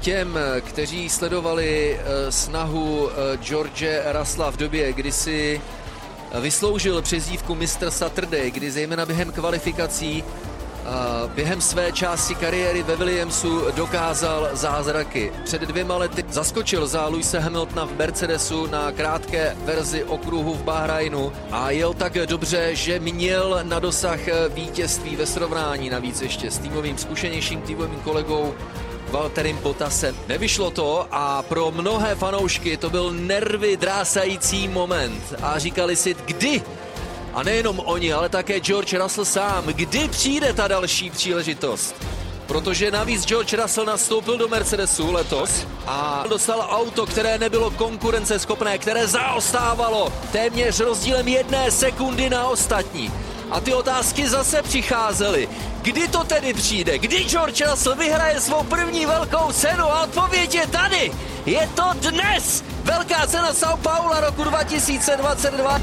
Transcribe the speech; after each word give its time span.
Těm, 0.00 0.38
kteří 0.60 1.08
sledovali 1.08 1.98
eh, 1.98 2.32
snahu 2.32 3.10
eh, 3.10 3.36
George 3.36 3.84
Rasla 4.04 4.50
v 4.50 4.56
době, 4.56 4.92
kdy 4.92 5.12
si 5.12 5.60
vysloužil 6.40 7.02
přezdívku 7.02 7.54
Mr. 7.54 7.90
Saturday, 7.90 8.50
kdy 8.50 8.70
zejména 8.70 9.06
během 9.06 9.32
kvalifikací 9.32 10.24
během 11.34 11.60
své 11.60 11.92
části 11.92 12.34
kariéry 12.34 12.82
ve 12.82 12.96
Williamsu 12.96 13.60
dokázal 13.76 14.48
zázraky. 14.52 15.32
Před 15.44 15.62
dvěma 15.62 15.96
lety 15.96 16.24
zaskočil 16.30 16.86
za 16.86 17.06
Luise 17.06 17.40
Hamiltona 17.40 17.84
v 17.84 17.96
Mercedesu 17.96 18.66
na 18.66 18.92
krátké 18.92 19.56
verzi 19.64 20.04
okruhu 20.04 20.54
v 20.54 20.62
Bahrajnu 20.62 21.32
a 21.50 21.70
jel 21.70 21.94
tak 21.94 22.12
dobře, 22.26 22.70
že 22.74 22.98
měl 22.98 23.60
na 23.62 23.78
dosah 23.78 24.20
vítězství 24.54 25.16
ve 25.16 25.26
srovnání 25.26 25.90
navíc 25.90 26.22
ještě 26.22 26.50
s 26.50 26.58
týmovým 26.58 26.98
zkušenějším 26.98 27.60
týmovým 27.62 28.00
kolegou 28.00 28.54
Valterim 29.10 29.58
Potasem. 29.58 30.16
Nevyšlo 30.28 30.70
to 30.70 31.06
a 31.10 31.42
pro 31.42 31.70
mnohé 31.70 32.14
fanoušky 32.14 32.76
to 32.76 32.90
byl 32.90 33.12
nervy 33.12 33.76
drásající 33.76 34.68
moment 34.68 35.34
a 35.42 35.58
říkali 35.58 35.96
si, 35.96 36.16
kdy 36.24 36.62
a 37.34 37.42
nejenom 37.42 37.80
oni, 37.84 38.12
ale 38.12 38.28
také 38.28 38.60
George 38.60 38.94
Russell 38.94 39.24
sám. 39.24 39.64
Kdy 39.64 40.08
přijde 40.08 40.52
ta 40.52 40.68
další 40.68 41.10
příležitost? 41.10 41.94
Protože 42.46 42.90
navíc 42.90 43.26
George 43.26 43.54
Russell 43.54 43.86
nastoupil 43.86 44.38
do 44.38 44.48
Mercedesu 44.48 45.12
letos 45.12 45.66
a 45.86 46.24
dostal 46.28 46.66
auto, 46.70 47.06
které 47.06 47.38
nebylo 47.38 47.70
konkurenceschopné, 47.70 48.78
které 48.78 49.06
zaostávalo 49.06 50.12
téměř 50.32 50.80
rozdílem 50.80 51.28
jedné 51.28 51.70
sekundy 51.70 52.30
na 52.30 52.48
ostatní. 52.48 53.12
A 53.50 53.60
ty 53.60 53.74
otázky 53.74 54.28
zase 54.28 54.62
přicházely. 54.62 55.48
Kdy 55.82 56.08
to 56.08 56.24
tedy 56.24 56.54
přijde? 56.54 56.98
Kdy 56.98 57.24
George 57.24 57.60
Russell 57.70 57.96
vyhraje 57.96 58.40
svou 58.40 58.62
první 58.62 59.06
velkou 59.06 59.52
cenu? 59.52 59.84
A 59.84 60.02
odpověď 60.02 60.54
je 60.54 60.66
tady! 60.66 61.12
Je 61.46 61.68
to 61.74 62.10
dnes! 62.10 62.64
Velká 62.82 63.26
cena 63.26 63.52
São 63.52 63.76
Paula 63.76 64.20
roku 64.20 64.44
2022. 64.44 65.80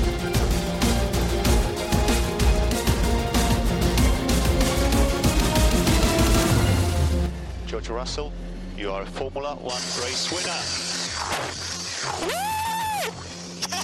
George 7.66 7.90
Russell, 7.90 8.32
you 8.78 8.92
are 8.94 9.04
a 9.04 9.12
Formula 9.12 9.54
One 9.54 9.84
race 10.02 10.30
winner. 10.32 10.62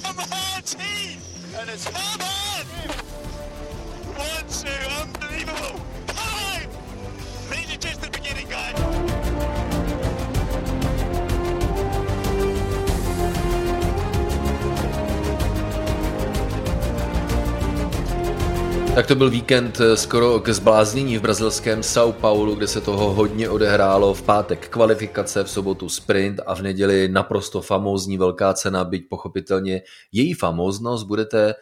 Come 0.02 0.20
on, 0.20 0.62
team! 0.64 1.20
And 1.60 1.70
it's 1.70 1.86
come 1.86 2.22
on! 2.22 2.53
Tak 18.96 19.08
to 19.08 19.16
byl 19.16 19.30
víkend 19.30 19.82
eh, 19.82 19.98
skoro 19.98 20.40
k 20.40 20.50
zbláznění 20.50 21.18
v 21.18 21.22
brazilském 21.22 21.82
São 21.82 22.12
Paulo, 22.12 22.56
kde 22.56 22.68
se 22.68 22.82
toho 22.82 23.14
hodně 23.14 23.50
odehrálo. 23.50 24.14
V 24.14 24.22
pátek 24.22 24.70
kvalifikace, 24.70 25.44
v 25.44 25.50
sobotu 25.50 25.90
sprint 25.90 26.40
a 26.46 26.56
v 26.56 26.62
neděli 26.62 27.08
naprosto 27.08 27.62
famózní 27.62 28.18
velká 28.18 28.54
cena, 28.54 28.84
byť 28.84 29.10
pochopitelně 29.10 29.82
její 30.12 30.34
famóznost 30.34 31.08
budete 31.08 31.56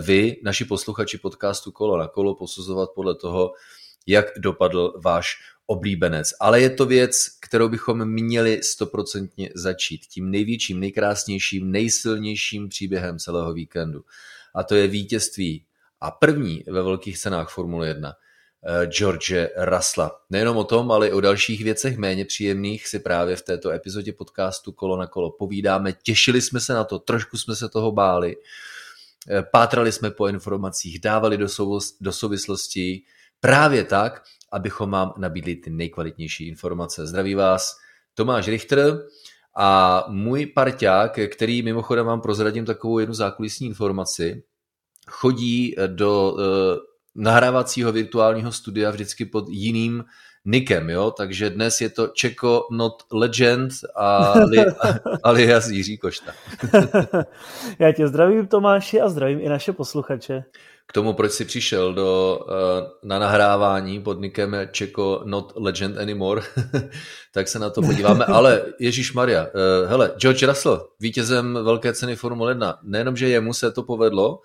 vy, 0.00 0.36
naši 0.42 0.64
posluchači 0.64 1.18
podcastu 1.18 1.72
Kolo 1.72 1.96
na 1.96 2.08
kolo, 2.08 2.34
posuzovat 2.34 2.90
podle 2.94 3.14
toho, 3.14 3.52
jak 4.06 4.26
dopadl 4.38 4.94
váš 5.04 5.36
oblíbenec. 5.66 6.34
Ale 6.40 6.60
je 6.60 6.70
to 6.70 6.86
věc, 6.86 7.28
kterou 7.40 7.68
bychom 7.68 8.04
měli 8.04 8.62
stoprocentně 8.62 9.50
začít. 9.54 10.00
Tím 10.06 10.30
největším, 10.30 10.80
nejkrásnějším, 10.80 11.70
nejsilnějším 11.70 12.68
příběhem 12.68 13.18
celého 13.18 13.52
víkendu. 13.52 14.04
A 14.54 14.62
to 14.62 14.74
je 14.74 14.86
vítězství 14.88 15.64
a 16.00 16.10
první 16.10 16.64
ve 16.66 16.82
velkých 16.82 17.18
cenách 17.18 17.50
Formule 17.50 17.88
1 17.88 18.12
eh, 18.12 18.86
George 18.86 19.32
Rasla. 19.56 20.20
Nejenom 20.30 20.56
o 20.56 20.64
tom, 20.64 20.92
ale 20.92 21.08
i 21.08 21.12
o 21.12 21.20
dalších 21.20 21.64
věcech 21.64 21.96
méně 21.96 22.24
příjemných 22.24 22.88
si 22.88 22.98
právě 22.98 23.36
v 23.36 23.42
této 23.42 23.70
epizodě 23.70 24.12
podcastu 24.12 24.72
Kolo 24.72 24.96
na 24.96 25.06
kolo 25.06 25.30
povídáme. 25.30 25.92
Těšili 26.02 26.40
jsme 26.40 26.60
se 26.60 26.74
na 26.74 26.84
to, 26.84 26.98
trošku 26.98 27.38
jsme 27.38 27.56
se 27.56 27.68
toho 27.68 27.92
báli. 27.92 28.36
Eh, 29.30 29.42
pátrali 29.42 29.92
jsme 29.92 30.10
po 30.10 30.28
informacích, 30.28 31.00
dávali 31.00 31.36
do, 31.36 31.46
souvis- 31.46 31.96
do 32.00 32.10
právě 33.40 33.84
tak, 33.84 34.22
abychom 34.52 34.90
vám 34.90 35.12
nabídli 35.18 35.56
ty 35.56 35.70
nejkvalitnější 35.70 36.48
informace. 36.48 37.06
Zdraví 37.06 37.34
vás 37.34 37.76
Tomáš 38.14 38.48
Richter 38.48 39.06
a 39.56 40.04
můj 40.08 40.46
parťák, 40.46 41.18
který 41.28 41.62
mimochodem 41.62 42.06
vám 42.06 42.20
prozradím 42.20 42.64
takovou 42.64 42.98
jednu 42.98 43.14
zákulisní 43.14 43.66
informaci, 43.66 44.42
chodí 45.08 45.74
do 45.86 46.32
uh, 46.32 46.40
nahrávacího 47.14 47.92
virtuálního 47.92 48.52
studia 48.52 48.90
vždycky 48.90 49.24
pod 49.24 49.48
jiným 49.48 50.04
nikem, 50.44 50.90
jo? 50.90 51.10
takže 51.10 51.50
dnes 51.50 51.80
je 51.80 51.88
to 51.88 52.06
Čeko 52.06 52.66
Not 52.70 53.02
Legend 53.12 53.70
a 53.96 54.38
li, 54.44 54.64
alias 55.22 55.68
Jiří 55.68 55.98
Košta. 55.98 56.32
Já 57.78 57.92
tě 57.92 58.08
zdravím 58.08 58.46
Tomáši 58.46 59.00
a 59.00 59.08
zdravím 59.08 59.40
i 59.40 59.48
naše 59.48 59.72
posluchače. 59.72 60.44
K 60.86 60.92
tomu, 60.92 61.12
proč 61.12 61.32
jsi 61.32 61.44
přišel 61.44 61.94
do, 61.94 62.40
uh, 62.44 63.08
na 63.08 63.18
nahrávání 63.18 64.02
pod 64.02 64.20
nikem 64.20 64.56
Čeko 64.70 65.22
Not 65.24 65.52
Legend 65.56 65.98
Anymore, 65.98 66.42
tak 67.34 67.48
se 67.48 67.58
na 67.58 67.70
to 67.70 67.82
podíváme. 67.82 68.24
Ale 68.24 68.62
Ježíš 68.78 69.12
Maria, 69.12 69.42
uh, 69.42 69.90
hele, 69.90 70.12
George 70.16 70.42
Russell, 70.42 70.88
vítězem 71.00 71.58
velké 71.64 71.92
ceny 71.92 72.16
Formule 72.16 72.50
1, 72.50 72.78
nejenom, 72.82 73.16
že 73.16 73.28
jemu 73.28 73.54
se 73.54 73.72
to 73.72 73.82
povedlo, 73.82 74.40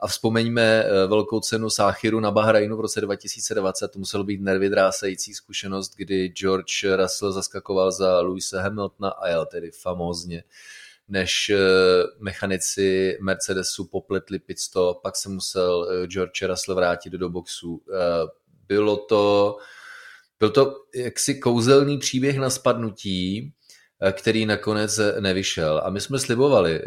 a 0.00 0.06
vzpomeňme 0.06 0.84
velkou 1.06 1.40
cenu 1.40 1.70
Sáchiru 1.70 2.20
na 2.20 2.30
Bahrajnu 2.30 2.76
v 2.76 2.80
roce 2.80 3.00
2020. 3.00 3.88
To 3.88 3.98
muselo 3.98 4.24
být 4.24 4.40
nervy 4.40 4.68
drásající 4.68 5.34
zkušenost, 5.34 5.92
kdy 5.96 6.28
George 6.28 6.84
Russell 6.96 7.32
zaskakoval 7.32 7.92
za 7.92 8.20
Louise 8.20 8.60
Hamiltona 8.60 9.08
a 9.10 9.28
jel 9.28 9.46
tedy 9.46 9.70
famózně 9.70 10.44
než 11.08 11.52
mechanici 12.18 13.18
Mercedesu 13.20 13.84
popletli 13.84 14.38
pit 14.38 14.58
stop, 14.58 15.02
pak 15.02 15.16
se 15.16 15.28
musel 15.28 15.86
George 16.06 16.42
Russell 16.42 16.74
vrátit 16.74 17.12
do 17.12 17.28
boxu. 17.30 17.82
Bylo 18.68 18.96
to, 18.96 19.56
byl 20.38 20.50
to 20.50 20.74
jaksi 20.94 21.34
kouzelný 21.34 21.98
příběh 21.98 22.38
na 22.38 22.50
spadnutí, 22.50 23.52
který 24.12 24.46
nakonec 24.46 25.00
nevyšel. 25.20 25.82
A 25.84 25.90
my 25.90 26.00
jsme 26.00 26.18
slibovali 26.18 26.82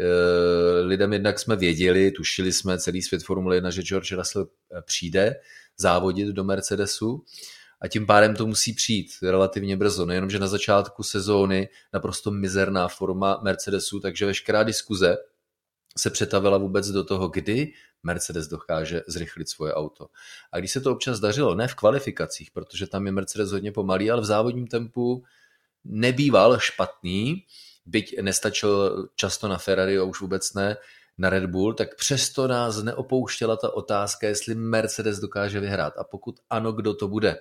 lidem, 0.82 1.12
jednak 1.12 1.38
jsme 1.38 1.56
věděli, 1.56 2.10
tušili 2.10 2.52
jsme 2.52 2.78
celý 2.78 3.02
svět 3.02 3.22
Formule 3.22 3.56
1, 3.56 3.70
že 3.70 3.82
George 3.82 4.12
Russell 4.12 4.48
přijde 4.84 5.36
závodit 5.76 6.28
do 6.28 6.44
Mercedesu 6.44 7.24
a 7.82 7.88
tím 7.88 8.06
pádem 8.06 8.34
to 8.34 8.46
musí 8.46 8.72
přijít 8.72 9.10
relativně 9.22 9.76
brzo. 9.76 10.06
Nejenom, 10.06 10.30
že 10.30 10.38
na 10.38 10.46
začátku 10.46 11.02
sezóny 11.02 11.68
naprosto 11.92 12.30
mizerná 12.30 12.88
forma 12.88 13.40
Mercedesu, 13.42 14.00
takže 14.00 14.26
veškerá 14.26 14.62
diskuze 14.62 15.16
se 15.98 16.10
přetavila 16.10 16.58
vůbec 16.58 16.88
do 16.88 17.04
toho, 17.04 17.28
kdy 17.28 17.72
Mercedes 18.02 18.48
dokáže 18.48 19.02
zrychlit 19.06 19.48
svoje 19.48 19.74
auto. 19.74 20.06
A 20.52 20.58
když 20.58 20.70
se 20.70 20.80
to 20.80 20.92
občas 20.92 21.20
dařilo, 21.20 21.54
ne 21.54 21.68
v 21.68 21.74
kvalifikacích, 21.74 22.50
protože 22.50 22.86
tam 22.86 23.06
je 23.06 23.12
Mercedes 23.12 23.50
hodně 23.50 23.72
pomalý, 23.72 24.10
ale 24.10 24.20
v 24.20 24.24
závodním 24.24 24.66
tempu 24.66 25.24
nebýval 25.84 26.58
špatný, 26.58 27.44
byť 27.86 28.22
nestačil 28.22 29.08
často 29.14 29.48
na 29.48 29.58
Ferrari 29.58 29.98
a 29.98 30.04
už 30.04 30.20
vůbec 30.20 30.54
ne 30.54 30.76
na 31.18 31.30
Red 31.30 31.46
Bull, 31.46 31.74
tak 31.74 31.96
přesto 31.96 32.48
nás 32.48 32.82
neopouštěla 32.82 33.56
ta 33.56 33.74
otázka, 33.74 34.26
jestli 34.26 34.54
Mercedes 34.54 35.18
dokáže 35.18 35.60
vyhrát 35.60 35.98
a 35.98 36.04
pokud 36.04 36.40
ano, 36.50 36.72
kdo 36.72 36.94
to 36.94 37.08
bude. 37.08 37.40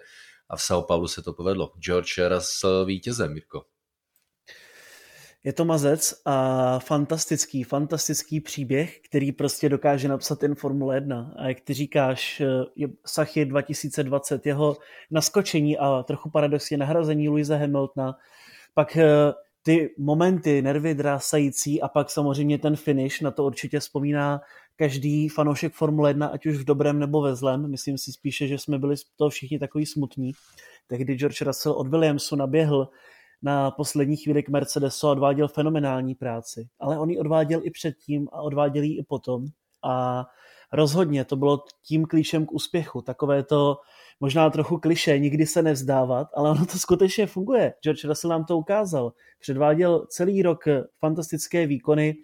A 0.50 0.56
v 0.56 0.59
São 0.59 0.86
Paulo 0.86 1.07
se 1.07 1.21
to 1.21 1.33
povedlo. 1.33 1.74
George 1.80 2.19
Russell 2.30 2.86
vítězem, 2.86 3.33
Mirko. 3.33 3.65
Je 5.44 5.53
to 5.53 5.65
mazec 5.65 6.13
a 6.25 6.80
fantastický, 6.80 7.63
fantastický 7.63 8.39
příběh, 8.39 9.00
který 9.00 9.31
prostě 9.31 9.69
dokáže 9.69 10.07
napsat 10.07 10.44
jen 10.44 10.56
Formule 10.56 10.95
1. 10.95 11.33
A 11.38 11.47
jak 11.47 11.59
ty 11.59 11.74
říkáš, 11.74 12.41
je 12.75 12.88
Sachy 13.06 13.45
2020, 13.45 14.45
jeho 14.45 14.77
naskočení 15.12 15.77
a 15.77 16.03
trochu 16.03 16.30
paradoxně 16.30 16.77
nahrazení 16.77 17.30
Louise 17.30 17.57
Hamiltona, 17.57 18.15
pak 18.74 18.97
ty 19.63 19.95
momenty 19.97 20.62
nervy 20.62 20.95
drásající 20.95 21.81
a 21.81 21.88
pak 21.88 22.09
samozřejmě 22.09 22.57
ten 22.57 22.75
finish, 22.75 23.21
na 23.21 23.31
to 23.31 23.45
určitě 23.45 23.80
vzpomíná 23.80 24.41
každý 24.75 25.30
fanoušek 25.30 25.74
Formule 25.74 26.09
1, 26.09 26.27
ať 26.27 26.45
už 26.45 26.57
v 26.57 26.63
dobrém 26.63 27.00
nebo 27.00 27.21
ve 27.21 27.36
zlém. 27.36 27.71
Myslím 27.71 27.97
si 27.97 28.12
spíše, 28.12 28.47
že 28.47 28.57
jsme 28.57 28.80
byli 28.80 28.95
to 29.18 29.30
všichni 29.30 29.59
takový 29.59 29.86
smutní. 29.86 30.31
Tehdy 30.88 31.15
George 31.15 31.41
Russell 31.41 31.75
od 31.75 31.88
Williamsu 31.88 32.36
naběhl 32.36 32.89
na 33.41 33.71
poslední 33.71 34.18
chvíli 34.18 34.44
k 34.44 34.50
Mercedesu 34.50 35.07
a 35.07 35.12
odváděl 35.12 35.47
fenomenální 35.47 36.15
práci. 36.15 36.68
Ale 36.80 37.00
on 37.00 37.09
ji 37.09 37.19
odváděl 37.19 37.62
i 37.63 37.71
předtím 37.71 38.27
a 38.31 38.41
odváděl 38.41 38.83
ji 38.83 39.00
i 39.00 39.03
potom. 39.03 39.45
A 39.83 40.25
rozhodně 40.74 41.25
to 41.25 41.36
bylo 41.36 41.63
tím 41.83 42.06
klíčem 42.06 42.45
k 42.45 42.53
úspěchu. 42.53 43.01
Takové 43.01 43.44
to 43.44 43.77
možná 44.19 44.50
trochu 44.50 44.77
kliše, 44.77 45.19
nikdy 45.19 45.45
se 45.45 45.62
nevzdávat, 45.62 46.27
ale 46.36 46.51
ono 46.51 46.65
to 46.65 46.77
skutečně 46.77 47.27
funguje. 47.27 47.74
George 47.83 48.06
Russell 48.06 48.31
nám 48.31 48.45
to 48.45 48.57
ukázal. 48.57 49.13
Předváděl 49.39 50.06
celý 50.09 50.41
rok 50.41 50.63
fantastické 51.00 51.68
výkony, 51.68 52.15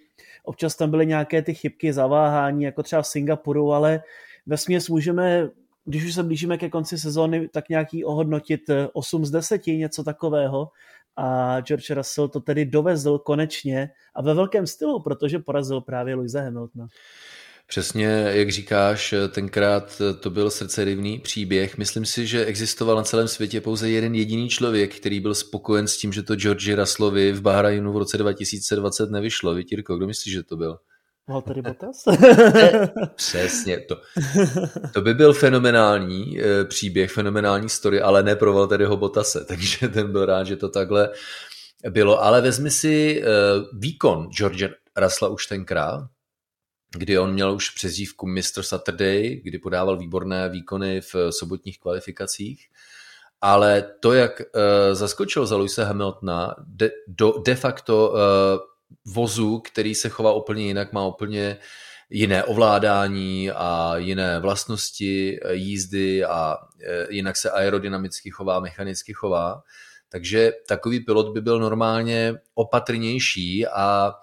občas 0.44 0.76
tam 0.76 0.92
byly 0.92 1.06
nějaké 1.06 1.42
ty 1.42 1.54
chybky, 1.54 1.94
zaváhání, 1.94 2.64
jako 2.64 2.84
třeba 2.84 3.02
v 3.02 3.08
Singapuru, 3.08 3.74
ale 3.74 4.02
ve 4.46 4.58
směs 4.58 4.90
můžeme 4.90 5.50
když 5.86 6.06
už 6.06 6.14
se 6.14 6.24
blížíme 6.24 6.58
ke 6.58 6.70
konci 6.70 6.98
sezóny, 6.98 7.48
tak 7.48 7.70
nějaký 7.70 8.06
ohodnotit 8.06 8.62
8 8.94 9.26
z 9.26 9.32
10, 9.32 9.68
něco 9.68 10.04
takového. 10.04 10.70
A 11.18 11.60
George 11.62 11.90
Russell 11.90 12.28
to 12.28 12.40
tedy 12.40 12.66
dovezl 12.66 13.20
konečně 13.20 13.90
a 14.16 14.22
ve 14.22 14.34
velkém 14.34 14.68
stylu, 14.68 15.04
protože 15.04 15.40
porazil 15.40 15.82
právě 15.82 16.16
Louisa 16.16 16.42
Hamiltona. 16.42 16.88
Přesně, 17.68 18.06
jak 18.08 18.52
říkáš, 18.52 19.14
tenkrát 19.30 20.02
to 20.20 20.30
byl 20.30 20.50
srdcerivný 20.50 21.20
příběh. 21.20 21.78
Myslím 21.78 22.06
si, 22.06 22.28
že 22.28 22.46
existoval 22.46 22.96
na 22.96 23.04
celém 23.04 23.28
světě 23.28 23.62
pouze 23.62 23.90
jeden 23.90 24.16
jediný 24.16 24.50
člověk, 24.50 24.96
který 24.96 25.20
byl 25.20 25.36
spokojen 25.36 25.88
s 25.88 25.98
tím, 25.98 26.14
že 26.14 26.24
to 26.24 26.36
George 26.36 26.76
Russellovi 26.76 27.32
v 27.32 27.42
Bahrajnu 27.42 27.94
v 27.94 27.98
roce 27.98 28.18
2020 28.18 29.12
nevyšlo. 29.12 29.56
Vítírko, 29.56 29.98
kdo 29.98 30.08
myslíš, 30.08 30.34
že 30.34 30.44
to 30.44 30.58
byl? 30.58 30.78
Valtteri 31.28 31.62
Bottas? 31.62 32.04
Přesně, 33.16 33.80
to, 33.80 34.02
to 34.94 35.02
by 35.02 35.14
byl 35.14 35.34
fenomenální 35.34 36.40
eh, 36.42 36.66
příběh, 36.66 37.12
fenomenální 37.12 37.70
story, 37.70 38.02
ale 38.02 38.24
ne 38.24 38.36
pro 38.36 38.54
Valtteriho 38.54 38.98
Bottase, 38.98 39.46
takže 39.48 39.88
ten 39.88 40.12
byl 40.12 40.26
rád, 40.26 40.44
že 40.44 40.56
to 40.56 40.70
takhle 40.70 41.10
bylo. 41.90 42.24
Ale 42.24 42.42
vezmi 42.42 42.72
si 42.72 43.22
eh, 43.22 43.26
výkon 43.74 44.30
George 44.30 44.70
Russella 44.98 45.32
už 45.32 45.48
tenkrát, 45.48 46.08
kdy 46.98 47.20
on 47.20 47.34
měl 47.34 47.54
už 47.54 47.70
přezdívku 47.70 48.28
Mr. 48.28 48.62
Saturday, 48.62 49.42
kdy 49.44 49.60
podával 49.60 49.98
výborné 49.98 50.50
výkony 50.50 51.02
v 51.02 51.16
sobotních 51.30 51.80
kvalifikacích, 51.80 52.68
ale 53.42 53.92
to, 54.00 54.14
jak 54.14 54.42
zaskočil 54.92 55.46
za 55.46 55.56
Luisa 55.56 55.86
Hamiltona, 55.86 56.56
de, 56.68 56.92
do, 57.08 57.34
de 57.46 57.56
facto 57.56 58.14
vozu, 59.06 59.60
který 59.60 59.96
se 59.96 60.10
chová 60.10 60.34
úplně 60.34 60.66
jinak, 60.66 60.94
má 60.94 61.08
úplně 61.08 61.58
jiné 62.10 62.44
ovládání 62.44 63.52
a 63.52 63.94
jiné 63.98 64.40
vlastnosti 64.40 65.40
jízdy 65.52 66.24
a 66.24 66.58
uh, 66.58 66.82
jinak 67.10 67.38
se 67.38 67.52
aerodynamicky 67.52 68.32
chová, 68.32 68.60
mechanicky 68.60 69.14
chová. 69.14 69.62
Takže 70.10 70.52
takový 70.68 71.00
pilot 71.00 71.34
by 71.34 71.42
byl 71.42 71.60
normálně 71.60 72.34
opatrnější 72.54 73.68
a 73.68 74.14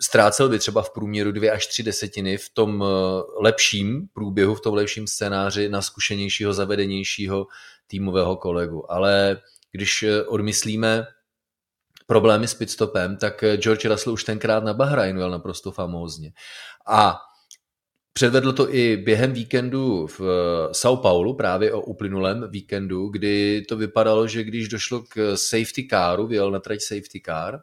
ztrácel 0.00 0.48
by 0.48 0.58
třeba 0.58 0.82
v 0.82 0.90
průměru 0.90 1.32
dvě 1.32 1.50
až 1.50 1.66
tři 1.66 1.82
desetiny 1.82 2.36
v 2.36 2.48
tom 2.48 2.84
eh, 2.84 3.22
lepším 3.42 4.08
průběhu, 4.12 4.54
v 4.54 4.60
tom 4.60 4.74
lepším 4.74 5.06
scénáři 5.06 5.68
na 5.68 5.82
zkušenějšího, 5.82 6.52
zavedenějšího 6.52 7.46
týmového 7.86 8.36
kolegu. 8.36 8.92
Ale 8.92 9.40
když 9.72 10.02
eh, 10.02 10.24
odmyslíme 10.24 11.06
problémy 12.06 12.48
s 12.48 12.54
pitstopem, 12.54 13.16
tak 13.16 13.42
eh, 13.42 13.56
George 13.56 13.84
Russell 13.84 14.12
už 14.12 14.24
tenkrát 14.24 14.64
na 14.64 14.74
Bahrajnu 14.74 15.20
jel 15.20 15.30
naprosto 15.30 15.72
famózně. 15.72 16.32
A 16.86 17.18
Předvedl 18.12 18.52
to 18.52 18.74
i 18.74 18.96
během 18.96 19.32
víkendu 19.32 20.06
v 20.06 20.20
São 20.72 20.96
Paulo, 20.96 21.34
právě 21.34 21.72
o 21.72 21.80
uplynulém 21.80 22.50
víkendu, 22.50 23.08
kdy 23.08 23.62
to 23.68 23.76
vypadalo, 23.76 24.26
že 24.26 24.44
když 24.44 24.68
došlo 24.68 25.02
k 25.08 25.36
safety 25.36 25.86
caru, 25.90 26.26
vyjel 26.26 26.50
na 26.50 26.60
trať 26.60 26.80
safety 26.80 27.22
car, 27.26 27.60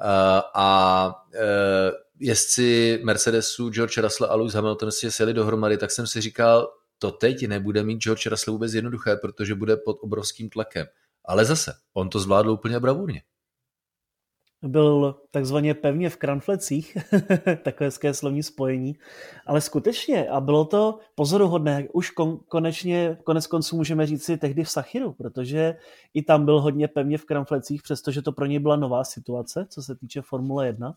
Eh, 0.00 0.42
a 0.54 1.14
eh, 1.34 1.92
jezdci 2.20 3.00
Mercedesu 3.04 3.70
George 3.70 3.98
Russell 3.98 4.30
a 4.30 4.34
Lewis 4.34 4.54
Hamilton 4.54 4.92
si 4.92 5.12
sjeli 5.12 5.34
dohromady, 5.34 5.76
tak 5.78 5.90
jsem 5.90 6.06
si 6.06 6.20
říkal, 6.20 6.72
to 6.98 7.10
teď 7.10 7.46
nebude 7.46 7.82
mít 7.82 8.02
George 8.02 8.26
Russell 8.26 8.52
vůbec 8.52 8.74
jednoduché, 8.74 9.16
protože 9.16 9.54
bude 9.54 9.76
pod 9.76 9.96
obrovským 10.00 10.50
tlakem. 10.50 10.86
Ale 11.24 11.44
zase, 11.44 11.72
on 11.94 12.08
to 12.08 12.18
zvládl 12.18 12.50
úplně 12.50 12.80
bravurně 12.80 13.22
byl 14.62 15.14
takzvaně 15.30 15.74
pevně 15.74 16.10
v 16.10 16.16
kranflecích, 16.16 16.96
takové 17.62 17.86
hezké 17.86 18.14
slovní 18.14 18.42
spojení, 18.42 18.96
ale 19.46 19.60
skutečně, 19.60 20.28
a 20.28 20.40
bylo 20.40 20.64
to 20.64 20.98
pozoruhodné, 21.14 21.88
už 21.92 22.10
kon, 22.10 22.38
konečně, 22.48 23.18
konec 23.24 23.46
konců 23.46 23.76
můžeme 23.76 24.06
říct 24.06 24.24
si 24.24 24.36
tehdy 24.36 24.64
v 24.64 24.70
Sachiru, 24.70 25.12
protože 25.12 25.76
i 26.14 26.22
tam 26.22 26.44
byl 26.44 26.60
hodně 26.60 26.88
pevně 26.88 27.18
v 27.18 27.24
kranflecích, 27.24 27.82
přestože 27.82 28.22
to 28.22 28.32
pro 28.32 28.46
něj 28.46 28.58
byla 28.58 28.76
nová 28.76 29.04
situace, 29.04 29.66
co 29.70 29.82
se 29.82 29.96
týče 29.96 30.22
Formule 30.22 30.66
1, 30.66 30.94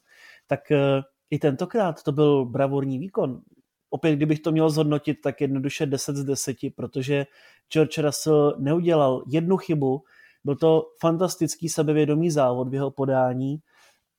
tak 0.47 0.71
eh, 0.71 1.01
i 1.29 1.39
tentokrát 1.39 2.03
to 2.03 2.11
byl 2.11 2.45
bravurní 2.45 2.99
výkon. 2.99 3.41
Opět, 3.89 4.15
kdybych 4.15 4.39
to 4.39 4.51
měl 4.51 4.69
zhodnotit, 4.69 5.21
tak 5.23 5.41
jednoduše 5.41 5.85
10 5.85 6.15
z 6.15 6.23
10, 6.23 6.57
protože 6.75 7.25
George 7.73 7.97
Russell 7.97 8.55
neudělal 8.59 9.23
jednu 9.27 9.57
chybu, 9.57 10.03
byl 10.43 10.55
to 10.55 10.87
fantastický 10.99 11.69
sebevědomý 11.69 12.31
závod 12.31 12.69
v 12.69 12.73
jeho 12.73 12.91
podání 12.91 13.59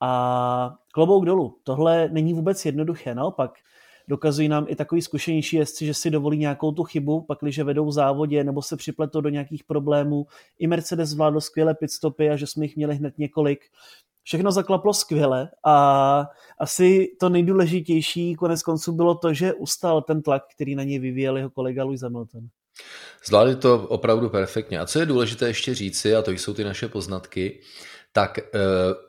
a 0.01 0.75
klobouk 0.93 1.25
dolů. 1.25 1.57
Tohle 1.63 2.09
není 2.11 2.33
vůbec 2.33 2.65
jednoduché, 2.65 3.15
naopak 3.15 3.51
dokazují 4.07 4.47
nám 4.47 4.65
i 4.69 4.75
takový 4.75 5.01
zkušenější 5.01 5.55
jezdci, 5.55 5.85
že 5.85 5.93
si 5.93 6.09
dovolí 6.09 6.37
nějakou 6.37 6.71
tu 6.71 6.83
chybu, 6.83 7.21
pak 7.21 7.37
když 7.41 7.59
vedou 7.59 7.85
v 7.85 7.91
závodě 7.91 8.43
nebo 8.43 8.61
se 8.61 8.77
připletou 8.77 9.21
do 9.21 9.29
nějakých 9.29 9.63
problémů. 9.63 10.25
I 10.59 10.67
Mercedes 10.67 11.09
zvládl 11.09 11.41
skvěle 11.41 11.75
pitstopy 11.75 12.29
a 12.29 12.35
že 12.35 12.47
jsme 12.47 12.65
jich 12.65 12.75
měli 12.75 12.95
hned 12.95 13.17
několik. 13.17 13.59
Všechno 14.23 14.51
zaklaplo 14.51 14.93
skvěle 14.93 15.49
a 15.65 16.25
asi 16.59 17.15
to 17.19 17.29
nejdůležitější 17.29 18.35
konec 18.35 18.63
konců 18.63 18.91
bylo 18.91 19.15
to, 19.15 19.33
že 19.33 19.53
ustal 19.53 20.01
ten 20.01 20.21
tlak, 20.21 20.43
který 20.55 20.75
na 20.75 20.83
něj 20.83 20.99
vyvíjel 20.99 21.37
jeho 21.37 21.49
kolega 21.49 21.83
Louis 21.83 22.01
Hamilton. 22.01 22.47
Zvládli 23.25 23.55
to 23.55 23.87
opravdu 23.87 24.29
perfektně. 24.29 24.79
A 24.79 24.85
co 24.85 24.99
je 24.99 25.05
důležité 25.05 25.47
ještě 25.47 25.75
říci, 25.75 26.15
a 26.15 26.21
to 26.21 26.31
jsou 26.31 26.53
ty 26.53 26.63
naše 26.63 26.87
poznatky, 26.87 27.61
tak 28.11 28.37
eh, 28.39 28.43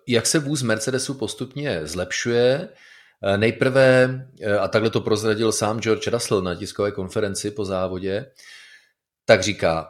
jak 0.08 0.26
se 0.26 0.38
vůz 0.38 0.62
Mercedesu 0.62 1.14
postupně 1.14 1.86
zlepšuje, 1.86 2.68
eh, 3.22 3.38
Nejprve, 3.38 4.20
eh, 4.40 4.58
a 4.58 4.68
takhle 4.68 4.90
to 4.90 5.00
prozradil 5.00 5.52
sám 5.52 5.80
George 5.80 6.06
Russell 6.06 6.42
na 6.42 6.54
tiskové 6.54 6.90
konferenci 6.90 7.50
po 7.50 7.64
závodě, 7.64 8.26
tak 9.24 9.42
říká, 9.42 9.88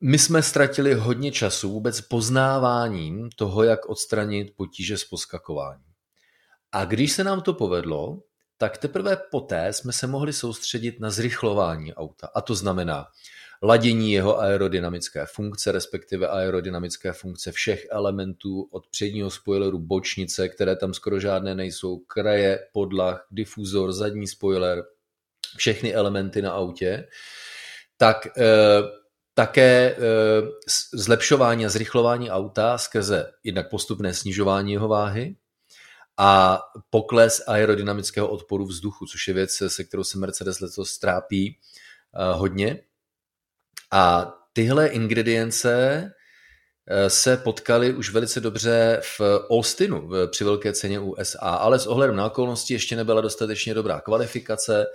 my 0.00 0.18
jsme 0.18 0.42
ztratili 0.42 0.94
hodně 0.94 1.32
času 1.32 1.70
vůbec 1.70 2.00
poznáváním 2.00 3.28
toho, 3.36 3.62
jak 3.62 3.88
odstranit 3.88 4.52
potíže 4.56 4.98
s 4.98 5.04
poskakováním. 5.04 5.86
A 6.72 6.84
když 6.84 7.12
se 7.12 7.24
nám 7.24 7.40
to 7.40 7.54
povedlo, 7.54 8.18
tak 8.58 8.78
teprve 8.78 9.16
poté 9.30 9.72
jsme 9.72 9.92
se 9.92 10.06
mohli 10.06 10.32
soustředit 10.32 11.00
na 11.00 11.10
zrychlování 11.10 11.94
auta. 11.94 12.28
A 12.34 12.40
to 12.40 12.54
znamená 12.54 13.06
ladění 13.62 14.12
jeho 14.12 14.40
aerodynamické 14.40 15.26
funkce, 15.26 15.72
respektive 15.72 16.28
aerodynamické 16.28 17.12
funkce 17.12 17.52
všech 17.52 17.86
elementů 17.90 18.68
od 18.72 18.86
předního 18.86 19.30
spoileru, 19.30 19.78
bočnice, 19.78 20.48
které 20.48 20.76
tam 20.76 20.94
skoro 20.94 21.20
žádné 21.20 21.54
nejsou, 21.54 21.98
kraje, 21.98 22.58
podlah, 22.72 23.26
difuzor, 23.30 23.92
zadní 23.92 24.26
spoiler, 24.26 24.84
všechny 25.56 25.94
elementy 25.94 26.42
na 26.42 26.52
autě, 26.52 27.06
tak 27.96 28.26
e, 28.26 28.32
také 29.34 29.90
e, 29.90 29.96
zlepšování 30.94 31.66
a 31.66 31.68
zrychlování 31.68 32.30
auta 32.30 32.78
skrze 32.78 33.32
jednak 33.44 33.70
postupné 33.70 34.14
snižování 34.14 34.72
jeho 34.72 34.88
váhy, 34.88 35.36
a 36.18 36.60
pokles 36.90 37.42
aerodynamického 37.46 38.28
odporu 38.28 38.64
vzduchu, 38.64 39.06
což 39.06 39.28
je 39.28 39.34
věc, 39.34 39.62
se 39.66 39.84
kterou 39.84 40.04
se 40.04 40.18
Mercedes 40.18 40.60
letos 40.60 40.90
strápí 40.90 41.58
uh, 42.32 42.38
hodně. 42.38 42.80
A 43.92 44.32
tyhle 44.52 44.86
ingredience 44.86 46.02
uh, 46.02 47.08
se 47.08 47.36
potkaly 47.36 47.94
už 47.94 48.10
velice 48.10 48.40
dobře 48.40 49.00
v 49.02 49.20
Austinu 49.50 50.10
při 50.30 50.44
velké 50.44 50.72
ceně 50.72 51.00
USA, 51.00 51.38
ale 51.38 51.78
s 51.78 51.86
ohledem 51.86 52.16
na 52.16 52.26
okolnosti 52.26 52.74
ještě 52.74 52.96
nebyla 52.96 53.20
dostatečně 53.20 53.74
dobrá 53.74 54.00
kvalifikace. 54.00 54.86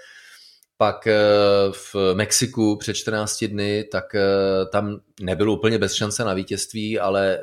Pak 0.78 1.08
uh, 1.08 1.74
v 1.74 1.96
Mexiku 2.14 2.78
před 2.78 2.94
14 2.94 3.44
dny, 3.44 3.84
tak 3.92 4.06
tam 4.72 5.00
nebylo 5.22 5.54
úplně 5.54 5.78
bez 5.78 5.94
šance 5.94 6.24
na 6.24 6.34
vítězství, 6.34 7.00
ale 7.00 7.40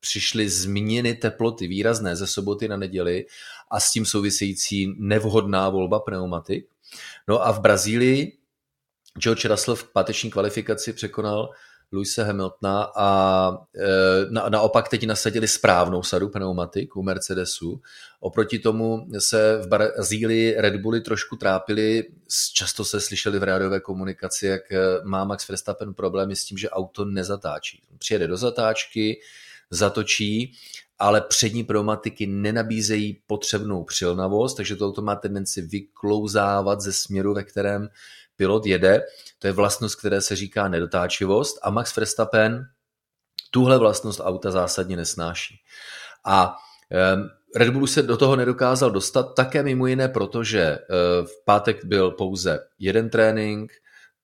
přišly 0.00 0.48
změny 0.48 1.14
teploty 1.14 1.66
výrazné 1.66 2.16
ze 2.16 2.26
soboty 2.26 2.68
na 2.68 2.76
neděli 2.76 3.26
a 3.70 3.80
s 3.80 3.92
tím 3.92 4.06
související 4.06 4.94
nevhodná 4.98 5.68
volba 5.68 6.00
pneumatik. 6.00 6.66
No 7.28 7.46
a 7.46 7.52
v 7.52 7.60
Brazílii 7.60 8.36
George 9.18 9.44
Russell 9.44 9.76
v 9.76 9.92
páteční 9.92 10.30
kvalifikaci 10.30 10.92
překonal 10.92 11.50
Luise 11.92 12.24
Hamiltona 12.24 12.90
a 12.96 13.50
e, 13.76 14.30
na, 14.30 14.48
naopak 14.48 14.88
teď 14.88 15.06
nasadili 15.06 15.48
správnou 15.48 16.02
sadu 16.02 16.28
pneumatik 16.28 16.96
u 16.96 17.02
Mercedesu. 17.02 17.80
Oproti 18.20 18.58
tomu 18.58 19.06
se 19.18 19.60
v 19.62 19.68
Brazílii 19.68 20.54
Red 20.58 20.76
Bulli 20.76 21.00
trošku 21.00 21.36
trápili, 21.36 22.04
často 22.54 22.84
se 22.84 23.00
slyšeli 23.00 23.38
v 23.38 23.42
rádiové 23.42 23.80
komunikaci, 23.80 24.46
jak 24.46 24.62
má 25.04 25.24
Max 25.24 25.48
Verstappen 25.48 25.94
problémy 25.94 26.36
s 26.36 26.44
tím, 26.44 26.58
že 26.58 26.70
auto 26.70 27.04
nezatáčí. 27.04 27.82
Přijede 27.98 28.26
do 28.26 28.36
zatáčky, 28.36 29.20
zatočí, 29.70 30.52
ale 30.98 31.20
přední 31.20 31.64
pneumatiky 31.64 32.26
nenabízejí 32.26 33.22
potřebnou 33.26 33.84
přilnavost, 33.84 34.56
takže 34.56 34.76
to 34.76 34.86
auto 34.86 35.02
má 35.02 35.16
tendenci 35.16 35.62
vyklouzávat 35.62 36.80
ze 36.80 36.92
směru, 36.92 37.34
ve 37.34 37.42
kterém 37.42 37.88
pilot 38.36 38.66
jede. 38.66 39.02
To 39.38 39.46
je 39.46 39.52
vlastnost, 39.52 39.98
které 39.98 40.20
se 40.20 40.36
říká 40.36 40.68
nedotáčivost 40.68 41.58
a 41.62 41.70
Max 41.70 41.96
Verstappen 41.96 42.66
tuhle 43.50 43.78
vlastnost 43.78 44.20
auta 44.24 44.50
zásadně 44.50 44.96
nesnáší. 44.96 45.54
A 46.24 46.56
Red 47.56 47.70
Bull 47.70 47.86
se 47.86 48.02
do 48.02 48.16
toho 48.16 48.36
nedokázal 48.36 48.90
dostat 48.90 49.22
také 49.22 49.62
mimo 49.62 49.86
jiné, 49.86 50.08
protože 50.08 50.60
eh, 50.60 50.78
v 51.24 51.44
pátek 51.44 51.84
byl 51.84 52.10
pouze 52.10 52.58
jeden 52.78 53.10
trénink, 53.10 53.72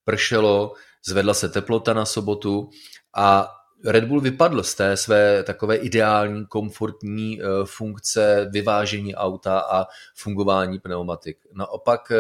pršelo, 0.05 0.73
zvedla 1.07 1.35
se 1.35 1.49
teplota 1.49 1.93
na 1.93 2.05
sobotu 2.05 2.69
a 3.17 3.56
Red 3.85 4.05
Bull 4.05 4.21
vypadl 4.21 4.63
z 4.63 4.75
té 4.75 4.97
své 4.97 5.43
takové 5.43 5.77
ideální, 5.77 6.47
komfortní 6.47 7.41
eh, 7.41 7.45
funkce 7.65 8.49
vyvážení 8.53 9.15
auta 9.15 9.59
a 9.59 9.87
fungování 10.15 10.79
pneumatik. 10.79 11.39
Naopak 11.53 12.13
eh, 12.13 12.17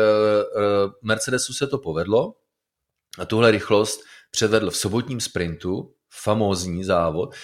Mercedesu 1.02 1.52
se 1.52 1.66
to 1.66 1.78
povedlo 1.78 2.34
a 3.18 3.24
tuhle 3.24 3.50
rychlost 3.50 4.00
převedl 4.30 4.70
v 4.70 4.76
sobotním 4.76 5.20
sprintu, 5.20 5.92
famózní 6.10 6.84
závod. 6.84 7.34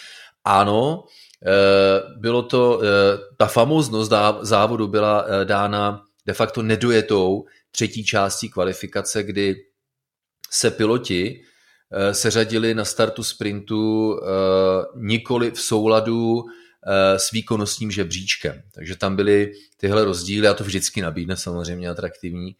Ano, 0.44 1.04
Eh, 1.46 2.02
bylo 2.16 2.42
to, 2.42 2.82
eh, 2.82 3.18
ta 3.36 3.46
famóznost 3.46 4.12
závodu 4.40 4.88
byla 4.88 5.24
eh, 5.26 5.44
dána 5.44 6.04
de 6.26 6.32
facto 6.32 6.62
nedojetou 6.62 7.44
třetí 7.70 8.04
částí 8.04 8.50
kvalifikace, 8.50 9.22
kdy 9.22 9.56
se 10.50 10.70
piloti 10.70 11.42
seřadili 12.12 12.74
na 12.74 12.84
startu 12.84 13.22
sprintu 13.22 14.20
nikoli 14.94 15.50
v 15.50 15.60
souladu 15.60 16.44
s 17.16 17.30
výkonnostním 17.30 17.90
žebříčkem. 17.90 18.62
Takže 18.74 18.96
tam 18.96 19.16
byly 19.16 19.52
tyhle 19.76 20.04
rozdíly 20.04 20.48
a 20.48 20.54
to 20.54 20.64
vždycky 20.64 21.02
nabídne 21.02 21.36
samozřejmě 21.36 21.88
atraktivní 21.88 22.56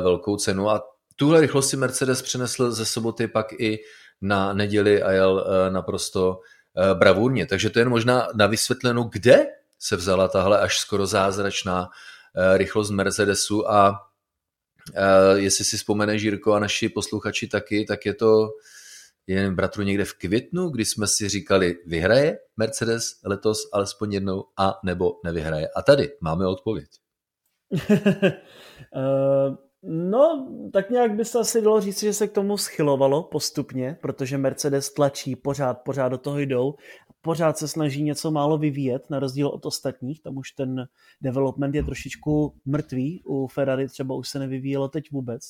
velkou 0.00 0.36
cenu 0.36 0.70
a 0.70 0.82
tuhle 1.16 1.40
rychlost 1.40 1.68
si 1.68 1.76
Mercedes 1.76 2.22
přenesl 2.22 2.72
ze 2.72 2.84
soboty 2.86 3.28
pak 3.28 3.52
i 3.52 3.78
na 4.20 4.52
neděli 4.52 5.02
a 5.02 5.12
jel 5.12 5.46
naprosto 5.70 6.40
Eh, 6.76 6.94
bravurně. 6.94 7.46
Takže 7.46 7.70
to 7.70 7.78
je 7.78 7.84
možná 7.84 8.28
na 8.34 8.46
vysvětlenou, 8.46 9.04
kde 9.04 9.46
se 9.78 9.96
vzala 9.96 10.28
tahle 10.28 10.60
až 10.60 10.78
skoro 10.78 11.06
zázračná 11.06 11.88
eh, 12.36 12.58
rychlost 12.58 12.90
Mercedesu 12.90 13.70
a 13.70 14.00
eh, 14.94 15.38
jestli 15.38 15.64
si 15.64 15.76
vzpomene 15.76 16.18
Žírko 16.18 16.52
a 16.52 16.58
naši 16.58 16.88
posluchači 16.88 17.48
taky, 17.48 17.84
tak 17.84 18.06
je 18.06 18.14
to 18.14 18.48
jen 19.26 19.54
bratru 19.54 19.82
někde 19.82 20.04
v 20.04 20.14
květnu, 20.14 20.68
kdy 20.68 20.84
jsme 20.84 21.06
si 21.06 21.28
říkali, 21.28 21.78
vyhraje 21.86 22.38
Mercedes 22.56 23.04
letos 23.24 23.58
alespoň 23.72 24.12
jednou 24.12 24.44
a 24.58 24.74
nebo 24.84 25.20
nevyhraje. 25.24 25.68
A 25.76 25.82
tady 25.82 26.10
máme 26.20 26.46
odpověď. 26.46 26.88
No, 29.84 30.48
tak 30.72 30.90
nějak 30.90 31.14
by 31.14 31.24
se 31.24 31.38
asi 31.38 31.62
dalo 31.62 31.80
říct, 31.80 32.00
že 32.00 32.12
se 32.12 32.28
k 32.28 32.32
tomu 32.32 32.56
schylovalo 32.56 33.22
postupně, 33.22 33.98
protože 34.02 34.38
Mercedes 34.38 34.90
tlačí, 34.90 35.36
pořád, 35.36 35.74
pořád 35.74 36.08
do 36.08 36.18
toho 36.18 36.38
jdou, 36.38 36.74
pořád 37.22 37.58
se 37.58 37.68
snaží 37.68 38.02
něco 38.02 38.30
málo 38.30 38.58
vyvíjet, 38.58 39.10
na 39.10 39.18
rozdíl 39.18 39.48
od 39.48 39.66
ostatních, 39.66 40.22
tam 40.22 40.36
už 40.36 40.52
ten 40.52 40.88
development 41.20 41.74
je 41.74 41.82
trošičku 41.82 42.54
mrtvý, 42.64 43.22
u 43.24 43.46
Ferrari 43.46 43.88
třeba 43.88 44.14
už 44.14 44.28
se 44.28 44.38
nevyvíjelo 44.38 44.88
teď 44.88 45.10
vůbec. 45.12 45.42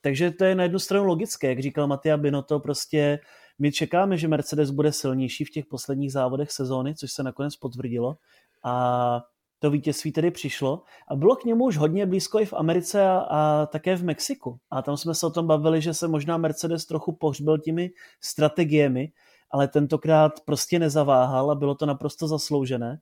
Takže 0.00 0.30
to 0.30 0.44
je 0.44 0.54
na 0.54 0.62
jednu 0.62 0.78
stranu 0.78 1.04
logické, 1.04 1.48
jak 1.48 1.60
říkal 1.60 1.86
Mattia 1.86 2.16
Binotto, 2.16 2.60
prostě 2.60 3.18
my 3.58 3.72
čekáme, 3.72 4.16
že 4.16 4.28
Mercedes 4.28 4.70
bude 4.70 4.92
silnější 4.92 5.44
v 5.44 5.50
těch 5.50 5.66
posledních 5.66 6.12
závodech 6.12 6.50
sezóny, 6.50 6.94
což 6.94 7.12
se 7.12 7.22
nakonec 7.22 7.56
potvrdilo 7.56 8.16
a 8.64 9.20
to 9.58 9.70
vítězství 9.70 10.12
tedy 10.12 10.30
přišlo 10.30 10.82
a 11.08 11.16
bylo 11.16 11.36
k 11.36 11.44
němu 11.44 11.64
už 11.64 11.76
hodně 11.76 12.06
blízko 12.06 12.40
i 12.40 12.46
v 12.46 12.52
Americe 12.52 13.06
a, 13.06 13.18
a 13.18 13.66
také 13.66 13.96
v 13.96 14.04
Mexiku. 14.04 14.58
A 14.70 14.82
tam 14.82 14.96
jsme 14.96 15.14
se 15.14 15.26
o 15.26 15.30
tom 15.30 15.46
bavili, 15.46 15.80
že 15.80 15.94
se 15.94 16.08
možná 16.08 16.36
Mercedes 16.36 16.86
trochu 16.86 17.12
pohřbil 17.12 17.58
těmi 17.58 17.90
strategiemi, 18.20 19.12
ale 19.50 19.68
tentokrát 19.68 20.32
prostě 20.44 20.78
nezaváhal 20.78 21.50
a 21.50 21.54
bylo 21.54 21.74
to 21.74 21.86
naprosto 21.86 22.28
zasloužené. 22.28 22.98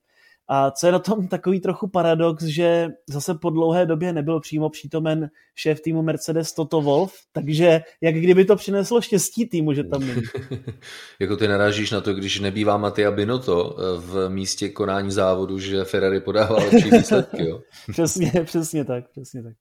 A 0.49 0.71
co 0.71 0.87
je 0.87 0.93
na 0.93 0.99
tom 0.99 1.29
takový 1.29 1.61
trochu 1.61 1.89
paradox, 1.89 2.45
že 2.45 2.89
zase 3.09 3.35
po 3.35 3.51
dlouhé 3.51 3.87
době 3.87 4.13
nebyl 4.13 4.41
přímo 4.41 4.71
přítomen 4.71 5.31
šéf 5.55 5.81
týmu 5.81 6.03
Mercedes 6.03 6.53
Toto 6.53 6.81
Wolf, 6.81 7.13
takže 7.33 7.81
jak 8.01 8.15
kdyby 8.15 8.45
to 8.45 8.57
přineslo 8.57 9.01
štěstí 9.01 9.47
týmu, 9.47 9.73
že 9.73 9.85
tam 9.85 10.07
není. 10.07 10.23
jako 11.21 11.37
ty 11.37 11.49
narážíš 11.49 11.91
na 11.91 12.01
to, 12.01 12.15
když 12.15 12.41
nebývá 12.41 12.77
Matia 12.77 13.11
Binotto 13.11 13.77
v 13.99 14.29
místě 14.29 14.69
konání 14.69 15.11
závodu, 15.11 15.59
že 15.59 15.85
Ferrari 15.85 16.21
podává 16.21 16.57
lepší 16.57 16.91
výsledky. 16.97 17.49
Jo? 17.49 17.61
přesně, 17.91 18.33
přesně 18.45 18.85
tak, 18.85 19.11
přesně 19.11 19.43
tak. 19.43 19.53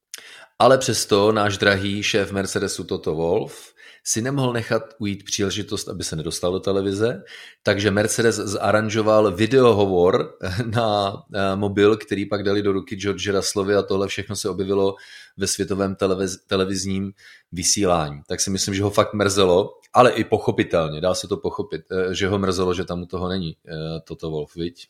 Ale 0.60 0.78
přesto 0.78 1.32
náš 1.32 1.58
drahý 1.58 2.04
šéf 2.04 2.32
Mercedesu 2.32 2.84
Toto 2.84 3.16
Wolf 3.16 3.74
si 4.03 4.22
nemohl 4.22 4.53
nechat 4.53 4.83
ujít 5.00 5.24
příležitost, 5.24 5.89
aby 5.89 6.03
se 6.03 6.15
nedostal 6.15 6.51
do 6.51 6.60
televize, 6.60 7.24
takže 7.63 7.91
Mercedes 7.91 8.36
zaranžoval 8.36 9.31
videohovor 9.31 10.38
na 10.65 11.13
eh, 11.33 11.55
mobil, 11.55 11.98
který 11.98 12.25
pak 12.25 12.43
dali 12.43 12.62
do 12.62 12.72
ruky 12.72 12.95
George 12.95 13.27
Russellovi 13.27 13.75
a 13.75 13.81
tohle 13.81 14.07
všechno 14.07 14.36
se 14.36 14.50
objevilo 14.50 14.95
ve 15.38 15.48
světovém 15.48 15.95
televiz, 15.95 16.38
televizním 16.48 17.12
vysílání. 17.51 18.22
Tak 18.27 18.41
si 18.41 18.50
myslím, 18.50 18.75
že 18.75 18.83
ho 18.83 18.89
fakt 18.89 19.13
mrzelo, 19.13 19.69
ale 19.93 20.12
i 20.12 20.24
pochopitelně, 20.24 21.01
dá 21.01 21.13
se 21.13 21.27
to 21.27 21.38
pochopit, 21.38 21.81
eh, 21.91 22.15
že 22.15 22.27
ho 22.27 22.39
mrzelo, 22.39 22.74
že 22.74 22.86
tam 22.86 23.01
u 23.01 23.05
toho 23.05 23.29
není 23.29 23.57
eh, 23.67 23.74
Toto 24.03 24.31
Wolf, 24.31 24.55
viď? 24.55 24.88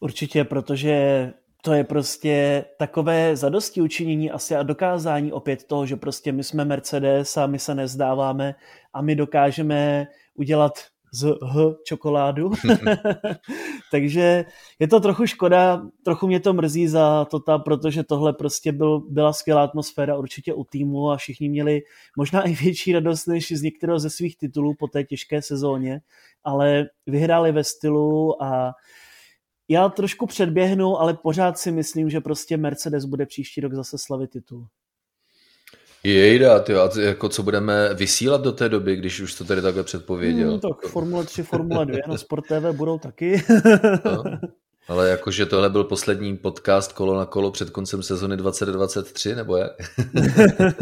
Určitě, 0.00 0.44
protože 0.44 1.32
to 1.64 1.72
je 1.72 1.84
prostě 1.84 2.64
takové 2.78 3.36
zadosti 3.36 3.80
učinění 3.80 4.30
asi 4.30 4.56
a 4.56 4.62
dokázání 4.62 5.32
opět 5.32 5.64
toho, 5.64 5.86
že 5.86 5.96
prostě 5.96 6.32
my 6.32 6.44
jsme 6.44 6.64
Mercedes 6.64 7.36
a 7.36 7.46
my 7.46 7.58
se 7.58 7.74
nezdáváme 7.74 8.54
a 8.92 9.02
my 9.02 9.14
dokážeme 9.16 10.06
udělat 10.34 10.72
z 11.14 11.24
H 11.42 11.74
čokoládu. 11.84 12.50
Takže 13.90 14.44
je 14.78 14.88
to 14.88 15.00
trochu 15.00 15.26
škoda, 15.26 15.82
trochu 16.04 16.26
mě 16.26 16.40
to 16.40 16.52
mrzí 16.52 16.88
za 16.88 17.24
Tota, 17.24 17.58
protože 17.58 18.02
tohle 18.02 18.32
prostě 18.32 18.72
byl, 18.72 19.00
byla 19.00 19.32
skvělá 19.32 19.64
atmosféra 19.64 20.16
určitě 20.16 20.54
u 20.54 20.64
týmu 20.64 21.10
a 21.10 21.16
všichni 21.16 21.48
měli 21.48 21.80
možná 22.16 22.42
i 22.42 22.54
větší 22.54 22.92
radost 22.92 23.26
než 23.26 23.52
z 23.52 23.62
některého 23.62 23.98
ze 23.98 24.10
svých 24.10 24.36
titulů 24.38 24.74
po 24.78 24.88
té 24.88 25.04
těžké 25.04 25.42
sezóně, 25.42 26.00
ale 26.44 26.86
vyhráli 27.06 27.52
ve 27.52 27.64
stylu 27.64 28.42
a 28.42 28.72
já 29.68 29.88
trošku 29.88 30.26
předběhnu, 30.26 31.00
ale 31.00 31.14
pořád 31.14 31.58
si 31.58 31.72
myslím, 31.72 32.10
že 32.10 32.20
prostě 32.20 32.56
Mercedes 32.56 33.04
bude 33.04 33.26
příští 33.26 33.60
rok 33.60 33.74
zase 33.74 33.98
slavit 33.98 34.30
titul. 34.30 34.66
Jejda, 36.04 36.60
ty, 36.60 36.74
a 36.74 36.90
jako 37.00 37.28
co 37.28 37.42
budeme 37.42 37.94
vysílat 37.94 38.42
do 38.42 38.52
té 38.52 38.68
doby, 38.68 38.96
když 38.96 39.20
už 39.20 39.34
to 39.34 39.44
tady 39.44 39.62
takhle 39.62 39.82
předpověděl? 39.82 40.50
Hmm, 40.50 40.60
tak 40.60 40.86
Formule 40.86 41.24
3, 41.24 41.42
Formule 41.42 41.86
2, 41.86 41.98
no 42.08 42.18
Sport 42.18 42.44
TV 42.46 42.76
budou 42.76 42.98
taky. 42.98 43.42
no, 44.04 44.24
ale 44.88 45.08
jakože 45.08 45.46
tohle 45.46 45.70
byl 45.70 45.84
poslední 45.84 46.36
podcast 46.36 46.92
kolo 46.92 47.18
na 47.18 47.26
kolo 47.26 47.50
před 47.50 47.70
koncem 47.70 48.02
sezony 48.02 48.36
2023, 48.36 49.34
nebo 49.34 49.56
jak? 49.56 49.72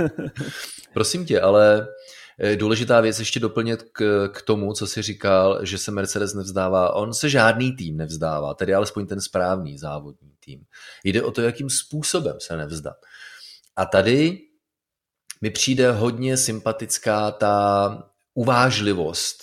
Prosím 0.94 1.26
tě, 1.26 1.40
ale 1.40 1.88
důležitá 2.56 3.00
věc 3.00 3.18
ještě 3.18 3.40
doplnit 3.40 3.82
k, 3.92 4.28
k 4.32 4.42
tomu, 4.42 4.72
co 4.72 4.86
si 4.86 5.02
říkal, 5.02 5.58
že 5.62 5.78
se 5.78 5.90
Mercedes 5.90 6.34
nevzdává. 6.34 6.94
On 6.94 7.14
se 7.14 7.28
žádný 7.28 7.76
tým 7.76 7.96
nevzdává, 7.96 8.54
tedy 8.54 8.74
alespoň 8.74 9.06
ten 9.06 9.20
správný 9.20 9.78
závodní 9.78 10.32
tým. 10.44 10.64
Jde 11.04 11.22
o 11.22 11.30
to, 11.30 11.42
jakým 11.42 11.70
způsobem 11.70 12.36
se 12.38 12.56
nevzdat. 12.56 12.96
A 13.76 13.86
tady 13.86 14.38
mi 15.40 15.50
přijde 15.50 15.92
hodně 15.92 16.36
sympatická 16.36 17.30
ta 17.30 17.96
uvážlivost, 18.34 19.36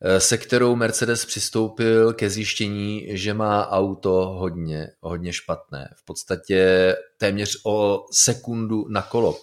eh, 0.00 0.20
se 0.20 0.38
kterou 0.38 0.76
Mercedes 0.76 1.24
přistoupil 1.24 2.12
ke 2.12 2.30
zjištění, 2.30 3.06
že 3.08 3.34
má 3.34 3.68
auto 3.70 4.10
hodně, 4.10 4.88
hodně 5.00 5.32
špatné. 5.32 5.94
V 5.96 6.04
podstatě 6.04 6.96
téměř 7.18 7.60
o 7.64 8.04
sekundu 8.12 8.88
na 8.88 9.02
kolo 9.02 9.36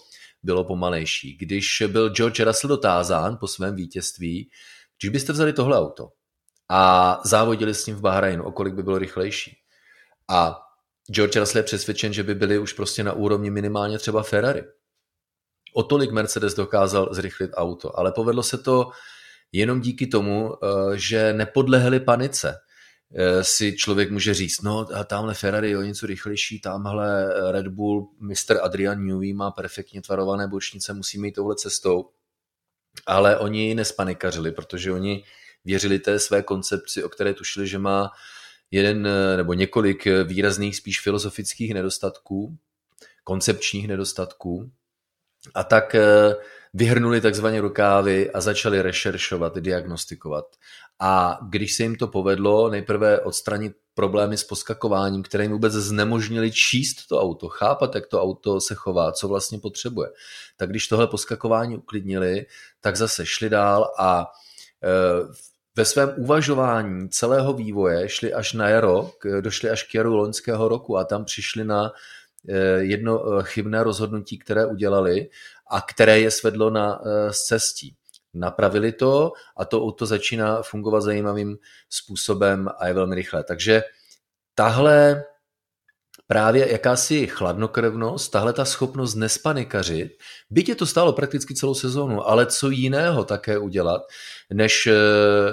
bylo 0.46 0.64
pomalejší. 0.64 1.36
Když 1.36 1.82
byl 1.86 2.10
George 2.10 2.40
Russell 2.40 2.68
dotázán 2.68 3.36
po 3.40 3.48
svém 3.48 3.76
vítězství, 3.76 4.50
když 5.00 5.10
byste 5.10 5.32
vzali 5.32 5.52
tohle 5.52 5.78
auto 5.78 6.08
a 6.68 7.20
závodili 7.24 7.74
s 7.74 7.86
ním 7.86 7.96
v 7.96 8.00
Bahrajnu, 8.00 8.44
o 8.44 8.52
kolik 8.52 8.74
by 8.74 8.82
bylo 8.82 8.98
rychlejší. 8.98 9.56
A 10.30 10.58
George 11.10 11.36
Russell 11.36 11.58
je 11.58 11.62
přesvědčen, 11.62 12.12
že 12.12 12.22
by 12.22 12.34
byli 12.34 12.58
už 12.58 12.72
prostě 12.72 13.04
na 13.04 13.12
úrovni 13.12 13.50
minimálně 13.50 13.98
třeba 13.98 14.22
Ferrari. 14.22 14.62
O 15.74 15.82
tolik 15.82 16.10
Mercedes 16.10 16.54
dokázal 16.54 17.08
zrychlit 17.10 17.50
auto, 17.54 17.98
ale 17.98 18.12
povedlo 18.12 18.42
se 18.42 18.58
to 18.58 18.90
jenom 19.52 19.80
díky 19.80 20.06
tomu, 20.06 20.54
eh, 20.54 20.98
že 20.98 21.32
nepodlehli 21.32 22.00
panice. 22.00 22.56
Eh, 23.18 23.44
si 23.44 23.76
člověk 23.76 24.10
může 24.10 24.34
říct, 24.34 24.62
no 24.62 24.84
tamhle 25.04 25.34
Ferrari 25.34 25.70
je 25.70 25.78
o 25.78 25.82
něco 25.82 26.06
rychlejší, 26.06 26.60
tamhle 26.60 27.34
Red 27.52 27.68
Bull, 27.68 28.10
Mr. 28.20 28.58
Adrian 28.62 29.04
Newey 29.04 29.32
má 29.32 29.50
perfektně 29.50 30.02
tvarované 30.02 30.48
bočnice, 30.48 30.92
musí 30.92 31.20
jít 31.24 31.32
touhle 31.32 31.56
cestou. 31.56 32.10
Ale 33.06 33.38
oni 33.38 33.74
nespanikařili, 33.74 34.52
protože 34.52 34.92
oni 34.92 35.24
věřili 35.64 35.98
té 35.98 36.18
své 36.18 36.42
koncepci, 36.42 37.04
o 37.04 37.08
které 37.08 37.34
tušili, 37.34 37.66
že 37.68 37.78
má 37.78 38.10
jeden 38.70 39.08
nebo 39.36 39.52
několik 39.52 40.06
výrazných 40.24 40.76
spíš 40.76 41.00
filozofických 41.00 41.74
nedostatků, 41.74 42.56
koncepčních 43.24 43.88
nedostatků. 43.88 44.70
A 45.54 45.64
tak 45.64 45.96
vyhrnuli 46.76 47.20
takzvaně 47.20 47.60
rukávy 47.60 48.30
a 48.30 48.40
začali 48.40 48.82
rešeršovat, 48.82 49.58
diagnostikovat. 49.58 50.44
A 51.00 51.38
když 51.48 51.74
se 51.74 51.82
jim 51.82 51.96
to 51.96 52.08
povedlo, 52.08 52.70
nejprve 52.70 53.20
odstranit 53.20 53.72
problémy 53.94 54.36
s 54.36 54.44
poskakováním, 54.44 55.22
které 55.22 55.44
jim 55.44 55.52
vůbec 55.52 55.72
znemožnili 55.72 56.52
číst 56.52 57.06
to 57.08 57.20
auto, 57.20 57.48
chápat, 57.48 57.94
jak 57.94 58.06
to 58.06 58.22
auto 58.22 58.60
se 58.60 58.74
chová, 58.74 59.12
co 59.12 59.28
vlastně 59.28 59.58
potřebuje. 59.58 60.08
Tak 60.56 60.70
když 60.70 60.88
tohle 60.88 61.06
poskakování 61.06 61.76
uklidnili, 61.76 62.46
tak 62.80 62.96
zase 62.96 63.26
šli 63.26 63.50
dál 63.50 63.90
a 63.98 64.26
e, 64.82 64.88
ve 65.76 65.84
svém 65.84 66.14
uvažování 66.16 67.08
celého 67.08 67.52
vývoje 67.52 68.08
šli 68.08 68.32
až 68.32 68.52
na 68.52 68.68
jaro, 68.68 69.10
došli 69.40 69.70
až 69.70 69.82
k 69.82 69.94
jaru 69.94 70.16
loňského 70.16 70.68
roku 70.68 70.98
a 70.98 71.04
tam 71.04 71.24
přišli 71.24 71.64
na 71.64 71.92
e, 72.48 72.58
jedno 72.84 73.38
e, 73.38 73.42
chybné 73.42 73.82
rozhodnutí, 73.82 74.38
které 74.38 74.66
udělali 74.66 75.28
a 75.70 75.80
které 75.80 76.20
je 76.20 76.30
svedlo 76.30 76.70
na 76.70 77.00
cestí 77.46 77.96
napravili 78.36 78.92
to 78.92 79.32
a 79.56 79.64
to 79.64 79.82
auto 79.82 80.06
začíná 80.06 80.62
fungovat 80.62 81.00
zajímavým 81.00 81.58
způsobem 81.90 82.68
a 82.78 82.86
je 82.86 82.94
velmi 82.94 83.14
rychlé. 83.14 83.44
Takže 83.44 83.82
tahle 84.54 85.24
právě 86.26 86.72
jakási 86.72 87.26
chladnokrevnost, 87.26 88.32
tahle 88.32 88.52
ta 88.52 88.64
schopnost 88.64 89.14
nespanikařit, 89.14 90.12
byť 90.50 90.68
je 90.68 90.74
to 90.74 90.86
stálo 90.86 91.12
prakticky 91.12 91.54
celou 91.54 91.74
sezónu, 91.74 92.28
ale 92.28 92.46
co 92.46 92.70
jiného 92.70 93.24
také 93.24 93.58
udělat, 93.58 94.02
než, 94.52 94.88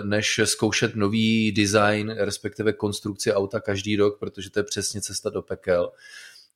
než 0.03 0.39
zkoušet 0.43 0.95
nový 0.95 1.51
design, 1.51 2.15
respektive 2.17 2.73
konstrukci 2.73 3.33
auta 3.33 3.59
každý 3.59 3.95
rok, 3.95 4.19
protože 4.19 4.49
to 4.49 4.59
je 4.59 4.63
přesně 4.63 5.01
cesta 5.01 5.29
do 5.29 5.41
pekel, 5.41 5.91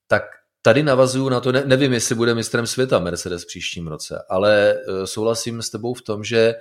tak 0.08 0.24
Tady 0.68 0.84
navazuju 0.84 1.30
na 1.30 1.40
to, 1.40 1.52
ne, 1.52 1.64
nevím, 1.66 1.94
jestli 1.94 2.16
bude 2.16 2.36
mistrem 2.36 2.68
světa 2.68 3.00
Mercedes 3.00 3.46
příštím 3.46 3.88
roce, 3.88 4.24
ale 4.30 4.72
e, 4.72 5.08
souhlasím 5.08 5.62
s 5.62 5.70
tebou 5.70 5.94
v 5.94 6.02
tom, 6.02 6.24
že 6.24 6.56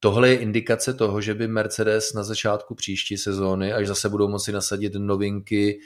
tohle 0.00 0.28
je 0.28 0.36
indikace 0.36 0.94
toho, 0.94 1.20
že 1.20 1.34
by 1.34 1.48
Mercedes 1.48 2.12
na 2.12 2.22
začátku 2.22 2.74
příští 2.74 3.16
sezóny, 3.16 3.72
až 3.72 3.86
zase 3.86 4.08
budou 4.08 4.28
moci 4.28 4.52
nasadit 4.52 4.92
novinky, 4.94 5.80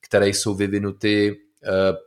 které 0.00 0.28
jsou 0.28 0.54
vyvinuty 0.54 1.28
e, 1.28 1.36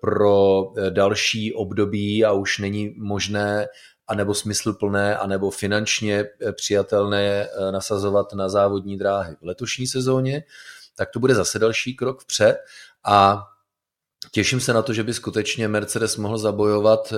pro 0.02 0.64
e, 0.78 0.92
další 0.92 1.54
období 1.54 2.26
a 2.26 2.32
už 2.32 2.58
není 2.58 2.96
možné 2.98 3.68
anebo 4.08 4.34
smysluplné, 4.34 5.18
anebo 5.18 5.52
finančně 5.52 6.26
přijatelné 6.52 7.48
nasazovat 7.72 8.34
na 8.34 8.50
závodní 8.50 8.98
dráhy 8.98 9.36
v 9.42 9.46
letošní 9.46 9.88
sezóně, 9.88 10.44
tak 10.96 11.10
to 11.10 11.20
bude 11.20 11.36
zase 11.36 11.60
další 11.60 11.96
krok 11.96 12.22
vpřed 12.22 12.58
a 13.06 13.44
Těším 14.36 14.60
se 14.60 14.74
na 14.74 14.82
to, 14.82 14.94
že 14.94 15.04
by 15.04 15.14
skutečně 15.14 15.68
Mercedes 15.68 16.18
mohl 16.18 16.38
zabojovat 16.38 17.14
eh, 17.14 17.18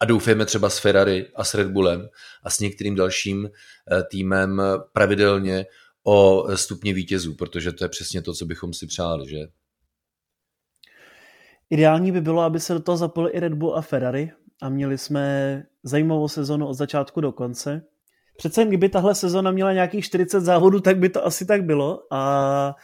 a 0.00 0.04
doufejme 0.04 0.46
třeba 0.46 0.70
s 0.70 0.78
Ferrari 0.78 1.28
a 1.34 1.44
s 1.44 1.54
Red 1.54 1.70
Bullem 1.70 2.08
a 2.42 2.50
s 2.50 2.60
některým 2.60 2.94
dalším 2.94 3.46
eh, 3.46 4.02
týmem 4.10 4.62
pravidelně 4.92 5.66
o 6.04 6.46
stupně 6.54 6.94
vítězů, 6.94 7.34
protože 7.34 7.72
to 7.72 7.84
je 7.84 7.88
přesně 7.88 8.22
to, 8.22 8.34
co 8.34 8.46
bychom 8.46 8.72
si 8.72 8.86
přáli, 8.86 9.28
že? 9.28 9.38
Ideální 11.70 12.12
by 12.12 12.20
bylo, 12.20 12.42
aby 12.42 12.60
se 12.60 12.74
do 12.74 12.80
toho 12.80 12.96
zapojili 12.96 13.32
i 13.32 13.40
Red 13.40 13.54
Bull 13.54 13.76
a 13.76 13.82
Ferrari 13.82 14.32
a 14.62 14.68
měli 14.68 14.98
jsme 14.98 15.62
zajímavou 15.82 16.28
sezonu 16.28 16.66
od 16.66 16.74
začátku 16.74 17.20
do 17.20 17.32
konce. 17.32 17.82
Přece 18.36 18.60
jen, 18.60 18.68
kdyby 18.68 18.88
tahle 18.88 19.14
sezona 19.14 19.50
měla 19.50 19.72
nějakých 19.72 20.04
40 20.04 20.40
závodů, 20.40 20.80
tak 20.80 20.98
by 20.98 21.08
to 21.08 21.26
asi 21.26 21.46
tak 21.46 21.64
bylo 21.64 22.02
a 22.10 22.74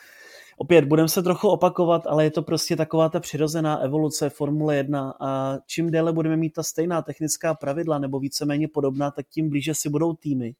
opět 0.61 0.85
budeme 0.85 1.09
se 1.09 1.23
trochu 1.23 1.49
opakovat, 1.49 2.07
ale 2.07 2.25
je 2.25 2.31
to 2.31 2.43
prostě 2.43 2.77
taková 2.77 3.09
ta 3.09 3.21
přirozená 3.21 3.79
evoluce 3.79 4.31
Formule 4.31 4.77
1 4.77 5.15
a 5.21 5.59
čím 5.67 5.91
déle 5.91 6.13
budeme 6.13 6.37
mít 6.37 6.53
ta 6.53 6.63
stejná 6.63 7.03
technická 7.03 7.55
pravidla 7.55 7.99
nebo 7.99 8.21
víceméně 8.21 8.69
podobná, 8.69 9.11
tak 9.11 9.27
tím 9.29 9.49
blíže 9.49 9.75
si 9.75 9.89
budou 9.89 10.13
týmy. 10.13 10.55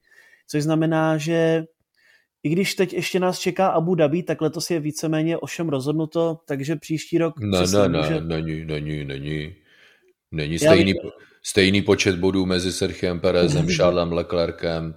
Což 0.49 0.63
znamená, 0.63 1.19
že 1.19 1.65
i 2.43 2.49
když 2.49 2.75
teď 2.75 2.93
ještě 2.93 3.21
nás 3.21 3.39
čeká 3.39 3.69
Abu 3.69 3.95
Dhabi, 3.95 4.23
tak 4.23 4.41
letos 4.41 4.71
je 4.71 4.81
víceméně 4.81 5.39
ovšem 5.39 5.69
rozhodnuto, 5.69 6.39
takže 6.45 6.77
příští 6.77 7.19
rok... 7.19 7.41
Ne, 7.41 7.61
ne, 7.73 7.89
ne, 7.89 7.99
může... 7.99 8.21
není, 8.21 8.65
není, 8.65 9.05
není. 9.05 9.55
Není 10.33 10.59
stejný, 10.59 10.95
stejný 11.43 11.83
počet 11.83 12.17
bodů 12.17 12.47
mezi 12.47 12.73
Sergiem 12.73 13.21
Perezem, 13.21 13.67
Charlesem 13.77 14.13
Leclercem, 14.13 14.95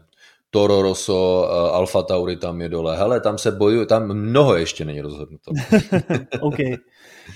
Toro 0.54 0.82
Rosso, 0.82 1.50
eh, 1.50 1.72
Alfa 1.72 2.04
Tauri 2.04 2.38
tam 2.38 2.62
je 2.62 2.70
dole. 2.70 2.98
Hele, 2.98 3.22
tam 3.22 3.38
se 3.38 3.52
bojuje, 3.52 3.86
tam 3.86 4.14
mnoho 4.14 4.56
ještě 4.56 4.86
není 4.86 5.02
rozhodnuto. 5.02 5.52
OK, 6.40 6.58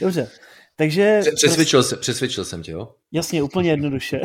dobře. 0.01 0.29
Takže... 0.75 1.21
Přesvědčil, 1.35 1.79
prostě... 1.79 1.95
přesvědčil 1.95 2.45
jsem 2.45 2.63
tě, 2.63 2.71
jo? 2.71 2.93
Jasně, 3.11 3.43
úplně 3.43 3.69
jednoduše. 3.69 4.21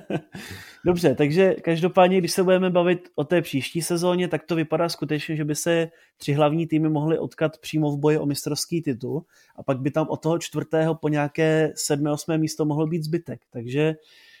Dobře, 0.84 1.14
takže 1.14 1.54
každopádně, 1.54 2.18
když 2.18 2.32
se 2.32 2.42
budeme 2.42 2.70
bavit 2.70 3.08
o 3.14 3.24
té 3.24 3.42
příští 3.42 3.82
sezóně, 3.82 4.28
tak 4.28 4.42
to 4.46 4.54
vypadá 4.54 4.88
skutečně, 4.88 5.36
že 5.36 5.44
by 5.44 5.54
se 5.54 5.88
tři 6.16 6.32
hlavní 6.32 6.66
týmy 6.66 6.88
mohly 6.88 7.18
odkat 7.18 7.58
přímo 7.58 7.90
v 7.90 7.98
boji 7.98 8.18
o 8.18 8.26
mistrovský 8.26 8.82
titul 8.82 9.24
a 9.56 9.62
pak 9.62 9.80
by 9.80 9.90
tam 9.90 10.06
od 10.08 10.22
toho 10.22 10.38
čtvrtého 10.38 10.94
po 10.94 11.08
nějaké 11.08 11.72
sedmé, 11.76 12.12
osmé 12.12 12.38
místo 12.38 12.64
mohlo 12.64 12.86
být 12.86 13.04
zbytek. 13.04 13.40
Takže 13.50 13.94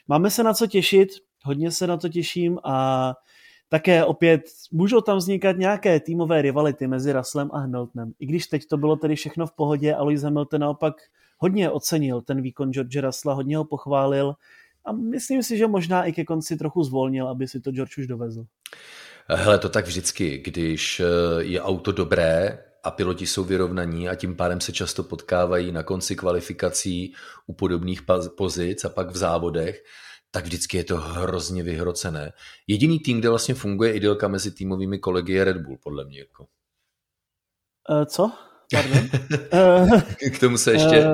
máme 0.08 0.30
se 0.30 0.42
na 0.42 0.54
co 0.54 0.66
těšit, 0.66 1.08
hodně 1.44 1.70
se 1.70 1.86
na 1.86 1.96
to 1.96 2.08
těším 2.08 2.58
a 2.64 3.14
také 3.72 4.04
opět 4.04 4.42
můžou 4.72 5.00
tam 5.00 5.16
vznikat 5.16 5.56
nějaké 5.56 6.00
týmové 6.00 6.42
rivality 6.42 6.86
mezi 6.86 7.12
Russellem 7.12 7.50
a 7.52 7.58
Hamiltonem. 7.58 8.12
I 8.20 8.26
když 8.26 8.46
teď 8.46 8.66
to 8.66 8.76
bylo 8.76 8.96
tedy 8.96 9.16
všechno 9.16 9.46
v 9.46 9.52
pohodě 9.52 9.94
a 9.94 10.02
Lewis 10.02 10.22
Hamilton 10.22 10.60
naopak 10.60 10.94
hodně 11.38 11.70
ocenil 11.70 12.20
ten 12.20 12.42
výkon 12.42 12.72
George 12.72 12.96
Russella, 12.96 13.34
hodně 13.34 13.56
ho 13.56 13.64
pochválil 13.64 14.34
a 14.84 14.92
myslím 14.92 15.42
si, 15.42 15.56
že 15.56 15.66
možná 15.66 16.04
i 16.04 16.12
ke 16.12 16.24
konci 16.24 16.56
trochu 16.56 16.82
zvolnil, 16.84 17.28
aby 17.28 17.48
si 17.48 17.60
to 17.60 17.70
George 17.70 17.98
už 17.98 18.06
dovezl. 18.06 18.44
Hele, 19.28 19.58
to 19.58 19.68
tak 19.68 19.86
vždycky, 19.86 20.38
když 20.44 21.00
eh, 21.00 21.04
je 21.38 21.62
auto 21.62 21.92
dobré 21.92 22.58
a 22.84 22.90
piloti 22.90 23.26
jsou 23.26 23.44
vyrovnaní 23.44 24.08
a 24.08 24.14
tím 24.14 24.36
pádem 24.36 24.60
se 24.60 24.72
často 24.72 25.02
potkávají 25.02 25.72
na 25.72 25.82
konci 25.82 26.16
kvalifikací 26.16 27.14
u 27.46 27.52
podobných 27.52 28.00
pozic 28.36 28.84
a 28.84 28.88
pak 28.88 29.10
v 29.10 29.16
závodech, 29.16 29.82
tak 30.34 30.44
vždycky 30.44 30.76
je 30.76 30.84
to 30.84 30.96
hrozně 30.96 31.62
vyhrocené. 31.62 32.32
Jediný 32.66 32.98
tým, 32.98 33.20
kde 33.20 33.28
vlastně 33.28 33.54
funguje 33.54 33.92
idylka 33.92 34.28
mezi 34.28 34.50
týmovými 34.50 34.98
kolegy 34.98 35.32
je 35.32 35.44
Red 35.44 35.56
Bull, 35.56 35.78
podle 35.82 36.04
mě. 36.04 36.18
Jako. 36.18 36.46
Uh, 37.90 38.04
co? 38.04 38.32
Pardon? 38.72 39.08
k 40.34 40.38
tomu 40.40 40.58
se 40.58 40.72
ještě, 40.72 41.06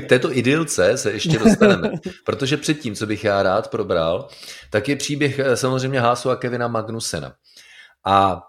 k 0.00 0.08
této 0.08 0.36
idylce 0.36 0.96
se 0.96 1.12
ještě 1.12 1.38
dostaneme. 1.38 1.90
Protože 2.24 2.56
předtím, 2.56 2.94
co 2.94 3.06
bych 3.06 3.24
já 3.24 3.42
rád 3.42 3.70
probral, 3.70 4.28
tak 4.70 4.88
je 4.88 4.96
příběh 4.96 5.38
eh, 5.38 5.56
samozřejmě 5.56 6.00
Hásu 6.00 6.30
a 6.30 6.36
Kevina 6.36 6.68
Magnusena. 6.68 7.34
A 8.06 8.42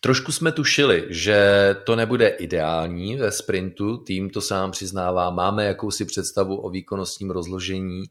trošku 0.00 0.32
jsme 0.32 0.52
tušili, 0.52 1.06
že 1.10 1.76
to 1.84 1.96
nebude 1.96 2.28
ideální 2.28 3.16
ve 3.16 3.32
sprintu, 3.32 3.96
tým 3.96 4.30
to 4.30 4.40
sám 4.40 4.70
přiznává, 4.70 5.30
máme 5.30 5.64
jakousi 5.64 6.04
představu 6.04 6.56
o 6.56 6.70
výkonnostním 6.70 7.30
rozložení 7.30 8.02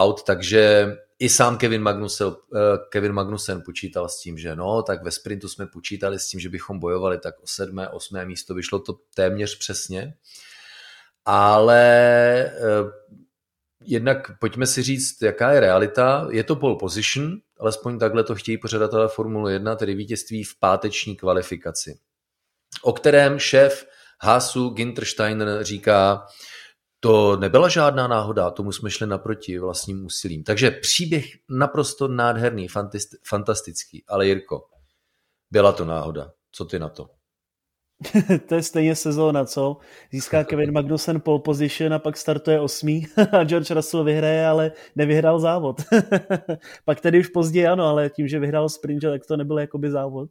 aut, 0.00 0.22
takže 0.22 0.92
i 1.18 1.28
sám 1.28 1.58
Kevin 1.58 1.82
Magnussen, 1.82 2.26
eh, 2.28 2.58
Kevin 2.88 3.12
Magnussen 3.12 3.62
počítal 3.64 4.08
s 4.08 4.20
tím, 4.20 4.38
že 4.38 4.56
no, 4.56 4.82
tak 4.82 5.02
ve 5.02 5.10
sprintu 5.10 5.48
jsme 5.48 5.66
počítali 5.66 6.18
s 6.18 6.28
tím, 6.28 6.40
že 6.40 6.48
bychom 6.48 6.78
bojovali 6.78 7.18
tak 7.18 7.34
o 7.42 7.46
sedmé, 7.46 7.88
osmé 7.88 8.24
místo, 8.24 8.54
vyšlo 8.54 8.78
to 8.78 8.94
téměř 9.14 9.58
přesně, 9.58 10.14
ale 11.24 11.84
eh, 12.46 13.12
jednak 13.84 14.38
pojďme 14.38 14.66
si 14.66 14.82
říct, 14.82 15.22
jaká 15.22 15.52
je 15.52 15.60
realita. 15.60 16.28
Je 16.30 16.44
to 16.44 16.56
pole 16.56 16.76
position, 16.80 17.36
alespoň 17.60 17.98
takhle 17.98 18.24
to 18.24 18.34
chtějí 18.34 18.58
pořadatelé 18.58 19.08
Formule 19.08 19.52
1, 19.52 19.76
tedy 19.76 19.94
vítězství 19.94 20.44
v 20.44 20.58
páteční 20.58 21.16
kvalifikaci, 21.16 21.98
o 22.82 22.92
kterém 22.92 23.38
šéf 23.38 23.86
Hasu 24.20 24.70
Ginter 24.70 25.04
Steiner 25.04 25.64
říká, 25.64 26.26
to 27.04 27.36
nebyla 27.36 27.68
žádná 27.68 28.08
náhoda, 28.08 28.50
tomu 28.50 28.72
jsme 28.72 28.90
šli 28.90 29.06
naproti 29.06 29.58
vlastním 29.58 30.04
úsilím. 30.06 30.44
Takže 30.44 30.70
příběh 30.70 31.24
naprosto 31.50 32.08
nádherný, 32.08 32.68
fantastický. 33.28 34.04
Ale 34.08 34.26
Jirko, 34.26 34.64
byla 35.50 35.72
to 35.72 35.84
náhoda. 35.84 36.32
Co 36.52 36.64
ty 36.64 36.78
na 36.78 36.88
to? 36.88 37.08
to 38.48 38.54
je 38.54 38.62
stejně 38.62 38.96
sezóna, 38.96 39.44
co? 39.44 39.76
Získá 40.12 40.44
Kevin 40.48 40.72
Magnussen 40.72 41.20
pole 41.20 41.40
position 41.40 41.94
a 41.94 41.98
pak 41.98 42.16
startuje 42.16 42.60
osmý 42.60 43.06
a 43.32 43.44
George 43.44 43.70
Russell 43.70 44.04
vyhraje, 44.04 44.46
ale 44.46 44.72
nevyhrál 44.96 45.40
závod. 45.40 45.82
pak 46.84 47.00
tedy 47.00 47.20
už 47.20 47.28
později 47.28 47.66
ano, 47.66 47.84
ale 47.84 48.10
tím, 48.10 48.28
že 48.28 48.38
vyhrál 48.38 48.68
sprint, 48.68 49.02
tak 49.02 49.26
to 49.26 49.36
nebyl 49.36 49.58
jakoby 49.58 49.90
závod. 49.90 50.30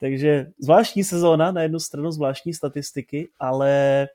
Takže 0.00 0.46
zvláštní 0.58 1.04
sezóna, 1.04 1.52
na 1.52 1.62
jednu 1.62 1.78
stranu 1.78 2.10
zvláštní 2.10 2.54
statistiky, 2.54 3.28
ale 3.40 4.06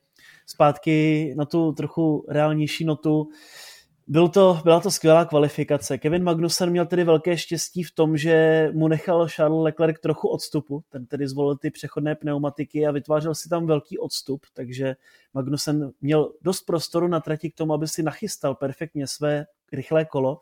zpátky 0.46 1.34
na 1.38 1.46
tu 1.46 1.72
trochu 1.72 2.26
reálnější 2.30 2.86
notu. 2.86 3.30
Byl 4.08 4.30
to, 4.30 4.60
byla 4.64 4.80
to 4.80 4.92
skvělá 4.92 5.26
kvalifikace. 5.26 5.98
Kevin 5.98 6.24
Magnussen 6.24 6.70
měl 6.70 6.86
tedy 6.86 7.04
velké 7.04 7.38
štěstí 7.38 7.84
v 7.84 7.92
tom, 7.92 8.18
že 8.18 8.70
mu 8.74 8.88
nechal 8.88 9.30
Charles 9.30 9.64
Leclerc 9.64 10.00
trochu 10.02 10.28
odstupu. 10.28 10.84
Ten 10.90 11.06
tedy 11.06 11.28
zvolil 11.28 11.58
ty 11.58 11.72
přechodné 11.72 12.16
pneumatiky 12.16 12.88
a 12.88 12.92
vytvářel 12.92 13.36
si 13.36 13.50
tam 13.50 13.66
velký 13.66 13.98
odstup, 13.98 14.46
takže 14.54 14.96
Magnussen 15.34 15.92
měl 16.02 16.34
dost 16.42 16.62
prostoru 16.62 17.08
na 17.08 17.20
trati 17.20 17.52
k 17.52 17.56
tomu, 17.56 17.74
aby 17.74 17.88
si 17.88 18.04
nachystal 18.04 18.56
perfektně 18.56 19.08
své 19.08 19.46
rychlé 19.74 20.06
kolo. 20.06 20.40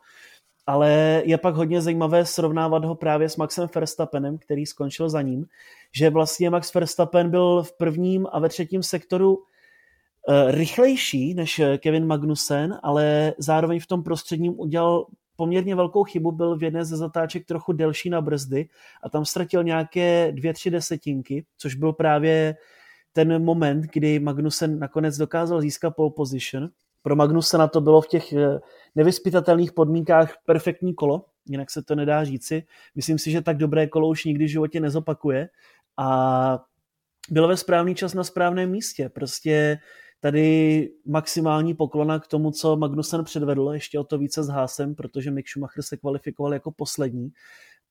Ale 0.66 1.22
je 1.24 1.38
pak 1.38 1.54
hodně 1.54 1.80
zajímavé 1.80 2.24
srovnávat 2.26 2.84
ho 2.84 2.94
právě 2.94 3.28
s 3.28 3.36
Maxem 3.36 3.68
Verstappenem, 3.74 4.38
který 4.38 4.66
skončil 4.66 5.10
za 5.10 5.22
ním, 5.22 5.46
že 5.92 6.10
vlastně 6.10 6.50
Max 6.50 6.74
Verstappen 6.74 7.30
byl 7.30 7.62
v 7.62 7.76
prvním 7.76 8.26
a 8.32 8.38
ve 8.38 8.48
třetím 8.48 8.82
sektoru 8.82 9.38
rychlejší 10.50 11.34
než 11.34 11.58
eh, 11.58 11.78
Kevin 11.78 12.06
Magnussen, 12.06 12.78
ale 12.82 13.34
zároveň 13.38 13.80
v 13.80 13.86
tom 13.86 14.02
prostředním 14.02 14.60
udělal 14.60 15.06
poměrně 15.36 15.74
velkou 15.74 16.04
chybu, 16.04 16.32
byl 16.32 16.56
v 16.56 16.62
jedné 16.62 16.84
ze 16.84 16.96
zatáček 16.96 17.46
trochu 17.46 17.72
delší 17.72 18.10
na 18.10 18.20
brzdy 18.20 18.68
a 19.02 19.08
tam 19.08 19.24
ztratil 19.24 19.64
nějaké 19.64 20.32
dvě, 20.32 20.54
tři 20.54 20.70
desetinky, 20.70 21.44
což 21.58 21.74
byl 21.74 21.92
právě 21.92 22.56
ten 23.12 23.44
moment, 23.44 23.84
kdy 23.92 24.18
Magnussen 24.18 24.78
nakonec 24.78 25.16
dokázal 25.16 25.60
získat 25.60 25.90
pole 25.90 26.10
position. 26.16 26.68
Pro 27.02 27.16
Magnusena 27.16 27.68
to 27.68 27.80
bylo 27.80 28.00
v 28.00 28.08
těch 28.08 28.32
eh, 28.32 28.60
nevyspytatelných 28.94 29.72
podmínkách 29.72 30.36
perfektní 30.46 30.94
kolo, 30.94 31.24
jinak 31.48 31.70
se 31.70 31.82
to 31.82 31.94
nedá 31.94 32.24
říci. 32.24 32.64
Myslím 32.94 33.18
si, 33.18 33.30
že 33.30 33.42
tak 33.42 33.56
dobré 33.56 33.86
kolo 33.86 34.08
už 34.08 34.24
nikdy 34.24 34.44
v 34.44 34.50
životě 34.50 34.80
nezopakuje 34.80 35.48
a 35.96 36.58
byl 37.30 37.48
ve 37.48 37.56
správný 37.56 37.94
čas 37.94 38.14
na 38.14 38.24
správném 38.24 38.70
místě. 38.70 39.08
Prostě 39.08 39.78
tady 40.22 40.88
maximální 41.06 41.74
poklona 41.74 42.18
k 42.18 42.26
tomu, 42.26 42.50
co 42.50 42.76
Magnussen 42.76 43.24
předvedl, 43.24 43.70
ještě 43.72 43.98
o 43.98 44.04
to 44.04 44.18
více 44.18 44.42
s 44.42 44.48
Hásem, 44.48 44.94
protože 44.94 45.30
Mick 45.30 45.48
Schumacher 45.48 45.82
se 45.82 45.96
kvalifikoval 45.96 46.52
jako 46.52 46.70
poslední. 46.70 47.30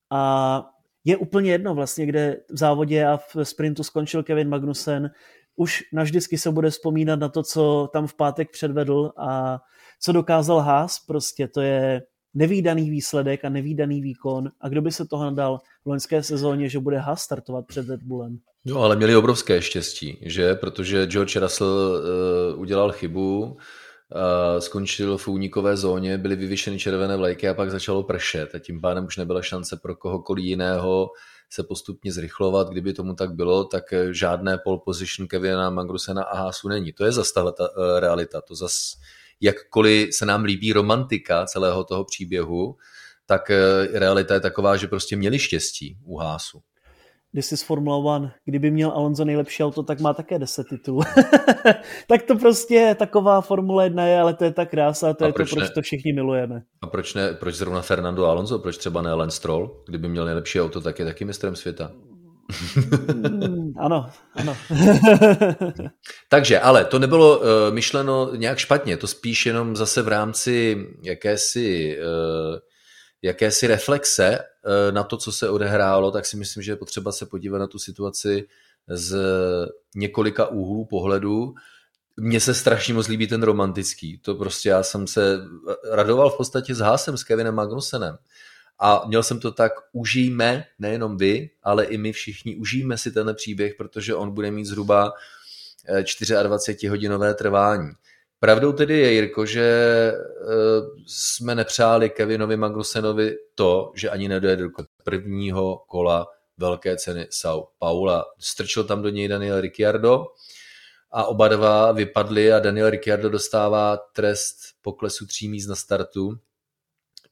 A 0.10 0.64
je 1.04 1.18
úplně 1.18 1.52
jedno 1.52 1.76
vlastně, 1.76 2.06
kde 2.06 2.38
v 2.50 2.58
závodě 2.58 3.06
a 3.06 3.18
v 3.18 3.36
sprintu 3.44 3.84
skončil 3.84 4.24
Kevin 4.24 4.50
Magnussen. 4.50 5.12
Už 5.56 5.82
navždycky 5.94 6.38
se 6.38 6.52
bude 6.52 6.70
vzpomínat 6.70 7.20
na 7.20 7.30
to, 7.30 7.44
co 7.44 7.90
tam 7.94 8.08
v 8.08 8.14
pátek 8.14 8.52
předvedl 8.52 9.12
a 9.18 9.60
co 10.00 10.12
dokázal 10.12 10.60
Haas. 10.60 11.00
Prostě 11.00 11.48
to 11.48 11.62
je 11.62 12.02
nevýdaný 12.34 12.90
výsledek 12.90 13.46
a 13.46 13.50
nevýdaný 13.50 14.02
výkon. 14.02 14.50
A 14.62 14.70
kdo 14.70 14.82
by 14.82 14.92
se 14.92 15.06
toho 15.06 15.24
nadal 15.24 15.60
v 15.84 15.90
loňské 15.90 16.24
sezóně, 16.24 16.70
že 16.70 16.80
bude 16.80 16.98
Haas 16.98 17.22
startovat 17.22 17.68
před 17.68 17.90
Red 17.90 18.04
Bullem? 18.04 18.40
No, 18.66 18.80
ale 18.80 18.96
měli 18.96 19.16
obrovské 19.16 19.62
štěstí, 19.62 20.18
že? 20.22 20.56
Protože 20.56 21.06
George 21.06 21.36
Russell 21.36 21.68
uh, 22.54 22.60
udělal 22.60 22.92
chybu, 22.92 23.42
uh, 23.44 23.56
skončil 24.60 25.18
v 25.18 25.28
únikové 25.28 25.78
zóně, 25.78 26.18
byly 26.18 26.36
vyvěšeny 26.36 26.80
červené 26.80 27.18
vlajky 27.18 27.50
a 27.50 27.54
pak 27.54 27.72
začalo 27.72 28.04
pršet 28.04 28.56
a 28.56 28.60
tím 28.60 28.82
pádem 28.82 29.06
už 29.06 29.18
nebyla 29.18 29.42
šance 29.42 29.80
pro 29.82 29.96
kohokoliv 29.96 30.46
jiného 30.46 31.10
se 31.50 31.64
postupně 31.64 32.12
zrychlovat. 32.12 32.70
Kdyby 32.70 32.94
tomu 32.94 33.14
tak 33.14 33.34
bylo, 33.34 33.64
tak 33.64 33.94
eh, 33.94 34.14
žádné 34.14 34.58
pole 34.58 34.80
position 34.86 35.28
Kevina 35.28 35.70
Magrusena 35.70 36.24
a 36.24 36.38
Haasu 36.38 36.68
není. 36.68 36.94
To 36.94 37.06
je 37.06 37.12
zase 37.12 37.34
ta 37.34 37.70
realita. 38.00 38.42
To 38.42 38.56
zase, 38.56 38.98
jakkoliv 39.42 40.14
se 40.14 40.26
nám 40.26 40.44
líbí 40.44 40.74
romantika 40.74 41.46
celého 41.46 41.84
toho 41.84 42.06
příběhu, 42.06 42.76
tak 43.26 43.42
uh, 43.50 43.98
realita 44.00 44.34
je 44.34 44.40
taková, 44.40 44.78
že 44.78 44.88
prostě 44.88 45.16
měli 45.16 45.40
štěstí 45.40 45.98
u 46.06 46.18
Haasu. 46.18 46.62
This 47.34 47.52
is 47.52 47.64
Formula 47.64 47.98
One. 47.98 48.34
Kdyby 48.46 48.72
měl 48.72 48.92
Alonso 48.92 49.26
nejlepší 49.26 49.64
auto, 49.64 49.84
tak 49.84 50.00
má 50.00 50.14
také 50.14 50.40
10 50.40 50.68
titulů. 50.70 51.02
tak 52.08 52.22
to 52.24 52.36
prostě 52.36 52.96
taková 53.00 53.42
Formule 53.42 53.86
1 53.86 54.06
je, 54.06 54.20
ale 54.20 54.34
to 54.34 54.44
je 54.44 54.52
ta 54.52 54.66
krása, 54.66 55.14
to 55.14 55.24
a 55.24 55.28
je 55.28 55.34
proč 55.34 55.50
to, 55.50 55.56
proč 55.56 55.70
ne? 55.70 55.74
to 55.74 55.82
všichni 55.82 56.14
milujeme. 56.14 56.62
A 56.82 56.88
proč, 56.88 57.14
ne, 57.14 57.34
proč 57.34 57.56
zrovna 57.56 57.82
Fernando 57.82 58.26
Alonso, 58.26 58.60
proč 58.60 58.78
třeba 58.78 59.02
ne 59.02 59.14
Lance 59.14 59.38
Stroll? 59.38 59.84
Kdyby 59.88 60.10
měl 60.10 60.26
nejlepší 60.26 60.62
auto, 60.62 60.82
tak 60.82 61.00
je 61.00 61.06
taky 61.06 61.26
mistrem 61.26 61.56
světa. 61.56 61.92
Mm, 63.14 63.74
ano, 63.80 64.10
ano. 64.36 64.58
Takže, 66.30 66.60
ale 66.60 66.86
to 66.86 67.00
nebylo 67.00 67.40
uh, 67.40 67.46
myšleno 67.70 68.36
nějak 68.36 68.58
špatně, 68.58 68.98
to 68.98 69.08
spíš 69.08 69.46
jenom 69.46 69.76
zase 69.76 70.02
v 70.02 70.08
rámci 70.08 70.88
jakési 71.04 71.98
uh, 72.00 72.60
jakési 73.22 73.68
reflexe 73.68 74.40
eh, 74.40 74.92
na 74.92 75.04
to, 75.04 75.18
co 75.18 75.32
se 75.32 75.50
odehrálo, 75.50 76.12
tak 76.12 76.26
si 76.26 76.38
myslím, 76.38 76.64
že 76.64 76.72
je 76.72 76.76
potřeba 76.76 77.12
se 77.12 77.26
podívat 77.26 77.58
na 77.58 77.68
tu 77.68 77.80
situaci 77.80 78.48
z 78.88 79.18
několika 79.96 80.48
úhlů 80.48 80.86
pohledu. 80.86 81.54
Mně 82.18 82.40
se 82.40 82.54
strašně 82.54 82.94
moc 82.94 83.08
líbí 83.08 83.28
ten 83.28 83.44
romantický. 83.44 84.18
To 84.18 84.36
prostě 84.36 84.70
já 84.70 84.84
jsem 84.84 85.08
se 85.08 85.40
radoval 85.92 86.30
v 86.30 86.38
podstatě 86.38 86.76
s 86.76 86.80
Hásem, 86.80 87.18
s 87.18 87.24
Kevinem 87.24 87.56
Magnusenem. 87.56 88.18
A 88.84 89.04
měl 89.08 89.24
jsem 89.24 89.40
to 89.40 89.52
tak, 89.52 89.72
užijme, 89.92 90.66
nejenom 90.80 91.18
vy, 91.18 91.50
ale 91.64 91.86
i 91.86 91.98
my 91.98 92.12
všichni, 92.12 92.56
užijme 92.56 92.98
si 92.98 93.12
ten 93.12 93.36
příběh, 93.36 93.76
protože 93.78 94.16
on 94.16 94.32
bude 94.32 94.52
mít 94.52 94.66
zhruba 94.66 95.14
24-hodinové 95.88 97.30
eh, 97.30 97.34
trvání. 97.34 97.90
Pravdou 98.40 98.72
tedy 98.72 99.00
je, 99.00 99.12
Jirko, 99.12 99.46
že 99.46 99.64
eh, 99.64 100.16
jsme 101.08 101.56
nepřáli 101.56 102.10
Kevinovi 102.10 102.58
Magnusenovi 102.58 103.38
to, 103.56 103.92
že 103.96 104.10
ani 104.10 104.28
nedojede 104.28 104.64
do 104.64 104.70
prvního 105.04 105.84
kola 105.88 106.28
velké 106.58 106.98
ceny 106.98 107.28
São 107.32 107.68
Paula. 107.80 108.26
Strčil 108.40 108.84
tam 108.84 109.02
do 109.02 109.10
něj 109.10 109.28
Daniel 109.28 109.62
Ricciardo 109.62 110.26
a 111.12 111.26
oba 111.26 111.48
dva 111.48 111.92
vypadli 111.92 112.54
a 112.54 112.60
Daniel 112.60 112.90
Ricciardo 112.90 113.30
dostává 113.30 113.98
trest 113.98 114.58
poklesu 114.82 115.26
tří 115.26 115.50
míst 115.50 115.68
na 115.68 115.76
startu. 115.76 116.40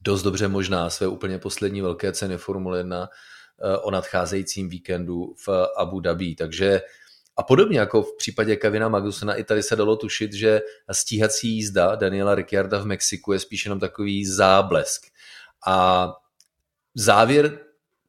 Dost 0.01 0.23
dobře 0.23 0.47
možná 0.47 0.89
své 0.89 1.07
úplně 1.07 1.39
poslední 1.39 1.81
velké 1.81 2.11
ceny 2.11 2.37
Formule 2.37 2.77
1 2.77 3.09
eh, 3.09 3.77
o 3.77 3.91
nadcházejícím 3.91 4.69
víkendu 4.69 5.35
v 5.45 5.49
Abu 5.77 5.99
Dhabi. 5.99 6.35
Takže 6.35 6.81
a 7.39 7.43
podobně 7.43 7.79
jako 7.79 8.01
v 8.01 8.17
případě 8.17 8.55
Kevina 8.55 8.89
Magnusena, 8.89 9.35
i 9.35 9.43
tady 9.43 9.63
se 9.63 9.75
dalo 9.75 9.95
tušit, 9.95 10.33
že 10.33 10.61
stíhací 10.91 11.49
jízda 11.49 11.95
Daniela 11.95 12.35
Ricciarda 12.35 12.79
v 12.79 12.85
Mexiku 12.85 13.33
je 13.33 13.39
spíš 13.39 13.65
jenom 13.65 13.79
takový 13.79 14.25
záblesk. 14.25 15.01
A 15.67 16.07
závěr, 16.95 17.59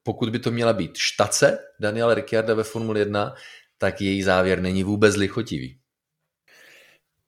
pokud 0.03 0.29
by 0.29 0.39
to 0.39 0.51
měla 0.51 0.73
být 0.73 0.97
štace 0.97 1.59
Daniela 1.79 2.13
Ricciarda 2.13 2.53
ve 2.53 2.63
Formule 2.63 2.99
1, 2.99 3.33
tak 3.77 4.01
její 4.01 4.23
závěr 4.23 4.61
není 4.61 4.83
vůbec 4.83 5.15
lichotivý. 5.15 5.80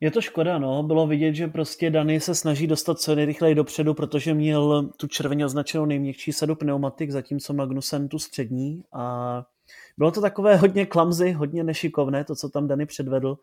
Je 0.03 0.11
to 0.11 0.21
škoda, 0.21 0.57
no. 0.57 0.83
Bylo 0.83 1.07
vidět, 1.07 1.33
že 1.33 1.47
prostě 1.47 1.89
Dany 1.89 2.19
se 2.19 2.35
snaží 2.35 2.67
dostat 2.67 2.99
co 2.99 3.15
nejrychleji 3.15 3.55
dopředu, 3.55 3.93
protože 3.93 4.33
měl 4.33 4.89
tu 4.97 5.07
červeně 5.07 5.45
označenou 5.45 5.85
nejměkčí 5.85 6.33
sadu 6.33 6.55
pneumatik, 6.55 7.11
zatímco 7.11 7.53
Magnusen 7.53 8.07
tu 8.07 8.19
střední 8.19 8.83
a 8.93 9.43
bylo 9.97 10.11
to 10.11 10.21
takové 10.21 10.55
hodně 10.55 10.85
klamzy, 10.85 11.31
hodně 11.31 11.63
nešikovné, 11.63 12.23
to, 12.23 12.35
co 12.35 12.49
tam 12.49 12.67
Dany 12.67 12.85
předvedl. 12.85 13.37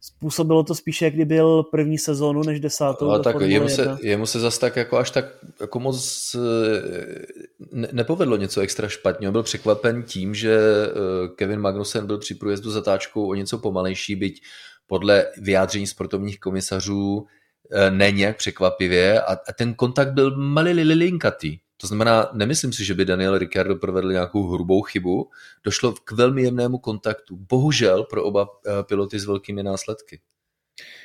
Způsobilo 0.00 0.62
to 0.62 0.74
spíše, 0.74 1.04
jak 1.04 1.14
kdyby 1.14 1.34
byl 1.34 1.62
první 1.62 1.98
sezónu 1.98 2.42
než 2.42 2.60
desátou. 2.60 3.10
Ale 3.10 3.20
tak 3.20 3.36
jemu 3.40 3.68
se, 3.68 3.96
jemu 4.02 4.26
se 4.26 4.40
zase 4.40 4.60
tak 4.60 4.76
jako 4.76 4.98
až 4.98 5.10
tak 5.10 5.24
jako 5.60 5.80
moc 5.80 6.30
eh, 6.34 7.26
ne, 7.72 7.88
nepovedlo 7.92 8.36
něco 8.36 8.60
extra 8.60 8.88
špatně. 8.88 9.28
On 9.28 9.32
byl 9.32 9.42
překvapen 9.42 10.02
tím, 10.02 10.34
že 10.34 10.58
eh, 10.58 11.28
Kevin 11.36 11.60
Magnussen 11.60 12.06
byl 12.06 12.18
při 12.18 12.34
průjezdu 12.34 12.70
zatáčkou 12.70 13.28
o 13.28 13.34
něco 13.34 13.58
pomalejší, 13.58 14.16
byť 14.16 14.42
podle 14.86 15.26
vyjádření 15.36 15.86
sportovních 15.86 16.40
komisařů 16.40 17.26
eh, 17.72 17.90
ne 17.90 18.10
nějak 18.10 18.36
překvapivě 18.36 19.20
a, 19.20 19.32
a 19.32 19.52
ten 19.58 19.74
kontakt 19.74 20.12
byl 20.12 20.36
malý 20.36 20.72
lilinkatý. 20.72 21.58
To 21.76 21.86
znamená, 21.86 22.30
nemyslím 22.32 22.72
si, 22.72 22.84
že 22.84 22.94
by 22.94 23.04
Daniel 23.04 23.38
Ricciardo 23.38 23.76
provedl 23.76 24.12
nějakou 24.12 24.48
hrubou 24.48 24.82
chybu. 24.82 25.30
Došlo 25.64 25.92
k 25.92 26.12
velmi 26.12 26.42
jemnému 26.42 26.78
kontaktu. 26.78 27.36
Bohužel 27.36 28.04
pro 28.04 28.24
oba 28.24 28.48
eh, 28.66 28.82
piloty 28.82 29.18
s 29.18 29.24
velkými 29.24 29.62
následky. 29.62 30.20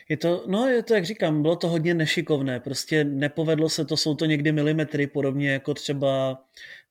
Je 0.10 0.17
to, 0.17 0.44
no 0.48 0.67
je 0.67 0.84
to, 0.84 0.94
jak 0.94 1.06
říkám, 1.06 1.41
bylo 1.41 1.56
to 1.56 1.67
hodně 1.67 1.94
nešikovné, 1.94 2.60
prostě 2.60 3.04
nepovedlo 3.04 3.70
se 3.70 3.86
to, 3.86 3.98
jsou 3.98 4.15
to 4.15 4.26
někdy 4.26 4.52
milimetry, 4.52 5.08
podobně 5.08 5.52
jako 5.52 5.74
třeba 5.74 6.38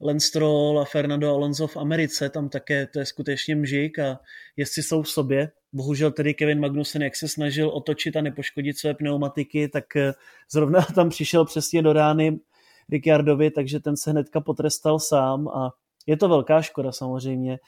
Lance 0.01 0.27
Stroll 0.27 0.81
a 0.81 0.85
Fernando 0.85 1.35
Alonso 1.35 1.67
v 1.67 1.77
Americe, 1.77 2.31
tam 2.31 2.49
také 2.49 2.87
to 2.87 2.99
je 2.99 3.07
skutečně 3.07 3.57
mžik 3.57 3.99
a 3.99 4.21
jestli 4.57 4.83
jsou 4.83 5.03
v 5.03 5.11
sobě. 5.11 5.51
Bohužel 5.73 6.11
tedy 6.11 6.35
Kevin 6.35 6.61
Magnussen, 6.61 7.03
jak 7.03 7.17
se 7.17 7.29
snažil 7.29 7.69
otočit 7.69 8.17
a 8.17 8.21
nepoškodit 8.21 8.79
své 8.79 8.95
pneumatiky, 8.95 9.69
tak 9.69 9.97
eh, 9.97 10.13
zrovna 10.53 10.81
tam 10.95 11.09
přišel 11.09 11.45
přesně 11.45 11.83
do 11.83 11.93
rány 11.93 12.41
Ricciardovi, 12.89 13.51
takže 13.51 13.81
ten 13.81 13.97
se 13.97 14.11
hnedka 14.11 14.41
potrestal 14.41 14.99
sám 14.99 15.49
a 15.49 15.71
je 16.07 16.17
to 16.17 16.29
velká 16.29 16.63
škoda 16.63 16.93
samozřejmě. 16.93 17.59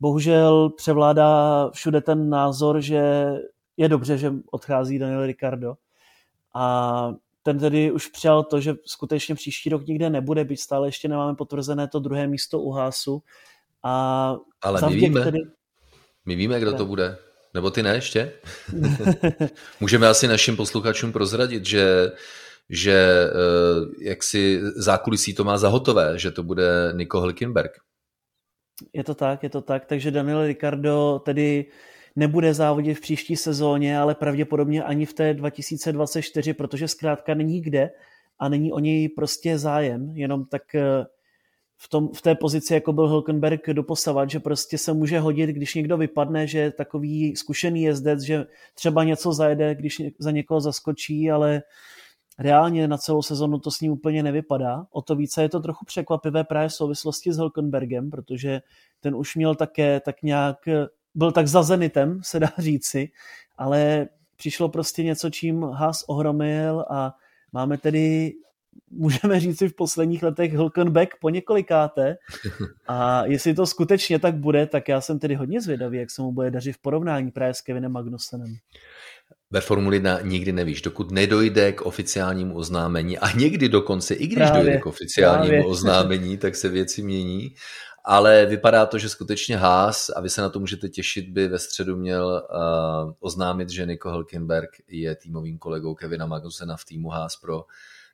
Bohužel 0.00 0.70
převládá 0.70 1.70
všude 1.70 2.00
ten 2.00 2.30
názor, 2.30 2.80
že 2.80 3.32
je 3.76 3.88
dobře, 3.88 4.18
že 4.18 4.32
odchází 4.50 4.98
Daniel 4.98 5.26
Ricardo 5.26 5.74
a 6.54 7.14
ten 7.42 7.58
tedy 7.58 7.92
už 7.92 8.06
přijal 8.06 8.44
to, 8.44 8.60
že 8.60 8.74
skutečně 8.84 9.34
příští 9.34 9.70
rok 9.70 9.86
nikde 9.86 10.10
nebude, 10.10 10.44
byť 10.44 10.60
stále 10.60 10.88
ještě 10.88 11.08
nemáme 11.08 11.34
potvrzené 11.36 11.88
to 11.88 11.98
druhé 11.98 12.26
místo 12.26 12.60
u 12.60 12.70
Hásu. 12.70 13.22
A 13.82 14.36
Ale 14.62 14.80
my 14.88 14.96
víme, 14.96 15.24
tedy... 15.24 15.38
my 16.26 16.34
víme, 16.34 16.60
kdo 16.60 16.72
to 16.72 16.86
bude. 16.86 17.18
Nebo 17.56 17.70
ty 17.70 17.82
ne 17.82 17.94
ještě? 17.94 18.32
Můžeme 19.80 20.08
asi 20.08 20.28
našim 20.28 20.56
posluchačům 20.56 21.12
prozradit, 21.12 21.66
že 21.66 22.12
že 22.70 23.30
jak 24.00 24.22
si 24.22 24.60
zákulisí 24.76 25.34
to 25.34 25.44
má 25.44 25.58
zahotové, 25.58 26.18
že 26.18 26.30
to 26.30 26.42
bude 26.42 26.92
Nico 26.92 27.20
Hülkenberg. 27.20 27.70
Je 28.92 29.04
to 29.04 29.14
tak, 29.14 29.42
je 29.42 29.50
to 29.50 29.60
tak, 29.62 29.86
takže 29.86 30.10
Daniel 30.10 30.46
Ricardo 30.46 31.22
tedy 31.24 31.66
nebude 32.16 32.54
závodit 32.54 32.98
v 32.98 33.00
příští 33.00 33.36
sezóně, 33.36 33.98
ale 33.98 34.14
pravděpodobně 34.14 34.84
ani 34.84 35.06
v 35.06 35.14
té 35.14 35.34
2024, 35.34 36.54
protože 36.54 36.88
zkrátka 36.88 37.34
není 37.34 37.60
kde 37.60 37.90
a 38.38 38.48
není 38.48 38.72
o 38.72 38.78
něj 38.78 39.08
prostě 39.08 39.58
zájem, 39.58 40.10
jenom 40.14 40.44
tak 40.44 40.74
eh, 40.74 41.06
v, 41.78 41.88
tom, 41.88 42.08
v 42.08 42.22
té 42.22 42.34
pozici, 42.34 42.74
jako 42.74 42.92
byl 42.92 43.08
Hülkenberg 43.08 43.72
doposavat, 43.72 44.30
že 44.30 44.40
prostě 44.40 44.78
se 44.78 44.92
může 44.92 45.20
hodit, 45.20 45.50
když 45.50 45.74
někdo 45.74 45.96
vypadne, 45.96 46.46
že 46.46 46.58
je 46.58 46.72
takový 46.72 47.36
zkušený 47.36 47.82
jezdec, 47.82 48.20
že 48.20 48.46
třeba 48.74 49.04
něco 49.04 49.32
zajede, 49.32 49.74
když 49.74 50.02
za 50.18 50.30
někoho 50.30 50.60
zaskočí, 50.60 51.30
ale 51.30 51.62
reálně 52.38 52.88
na 52.88 52.98
celou 52.98 53.22
sezonu 53.22 53.58
to 53.58 53.70
s 53.70 53.80
ním 53.80 53.92
úplně 53.92 54.22
nevypadá. 54.22 54.86
O 54.90 55.02
to 55.02 55.16
více 55.16 55.42
je 55.42 55.48
to 55.48 55.60
trochu 55.60 55.84
překvapivé 55.84 56.44
právě 56.44 56.68
v 56.68 56.74
souvislosti 56.74 57.32
s 57.32 57.38
Hülkenbergem, 57.38 58.10
protože 58.10 58.60
ten 59.00 59.14
už 59.14 59.36
měl 59.36 59.54
také 59.54 60.00
tak 60.00 60.22
nějak, 60.22 60.56
byl 61.14 61.32
tak 61.32 61.48
za 61.48 61.62
Zenitem, 61.62 62.20
se 62.22 62.40
dá 62.40 62.52
říci, 62.58 63.08
ale 63.58 64.08
přišlo 64.36 64.68
prostě 64.68 65.02
něco, 65.02 65.30
čím 65.30 65.62
Haas 65.62 66.04
ohromil 66.06 66.84
a 66.90 67.14
máme 67.52 67.78
tedy 67.78 68.32
můžeme 68.90 69.40
říci 69.40 69.68
v 69.68 69.74
posledních 69.74 70.22
letech 70.22 70.54
Hülkenberg 70.54 71.08
po 71.20 71.28
několikáté 71.30 72.16
a 72.88 73.26
jestli 73.26 73.54
to 73.54 73.66
skutečně 73.66 74.18
tak 74.18 74.34
bude, 74.34 74.66
tak 74.66 74.88
já 74.88 75.00
jsem 75.00 75.18
tedy 75.18 75.34
hodně 75.34 75.60
zvědavý, 75.60 75.98
jak 75.98 76.10
se 76.10 76.22
mu 76.22 76.32
bude 76.32 76.50
dařit 76.50 76.72
v 76.72 76.78
porovnání 76.78 77.30
právě 77.30 77.54
s 77.54 77.60
Kevinem 77.60 77.92
Magnusenem 77.92 78.56
ve 79.50 79.60
Formuli 79.60 79.96
1 79.96 80.20
nikdy 80.20 80.52
nevíš, 80.52 80.82
dokud 80.82 81.10
nedojde 81.10 81.72
k 81.72 81.82
oficiálnímu 81.82 82.56
oznámení 82.56 83.18
a 83.18 83.36
někdy 83.36 83.68
dokonce, 83.68 84.14
i 84.14 84.26
když 84.26 84.36
právě, 84.36 84.62
dojde 84.62 84.78
k 84.78 84.86
oficiálnímu 84.86 85.48
právě. 85.48 85.64
oznámení, 85.64 86.38
tak 86.38 86.56
se 86.56 86.68
věci 86.68 87.02
mění. 87.02 87.54
Ale 88.04 88.46
vypadá 88.46 88.86
to, 88.86 88.98
že 88.98 89.08
skutečně 89.08 89.56
Haas, 89.56 90.10
a 90.16 90.20
vy 90.20 90.30
se 90.30 90.40
na 90.40 90.48
to 90.48 90.60
můžete 90.60 90.88
těšit, 90.88 91.28
by 91.28 91.48
ve 91.48 91.58
středu 91.58 91.96
měl 91.96 92.42
uh, 92.50 93.12
oznámit, 93.20 93.70
že 93.70 93.86
Nico 93.86 94.08
Hülkenberg 94.08 94.68
je 94.88 95.16
týmovým 95.16 95.58
kolegou 95.58 95.94
Kevina 95.94 96.26
Magnusena 96.26 96.76
v 96.76 96.84
týmu 96.84 97.08
Haas 97.08 97.36
pro 97.36 97.64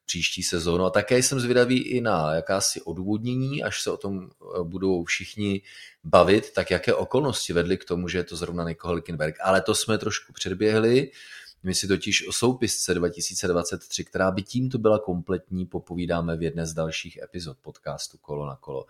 příští 0.06 0.42
sezónu. 0.42 0.84
A 0.84 0.90
také 0.90 1.18
jsem 1.18 1.40
zvědavý 1.40 1.78
i 1.78 2.00
na 2.00 2.34
jakási 2.34 2.82
odůvodnění, 2.82 3.62
až 3.62 3.82
se 3.82 3.90
o 3.90 3.96
tom 3.96 4.30
eh, 4.30 4.62
budou 4.62 5.04
všichni 5.04 5.62
bavit, 6.04 6.52
tak 6.52 6.70
jaké 6.70 6.94
okolnosti 6.94 7.52
vedly 7.52 7.78
k 7.78 7.84
tomu, 7.84 8.08
že 8.08 8.18
je 8.18 8.24
to 8.24 8.36
zrovna 8.36 8.64
Nico 8.64 8.88
Hülkenberg. 8.88 9.34
Ale 9.40 9.60
to 9.60 9.74
jsme 9.74 9.98
trošku 9.98 10.32
předběhli. 10.32 11.10
My 11.62 11.74
si 11.74 11.88
totiž 11.88 12.28
o 12.28 12.32
soupisce 12.32 12.94
2023, 12.94 14.04
která 14.04 14.30
by 14.30 14.42
tímto 14.42 14.78
byla 14.78 14.98
kompletní, 14.98 15.66
popovídáme 15.66 16.36
v 16.36 16.42
jedné 16.42 16.66
z 16.66 16.74
dalších 16.74 17.18
epizod 17.22 17.58
podcastu 17.58 18.18
Kolo 18.18 18.46
na 18.46 18.56
kolo. 18.56 18.86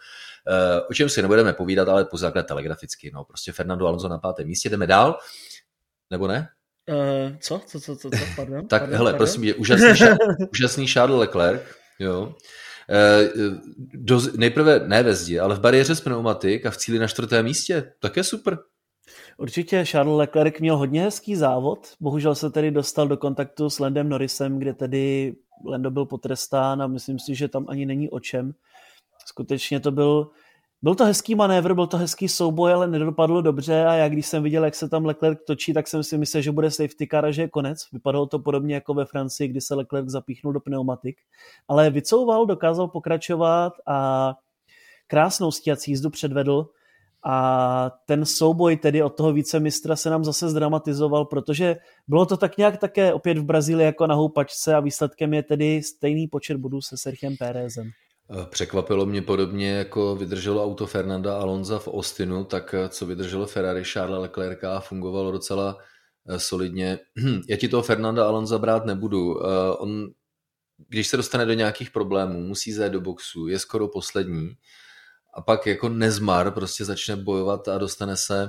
E, 0.46 0.80
o 0.80 0.94
čem 0.94 1.08
si 1.08 1.22
nebudeme 1.22 1.52
povídat, 1.52 1.88
ale 1.88 2.04
po 2.04 2.16
základ 2.16 2.46
telegraficky. 2.46 3.10
No, 3.14 3.24
prostě 3.24 3.52
Fernando 3.52 3.86
Alonso 3.86 4.08
na 4.08 4.18
pátém 4.18 4.46
místě. 4.46 4.68
Jdeme 4.68 4.86
dál? 4.86 5.18
Nebo 6.10 6.26
ne? 6.26 6.48
Uh, 6.88 7.36
co? 7.40 7.60
Co, 7.66 7.80
co, 7.80 7.96
co, 7.96 8.10
co? 8.10 8.18
Pardon? 8.36 8.66
tak 8.66 8.82
pardon, 8.82 8.96
hele, 8.96 9.12
pardon? 9.12 9.18
prosím 9.18 9.42
tě, 9.42 9.54
úžasný, 9.54 9.86
úžasný 10.52 10.86
Charles 10.86 11.18
Leclerc, 11.18 11.62
jo. 11.98 12.22
Uh, 12.22 13.54
do, 13.94 14.20
nejprve 14.36 14.80
ne 14.86 15.02
ve 15.02 15.14
zdi, 15.14 15.38
ale 15.38 15.54
v 15.54 15.60
bariéře 15.60 15.94
z 15.94 16.00
pneumatik 16.00 16.66
a 16.66 16.70
v 16.70 16.76
cíli 16.76 16.98
na 16.98 17.08
čtvrtém 17.08 17.44
místě. 17.44 17.92
Také 18.00 18.24
super. 18.24 18.58
Určitě 19.36 19.84
Charles 19.84 20.18
Leclerc 20.18 20.60
měl 20.60 20.76
hodně 20.76 21.02
hezký 21.02 21.36
závod. 21.36 21.78
Bohužel 22.00 22.34
se 22.34 22.50
tedy 22.50 22.70
dostal 22.70 23.08
do 23.08 23.16
kontaktu 23.16 23.70
s 23.70 23.78
Landem 23.78 24.08
Norrisem, 24.08 24.58
kde 24.58 24.74
tedy 24.74 25.34
Lando 25.66 25.90
byl 25.90 26.06
potrestán 26.06 26.82
a 26.82 26.86
myslím 26.86 27.18
si, 27.18 27.34
že 27.34 27.48
tam 27.48 27.66
ani 27.68 27.86
není 27.86 28.10
o 28.10 28.20
čem. 28.20 28.54
Skutečně 29.26 29.80
to 29.80 29.90
byl 29.90 30.30
byl 30.82 30.94
to 30.94 31.04
hezký 31.04 31.34
manévr, 31.34 31.74
byl 31.74 31.86
to 31.86 31.96
hezký 31.96 32.28
souboj, 32.28 32.72
ale 32.72 32.86
nedopadlo 32.86 33.42
dobře 33.42 33.84
a 33.84 33.94
já 33.94 34.08
když 34.08 34.26
jsem 34.26 34.42
viděl, 34.42 34.64
jak 34.64 34.74
se 34.74 34.88
tam 34.88 35.04
Leclerc 35.04 35.38
točí, 35.46 35.72
tak 35.72 35.88
jsem 35.88 36.02
si 36.02 36.18
myslel, 36.18 36.42
že 36.42 36.52
bude 36.52 36.70
safety 36.70 37.08
car 37.10 37.24
a 37.24 37.30
že 37.30 37.42
je 37.42 37.48
konec. 37.48 37.78
Vypadalo 37.92 38.26
to 38.26 38.38
podobně 38.38 38.74
jako 38.74 38.94
ve 38.94 39.04
Francii, 39.04 39.48
kdy 39.48 39.60
se 39.60 39.74
Leclerc 39.74 40.08
zapíchnul 40.08 40.52
do 40.52 40.60
pneumatik, 40.60 41.16
ale 41.68 41.90
vycouval, 41.90 42.46
dokázal 42.46 42.88
pokračovat 42.88 43.72
a 43.86 44.34
krásnou 45.06 45.50
stíhací 45.50 45.90
jízdu 45.90 46.10
předvedl 46.10 46.66
a 47.24 47.90
ten 48.06 48.24
souboj 48.24 48.76
tedy 48.76 49.02
od 49.02 49.16
toho 49.16 49.32
vícemistra 49.32 49.96
se 49.96 50.10
nám 50.10 50.24
zase 50.24 50.48
zdramatizoval, 50.48 51.24
protože 51.24 51.76
bylo 52.08 52.26
to 52.26 52.36
tak 52.36 52.56
nějak 52.56 52.76
také 52.76 53.12
opět 53.12 53.38
v 53.38 53.44
Brazílii 53.44 53.86
jako 53.86 54.06
na 54.06 54.14
houpačce 54.14 54.74
a 54.74 54.80
výsledkem 54.80 55.34
je 55.34 55.42
tedy 55.42 55.82
stejný 55.82 56.28
počet 56.28 56.56
bodů 56.56 56.80
se 56.80 56.96
Sergiem 56.98 57.36
Pérezem. 57.36 57.90
Eh, 58.34 58.46
překvapilo 58.50 59.06
mě 59.06 59.22
podobně, 59.22 59.70
jako 59.70 60.16
vydrželo 60.16 60.64
auto 60.64 60.86
Fernanda 60.86 61.38
Alonza 61.38 61.78
v 61.78 61.88
Austinu, 61.88 62.44
tak 62.44 62.74
eh, 62.74 62.88
co 62.88 63.06
vydrželo 63.06 63.46
Ferrari 63.46 63.84
Charlesa 63.84 64.20
Leclerca 64.20 64.76
a 64.76 64.80
fungovalo 64.80 65.32
docela 65.32 65.78
eh, 66.28 66.38
solidně. 66.38 66.98
Já 67.48 67.56
ti 67.56 67.68
toho 67.68 67.82
Fernanda 67.82 68.26
Alonza 68.26 68.58
brát 68.58 68.84
nebudu. 68.86 69.34
On, 69.78 70.08
když 70.88 71.08
se 71.08 71.16
dostane 71.16 71.46
do 71.46 71.52
nějakých 71.52 71.90
problémů, 71.90 72.40
musí 72.40 72.72
zajít 72.72 72.92
do 72.92 73.00
boxu, 73.00 73.48
je 73.48 73.58
skoro 73.58 73.88
poslední 73.88 74.50
a 75.34 75.42
pak 75.42 75.66
jako 75.66 75.88
nezmar 75.88 76.50
prostě 76.50 76.84
začne 76.84 77.16
bojovat 77.16 77.68
a 77.68 77.78
dostane 77.78 78.16
se 78.16 78.48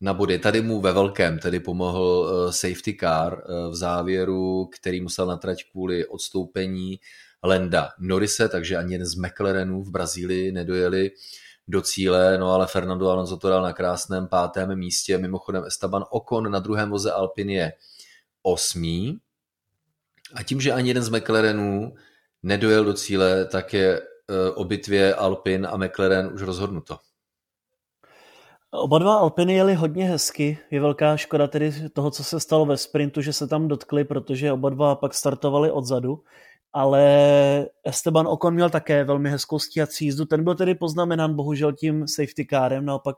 na 0.00 0.14
body. 0.14 0.38
Tady 0.38 0.60
mu 0.60 0.80
ve 0.80 0.92
velkém 0.92 1.38
tedy 1.38 1.60
pomohl 1.60 2.28
safety 2.50 2.96
car 3.00 3.42
v 3.70 3.74
závěru, 3.74 4.70
který 4.72 5.00
musel 5.00 5.26
natrať 5.26 5.64
kvůli 5.72 6.06
odstoupení 6.06 7.00
Lenda 7.42 7.88
Norise, 7.98 8.48
takže 8.48 8.76
ani 8.76 8.94
jeden 8.94 9.06
z 9.06 9.14
McLarenů 9.14 9.82
v 9.82 9.90
Brazílii 9.90 10.52
nedojeli 10.52 11.10
do 11.68 11.82
cíle, 11.82 12.38
no 12.38 12.52
ale 12.52 12.66
Fernando 12.66 13.10
Alonso 13.10 13.36
to 13.36 13.48
dal 13.48 13.62
na 13.62 13.72
krásném 13.72 14.28
pátém 14.28 14.78
místě, 14.78 15.18
mimochodem 15.18 15.64
Esteban 15.64 16.04
Ocon 16.10 16.50
na 16.50 16.58
druhém 16.58 16.90
voze 16.90 17.12
Alpin 17.12 17.50
je 17.50 17.72
osmý 18.42 19.20
a 20.34 20.42
tím, 20.42 20.60
že 20.60 20.72
ani 20.72 20.90
jeden 20.90 21.02
z 21.02 21.08
McLarenů 21.08 21.94
nedojel 22.42 22.84
do 22.84 22.94
cíle, 22.94 23.44
tak 23.44 23.74
je 23.74 24.00
eh, 24.00 24.50
o 24.50 24.64
bitvě 24.64 25.14
Alpin 25.14 25.66
a 25.70 25.76
McLaren 25.76 26.30
už 26.34 26.42
rozhodnuto. 26.42 26.98
Oba 28.72 28.98
dva 28.98 29.14
Alpiny 29.14 29.54
jeli 29.54 29.74
hodně 29.74 30.04
hezky. 30.04 30.58
Je 30.70 30.80
velká 30.80 31.16
škoda 31.16 31.46
tedy 31.46 31.88
toho, 31.92 32.10
co 32.10 32.24
se 32.24 32.40
stalo 32.40 32.66
ve 32.66 32.76
sprintu, 32.76 33.20
že 33.20 33.32
se 33.32 33.46
tam 33.46 33.68
dotkli, 33.68 34.04
protože 34.04 34.52
oba 34.52 34.70
dva 34.70 34.94
pak 34.94 35.14
startovali 35.14 35.70
odzadu 35.70 36.22
ale 36.72 37.68
Esteban 37.84 38.26
Ocon 38.26 38.54
měl 38.54 38.70
také 38.70 39.04
velmi 39.04 39.30
hezkou 39.30 39.58
stíhací 39.58 40.04
jízdu. 40.04 40.24
Ten 40.24 40.44
byl 40.44 40.54
tedy 40.54 40.74
poznamenán 40.74 41.34
bohužel 41.34 41.72
tím 41.72 42.08
safety 42.08 42.46
carem, 42.50 42.84
naopak, 42.84 43.16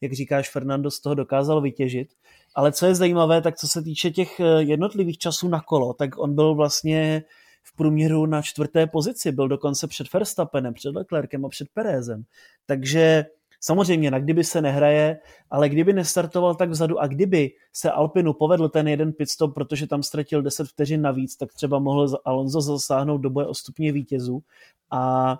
jak 0.00 0.12
říkáš, 0.12 0.50
Fernando 0.50 0.90
z 0.90 1.00
toho 1.00 1.14
dokázal 1.14 1.60
vytěžit. 1.60 2.08
Ale 2.54 2.72
co 2.72 2.86
je 2.86 2.94
zajímavé, 2.94 3.42
tak 3.42 3.56
co 3.56 3.68
se 3.68 3.82
týče 3.82 4.10
těch 4.10 4.40
eh, 4.40 4.62
jednotlivých 4.62 5.18
časů 5.18 5.48
na 5.48 5.60
kolo, 5.60 5.94
tak 5.94 6.18
on 6.18 6.34
byl 6.34 6.54
vlastně 6.54 7.24
v 7.64 7.76
průměru 7.76 8.26
na 8.26 8.42
čtvrté 8.42 8.86
pozici, 8.86 9.32
byl 9.32 9.48
dokonce 9.48 9.86
před 9.86 10.12
Verstappenem, 10.12 10.74
před 10.74 10.94
Leclerkem 10.94 11.44
a 11.44 11.48
před 11.48 11.68
Perezem. 11.74 12.22
Takže 12.66 13.24
Samozřejmě 13.64 14.10
na 14.10 14.18
kdyby 14.18 14.44
se 14.44 14.60
nehraje, 14.60 15.18
ale 15.50 15.68
kdyby 15.68 15.92
nestartoval 15.92 16.54
tak 16.54 16.70
vzadu 16.70 16.98
a 16.98 17.06
kdyby 17.06 17.50
se 17.72 17.90
Alpinu 17.90 18.32
povedl 18.32 18.68
ten 18.68 18.88
jeden 18.88 19.12
pitstop, 19.12 19.54
protože 19.54 19.86
tam 19.86 20.02
ztratil 20.02 20.42
10 20.42 20.68
vteřin 20.68 21.02
navíc, 21.02 21.36
tak 21.36 21.52
třeba 21.52 21.78
mohl 21.78 22.08
Alonso 22.24 22.60
zasáhnout 22.60 23.18
do 23.18 23.30
boje 23.30 23.46
o 23.46 23.54
stupně 23.54 23.92
vítězů 23.92 24.42
a 24.90 25.38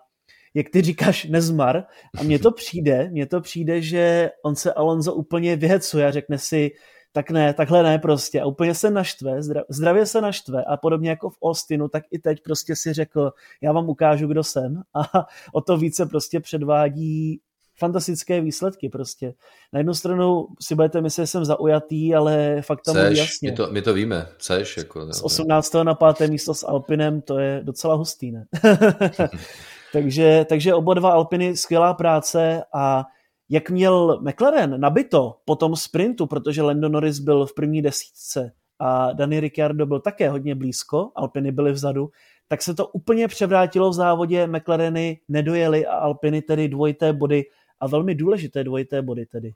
jak 0.54 0.68
ty 0.68 0.82
říkáš, 0.82 1.24
nezmar. 1.24 1.85
A 2.18 2.22
mně 2.22 2.38
to 2.38 2.50
přijde, 2.50 3.08
mně 3.11 3.26
to 3.26 3.40
přijde, 3.40 3.82
že 3.82 4.30
on 4.44 4.56
se 4.56 4.72
Alonso 4.72 5.14
úplně 5.14 5.56
vyhecuje 5.56 6.06
a 6.06 6.11
řekne 6.11 6.38
si, 6.38 6.70
tak 7.12 7.30
ne, 7.30 7.54
takhle 7.54 7.82
ne 7.82 7.98
prostě. 7.98 8.40
A 8.40 8.46
úplně 8.46 8.74
se 8.74 8.90
naštve, 8.90 9.40
zdravě 9.68 10.06
se 10.06 10.20
naštve 10.20 10.64
a 10.64 10.76
podobně 10.76 11.11
jako 11.11 11.30
v 11.30 11.38
Austinu, 11.42 11.88
tak 11.88 12.04
i 12.11 12.18
teď 12.18 12.42
prostě 12.42 12.76
si 12.76 12.92
řekl, 12.92 13.32
já 13.61 13.72
vám 13.72 13.88
ukážu, 13.88 14.26
kdo 14.26 14.44
jsem. 14.44 14.82
A 14.94 15.26
o 15.52 15.61
to 15.61 15.76
více 15.76 16.06
prostě 16.06 16.40
předvádí 16.40 17.40
fantastické 17.78 18.40
výsledky 18.40 18.88
prostě. 18.88 19.35
Na 19.72 19.78
jednu 19.78 19.94
stranu 19.94 20.46
si 20.61 20.74
budete 20.74 21.00
myslet, 21.00 21.22
že 21.22 21.26
jsem 21.26 21.44
zaujatý, 21.44 22.14
ale 22.14 22.62
fakt 22.62 22.80
tam 22.82 22.94
Seš, 22.94 23.18
jasně. 23.18 23.50
My 23.50 23.56
to, 23.56 23.68
my 23.70 23.82
to 23.82 23.94
víme, 23.94 24.26
seš. 24.38 24.76
Jako, 24.76 25.12
Z 25.12 25.22
18. 25.22 25.74
na 25.82 25.94
5. 25.94 26.30
místo 26.30 26.54
s 26.54 26.66
Alpinem, 26.66 27.20
to 27.22 27.38
je 27.38 27.61
docela 27.64 27.94
hustý, 27.94 28.32
ne? 28.32 28.44
takže, 29.92 30.46
takže 30.48 30.74
oba 30.74 30.94
dva 30.94 31.12
Alpiny, 31.12 31.56
skvělá 31.56 31.94
práce 31.94 32.62
a 32.74 33.04
jak 33.48 33.70
měl 33.70 34.20
McLaren 34.22 34.80
nabito 34.80 35.37
po 35.44 35.56
tom 35.56 35.76
sprintu, 35.76 36.26
protože 36.26 36.62
Lando 36.62 36.88
Norris 36.88 37.18
byl 37.18 37.46
v 37.46 37.54
první 37.54 37.82
desítce 37.82 38.52
a 38.78 39.12
Dani 39.12 39.40
Ricciardo 39.40 39.87
byl 39.87 40.00
také 40.00 40.30
hodně 40.30 40.54
blízko, 40.54 41.11
Alpiny 41.16 41.52
byly 41.52 41.72
vzadu, 41.72 42.11
tak 42.48 42.62
se 42.62 42.74
to 42.74 42.87
úplně 42.87 43.28
převrátilo 43.28 43.90
v 43.90 43.92
závodě, 43.92 44.46
McLareny 44.46 45.20
nedojeli 45.28 45.87
a 45.87 45.94
Alpiny 45.94 46.42
tedy 46.42 46.68
dvojité 46.68 47.12
body 47.12 47.44
a 47.82 47.86
velmi 47.86 48.14
důležité 48.14 48.64
dvojité 48.64 49.02
body 49.02 49.26
tedy. 49.26 49.52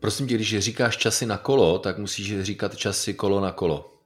Prosím 0.00 0.26
tě, 0.28 0.34
když 0.34 0.58
říkáš 0.58 0.96
časy 0.96 1.26
na 1.26 1.38
kolo, 1.38 1.78
tak 1.78 1.98
musíš 1.98 2.40
říkat 2.40 2.76
časy 2.76 3.14
kolo 3.14 3.40
na 3.40 3.52
kolo. 3.52 3.96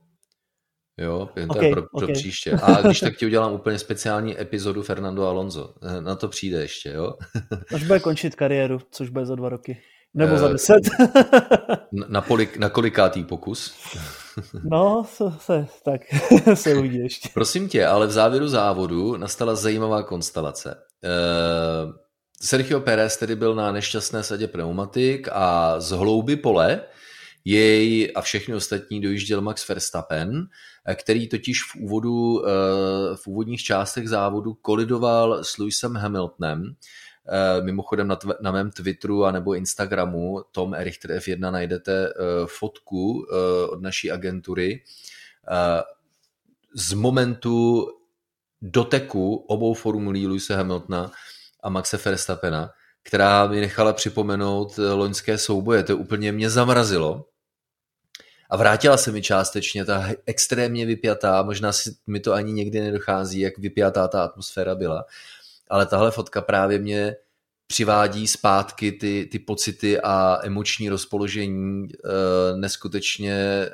Jo, 0.98 1.28
jen 1.36 1.48
to 1.48 1.54
Okay, 1.54 1.68
je 1.68 1.72
pro, 1.72 1.82
pro 1.82 2.06
okay. 2.06 2.14
příště. 2.14 2.52
A 2.62 2.82
když 2.82 3.00
tak 3.00 3.16
ti 3.16 3.26
udělám 3.26 3.52
úplně 3.52 3.78
speciální 3.78 4.40
epizodu 4.40 4.82
Fernando 4.82 5.26
Alonso. 5.26 5.74
Na 6.00 6.14
to 6.14 6.28
přijde 6.28 6.60
ještě, 6.60 6.88
jo? 6.88 7.12
Až 7.74 7.84
bude 7.84 8.00
končit 8.00 8.34
kariéru, 8.34 8.80
což 8.90 9.08
bude 9.08 9.26
za 9.26 9.34
dva 9.34 9.48
roky. 9.48 9.82
Nebo 10.14 10.34
Eh, 10.34 10.38
za 10.38 10.48
deset. 10.48 10.82
Na, 12.08 12.20
polik, 12.20 12.56
na 12.56 12.68
kolikátý 12.68 13.24
pokus? 13.24 13.74
no, 14.70 15.04
se, 15.08 15.24
se, 15.38 15.66
tak 15.84 16.00
se 16.54 16.74
uvidí 16.74 16.98
ještě. 16.98 17.28
Prosím 17.34 17.68
tě, 17.68 17.86
ale 17.86 18.06
v 18.06 18.10
závěru 18.10 18.48
závodu 18.48 19.16
nastala 19.16 19.54
zajímavá 19.54 20.02
konstelace. 20.02 20.76
Uh, 21.04 22.03
Sergio 22.40 22.80
Pérez 22.80 23.16
tedy 23.16 23.36
byl 23.36 23.54
na 23.54 23.72
nešťastné 23.72 24.22
sadě 24.22 24.48
pneumatik 24.48 25.28
a 25.32 25.80
z 25.80 25.90
hlouby 25.90 26.36
pole 26.36 26.80
jej 27.44 28.12
a 28.14 28.20
všechny 28.20 28.54
ostatní 28.54 29.00
dojížděl 29.00 29.40
Max 29.40 29.68
Verstappen, 29.68 30.48
eh, 30.86 30.94
který 30.94 31.28
totiž 31.28 31.62
v 31.62 31.76
úvodu, 31.76 32.46
eh, 32.46 32.50
v 33.16 33.26
úvodních 33.26 33.62
částech 33.62 34.08
závodu 34.08 34.54
kolidoval 34.54 35.44
s 35.44 35.58
Lewisem 35.58 35.94
Hamiltonem. 35.96 36.76
Eh, 37.28 37.62
Mimochodem 37.62 38.08
na, 38.08 38.18
na 38.40 38.52
mém 38.52 38.70
Twitteru 38.70 39.24
a 39.24 39.32
nebo 39.32 39.54
Instagramu 39.54 40.42
Tom 40.52 40.74
Richter 40.78 41.10
F1 41.10 41.50
najdete 41.50 42.12
fotku 42.46 43.26
od 43.68 43.82
naší 43.82 44.10
agentury 44.10 44.82
z 46.74 46.92
momentu 46.92 47.88
doteku 48.62 49.34
obou 49.36 49.74
formulí 49.74 50.26
Luise 50.26 50.56
Hamiltona 50.56 51.12
a 51.64 51.68
Maxe 51.68 51.98
Verstappena, 52.04 52.70
která 53.02 53.46
mi 53.46 53.60
nechala 53.60 53.92
připomenout 53.92 54.78
loňské 54.94 55.38
souboje. 55.38 55.82
To 55.82 55.96
úplně 55.96 56.32
mě 56.32 56.50
zamrazilo. 56.50 57.24
A 58.50 58.56
vrátila 58.56 58.96
se 58.96 59.12
mi 59.12 59.22
částečně 59.22 59.84
ta 59.84 60.08
extrémně 60.26 60.86
vypjatá, 60.86 61.42
možná 61.42 61.72
si 61.72 61.96
mi 62.06 62.20
to 62.20 62.32
ani 62.32 62.52
někdy 62.52 62.80
nedochází, 62.80 63.40
jak 63.40 63.58
vypjatá 63.58 64.08
ta 64.08 64.24
atmosféra 64.24 64.74
byla, 64.74 65.04
ale 65.70 65.86
tahle 65.86 66.10
fotka 66.10 66.40
právě 66.40 66.78
mě 66.78 67.16
přivádí 67.66 68.26
zpátky 68.26 68.92
ty, 68.92 69.28
ty 69.32 69.38
pocity 69.38 70.00
a 70.00 70.38
emoční 70.42 70.88
rozpoložení 70.88 71.88
e, 71.88 72.56
neskutečně 72.56 73.68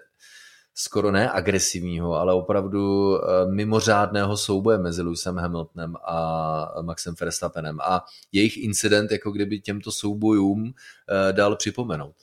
skoro 0.74 1.10
ne 1.10 1.30
agresivního, 1.30 2.14
ale 2.14 2.34
opravdu 2.34 3.14
mimořádného 3.50 4.36
souboje 4.36 4.78
mezi 4.78 5.02
Lewisem 5.02 5.36
Hamiltonem 5.36 5.94
a 6.04 6.82
Maxem 6.82 7.14
Verstappenem. 7.20 7.78
A 7.80 8.04
jejich 8.32 8.56
incident 8.56 9.10
jako 9.10 9.30
kdyby 9.30 9.60
těmto 9.60 9.92
soubojům 9.92 10.72
dal 11.32 11.56
připomenout. 11.56 12.14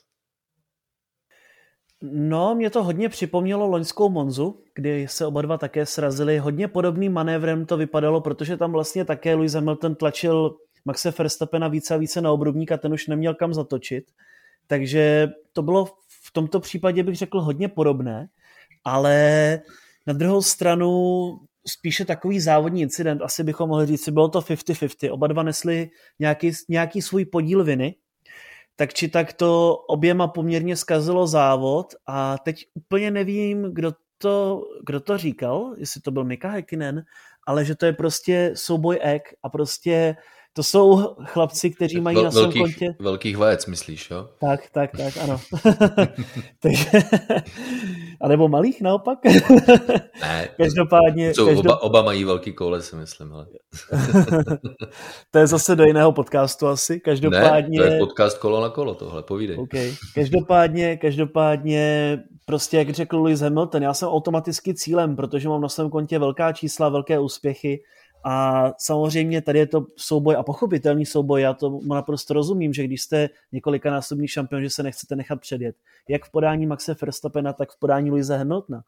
No, 2.02 2.54
mě 2.54 2.70
to 2.70 2.84
hodně 2.84 3.08
připomnělo 3.08 3.66
loňskou 3.66 4.08
Monzu, 4.08 4.62
kdy 4.74 5.08
se 5.08 5.26
oba 5.26 5.42
dva 5.42 5.58
také 5.58 5.86
srazili. 5.86 6.38
Hodně 6.38 6.68
podobným 6.68 7.12
manévrem 7.12 7.66
to 7.66 7.76
vypadalo, 7.76 8.20
protože 8.20 8.56
tam 8.56 8.72
vlastně 8.72 9.04
také 9.04 9.34
Lewis 9.34 9.52
Hamilton 9.52 9.94
tlačil 9.94 10.56
Maxe 10.84 11.10
Verstappena 11.18 11.68
více 11.68 11.94
a 11.94 11.96
více 11.96 12.20
na 12.20 12.32
obrubník 12.32 12.72
a 12.72 12.76
ten 12.76 12.92
už 12.92 13.06
neměl 13.06 13.34
kam 13.34 13.54
zatočit. 13.54 14.04
Takže 14.66 15.28
to 15.52 15.62
bylo 15.62 15.86
v 16.24 16.32
tomto 16.32 16.60
případě 16.60 17.02
bych 17.02 17.16
řekl 17.16 17.40
hodně 17.40 17.68
podobné, 17.68 18.28
ale 18.84 19.60
na 20.06 20.12
druhou 20.12 20.42
stranu 20.42 20.90
spíše 21.66 22.04
takový 22.04 22.40
závodní 22.40 22.82
incident, 22.82 23.22
asi 23.22 23.44
bychom 23.44 23.68
mohli 23.68 23.86
říct, 23.86 24.08
bylo 24.08 24.28
to 24.28 24.40
50-50, 24.40 25.12
oba 25.12 25.26
dva 25.26 25.42
nesli 25.42 25.90
nějaký, 26.18 26.52
nějaký 26.68 27.02
svůj 27.02 27.24
podíl 27.24 27.64
viny, 27.64 27.94
tak 28.76 28.94
či 28.94 29.08
tak 29.08 29.32
to 29.32 29.76
oběma 29.76 30.28
poměrně 30.28 30.76
zkazilo 30.76 31.26
závod. 31.26 31.94
A 32.06 32.38
teď 32.38 32.66
úplně 32.74 33.10
nevím, 33.10 33.62
kdo 33.62 33.92
to, 34.18 34.62
kdo 34.86 35.00
to 35.00 35.18
říkal, 35.18 35.74
jestli 35.78 36.00
to 36.00 36.10
byl 36.10 36.24
Mika 36.24 36.48
Häkkinen, 36.50 37.02
ale 37.46 37.64
že 37.64 37.74
to 37.74 37.86
je 37.86 37.92
prostě 37.92 38.52
souboj 38.54 38.98
ek 39.02 39.34
a 39.42 39.48
prostě 39.48 40.16
to 40.52 40.62
jsou 40.62 41.14
chlapci, 41.24 41.70
kteří 41.70 42.00
mají 42.00 42.14
Vel, 42.14 42.24
na 42.24 42.30
svém 42.30 42.42
velkých, 42.42 42.62
kontě... 42.62 42.94
Velkých 43.00 43.36
vajec, 43.36 43.66
myslíš, 43.66 44.10
jo? 44.10 44.28
Tak, 44.40 44.70
tak, 44.72 44.90
tak, 44.96 45.16
ano. 45.16 45.40
Takže, 46.62 46.90
a 48.20 48.28
nebo 48.28 48.48
malých 48.48 48.80
naopak? 48.80 49.18
Ne. 50.20 50.48
Každopádně... 50.56 51.34
Co, 51.34 51.46
každop... 51.46 51.66
oba, 51.66 51.82
oba 51.82 52.02
mají 52.02 52.24
velký 52.24 52.52
koule, 52.52 52.82
si 52.82 52.96
myslím. 52.96 53.32
Ale. 53.32 53.46
to 55.30 55.38
je 55.38 55.46
zase 55.46 55.76
do 55.76 55.84
jiného 55.84 56.12
podcastu 56.12 56.66
asi. 56.66 57.00
Každopádně... 57.00 57.80
Ne, 57.80 57.86
to 57.86 57.92
je 57.92 57.98
podcast 57.98 58.38
kolo 58.38 58.60
na 58.60 58.68
kolo, 58.68 58.94
tohle, 58.94 59.22
povídej. 59.22 59.58
Okay. 59.58 59.92
Každopádně, 60.14 60.96
každopádně, 60.96 62.18
prostě 62.44 62.76
jak 62.76 62.90
řekl 62.90 63.22
Lewis 63.22 63.40
Hamilton, 63.40 63.82
já 63.82 63.94
jsem 63.94 64.08
automaticky 64.08 64.74
cílem, 64.74 65.16
protože 65.16 65.48
mám 65.48 65.60
na 65.60 65.68
svém 65.68 65.90
kontě 65.90 66.18
velká 66.18 66.52
čísla, 66.52 66.88
velké 66.88 67.18
úspěchy 67.18 67.82
a 68.30 68.72
samozřejmě 68.78 69.42
tady 69.42 69.58
je 69.58 69.66
to 69.66 69.86
souboj 69.96 70.36
a 70.36 70.42
pochopitelný 70.42 71.06
souboj, 71.06 71.42
já 71.42 71.54
to 71.54 71.80
naprosto 71.82 72.34
rozumím, 72.34 72.72
že 72.72 72.84
když 72.84 73.02
jste 73.02 73.28
několikanásobný 73.52 74.28
šampion, 74.28 74.62
že 74.62 74.70
se 74.70 74.82
nechcete 74.82 75.16
nechat 75.16 75.40
předjet. 75.40 75.76
Jak 76.08 76.24
v 76.24 76.30
podání 76.30 76.66
Maxe 76.66 76.96
Verstappena, 77.02 77.52
tak 77.52 77.72
v 77.72 77.78
podání 77.78 78.10
Luise 78.10 78.36
Hamiltona. 78.36 78.82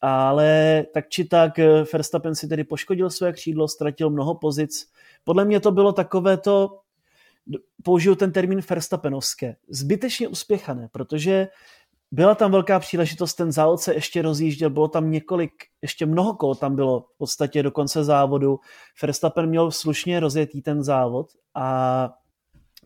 Ale 0.00 0.84
tak 0.94 1.08
či 1.08 1.24
tak 1.24 1.58
Verstappen 1.92 2.34
si 2.34 2.48
tedy 2.48 2.64
poškodil 2.64 3.10
své 3.10 3.32
křídlo, 3.32 3.68
ztratil 3.68 4.10
mnoho 4.10 4.34
pozic. 4.34 4.90
Podle 5.24 5.44
mě 5.44 5.60
to 5.60 5.70
bylo 5.70 5.92
takové 5.92 6.36
to, 6.36 6.80
použiju 7.82 8.14
ten 8.14 8.32
termín 8.32 8.60
Verstappenovské, 8.70 9.56
zbytečně 9.68 10.28
uspěchané, 10.28 10.88
protože 10.92 11.48
byla 12.12 12.34
tam 12.34 12.52
velká 12.52 12.80
příležitost, 12.80 13.34
ten 13.34 13.52
závod 13.52 13.80
se 13.80 13.94
ještě 13.94 14.22
rozjížděl, 14.22 14.70
bylo 14.70 14.88
tam 14.88 15.10
několik, 15.10 15.52
ještě 15.82 16.06
mnoho 16.06 16.34
kol 16.34 16.54
tam 16.54 16.76
bylo 16.76 17.00
v 17.00 17.18
podstatě 17.18 17.62
do 17.62 17.70
konce 17.70 18.04
závodu. 18.04 18.60
Verstappen 19.02 19.46
měl 19.46 19.70
slušně 19.70 20.20
rozjetý 20.20 20.62
ten 20.62 20.82
závod 20.82 21.26
a 21.54 22.10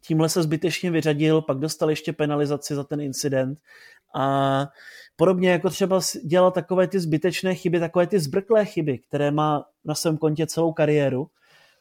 tímhle 0.01 0.29
se 0.29 0.43
zbytečně 0.43 0.91
vyřadil, 0.91 1.43
pak 1.43 1.59
dostal 1.59 1.91
ještě 1.91 2.13
penalizaci 2.13 2.75
za 2.75 2.85
ten 2.85 3.01
incident 3.01 3.59
a 4.15 4.67
podobně 5.17 5.51
jako 5.51 5.71
třeba 5.71 6.01
dělat 6.25 6.55
takové 6.55 6.87
ty 6.87 7.01
zbytečné 7.01 7.55
chyby, 7.55 7.81
takové 7.81 8.07
ty 8.07 8.21
zbrklé 8.21 8.65
chyby, 8.65 8.99
které 8.99 9.31
má 9.31 9.65
na 9.85 9.95
svém 9.95 10.17
kontě 10.17 10.47
celou 10.47 10.73
kariéru 10.73 11.31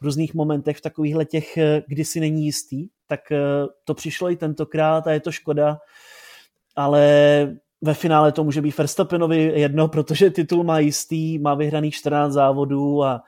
v 0.02 0.04
různých 0.04 0.34
momentech, 0.34 0.78
v 0.78 0.82
takovýchhle 0.82 1.26
těch, 1.26 1.58
kdy 1.88 2.06
si 2.06 2.20
není 2.20 2.46
jistý, 2.46 2.88
tak 3.08 3.20
to 3.84 3.94
přišlo 3.94 4.32
i 4.32 4.36
tentokrát 4.36 5.08
a 5.08 5.12
je 5.12 5.20
to 5.20 5.32
škoda, 5.32 5.78
ale 6.80 7.04
ve 7.82 7.94
finále 7.94 8.32
to 8.32 8.44
může 8.44 8.62
být 8.62 8.78
Verstappenovi 8.78 9.52
jedno, 9.56 9.88
protože 9.88 10.30
titul 10.30 10.64
má 10.64 10.80
jistý, 10.80 11.40
má 11.40 11.56
vyhraný 11.56 11.92
14 11.92 12.34
závodů 12.34 13.04
a 13.04 13.22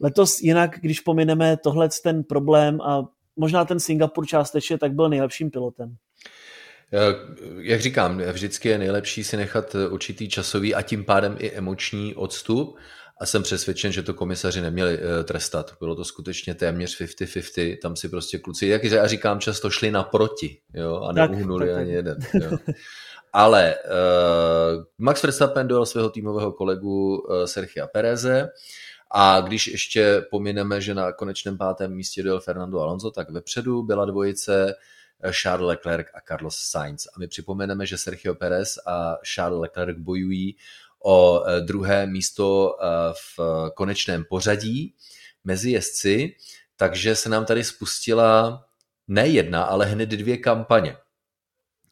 letos 0.00 0.40
jinak, 0.40 0.78
když 0.80 1.00
pomineme 1.00 1.56
tohle 1.56 1.88
ten 2.02 2.24
problém 2.24 2.80
a 2.80 3.04
možná 3.36 3.64
ten 3.64 3.80
Singapur 3.80 4.26
částečně, 4.26 4.78
tak 4.78 4.92
byl 4.92 5.08
nejlepším 5.08 5.50
pilotem. 5.50 5.96
Jak 7.58 7.80
říkám, 7.80 8.18
vždycky 8.32 8.68
je 8.68 8.78
nejlepší 8.78 9.24
si 9.24 9.36
nechat 9.36 9.76
určitý 9.90 10.28
časový 10.28 10.74
a 10.74 10.82
tím 10.82 11.04
pádem 11.04 11.36
i 11.38 11.50
emoční 11.50 12.14
odstup 12.14 12.76
a 13.20 13.26
jsem 13.26 13.42
přesvědčen, 13.42 13.92
že 13.92 14.02
to 14.02 14.14
komisaři 14.14 14.60
neměli 14.60 14.98
trestat. 15.24 15.74
Bylo 15.78 15.94
to 15.94 16.04
skutečně 16.04 16.54
téměř 16.54 17.00
50-50, 17.00 17.78
tam 17.78 17.96
si 17.96 18.08
prostě 18.08 18.38
kluci, 18.38 18.66
jak 18.66 18.84
já 18.84 19.06
říkám, 19.06 19.40
často 19.40 19.70
šli 19.70 19.90
naproti 19.90 20.58
jo, 20.74 21.00
a 21.00 21.12
neuhnuli 21.12 21.66
tak, 21.66 21.74
tak, 21.74 21.82
ani 21.82 21.92
jeden. 21.92 22.18
Jo. 22.34 22.58
Ale 23.32 23.74
uh, 23.84 24.84
Max 24.98 25.22
Verstappen 25.22 25.68
dojel 25.68 25.86
svého 25.86 26.10
týmového 26.10 26.52
kolegu 26.52 27.18
uh, 27.18 27.44
Sergio 27.44 27.86
Pereze 27.86 28.48
a 29.10 29.40
když 29.40 29.66
ještě 29.66 30.26
pomineme, 30.30 30.80
že 30.80 30.94
na 30.94 31.12
konečném 31.12 31.58
pátém 31.58 31.94
místě 31.94 32.22
dojel 32.22 32.40
Fernando 32.40 32.80
Alonso, 32.80 33.10
tak 33.10 33.30
vepředu 33.30 33.82
byla 33.82 34.04
dvojice 34.04 34.74
Charles 35.42 35.68
Leclerc 35.68 36.06
a 36.14 36.20
Carlos 36.28 36.56
Sainz. 36.58 37.06
A 37.06 37.18
my 37.18 37.28
připomeneme, 37.28 37.86
že 37.86 37.98
Sergio 37.98 38.34
Perez 38.34 38.78
a 38.86 39.16
Charles 39.34 39.60
Leclerc 39.60 39.98
bojují 39.98 40.56
o 41.04 41.44
druhé 41.60 42.06
místo 42.06 42.76
v 43.12 43.40
konečném 43.74 44.24
pořadí 44.24 44.94
mezi 45.44 45.70
jezdci, 45.70 46.36
takže 46.76 47.16
se 47.16 47.28
nám 47.28 47.44
tady 47.44 47.64
spustila 47.64 48.64
ne 49.08 49.28
jedna, 49.28 49.62
ale 49.62 49.86
hned 49.86 50.08
dvě 50.08 50.36
kampaně. 50.36 50.96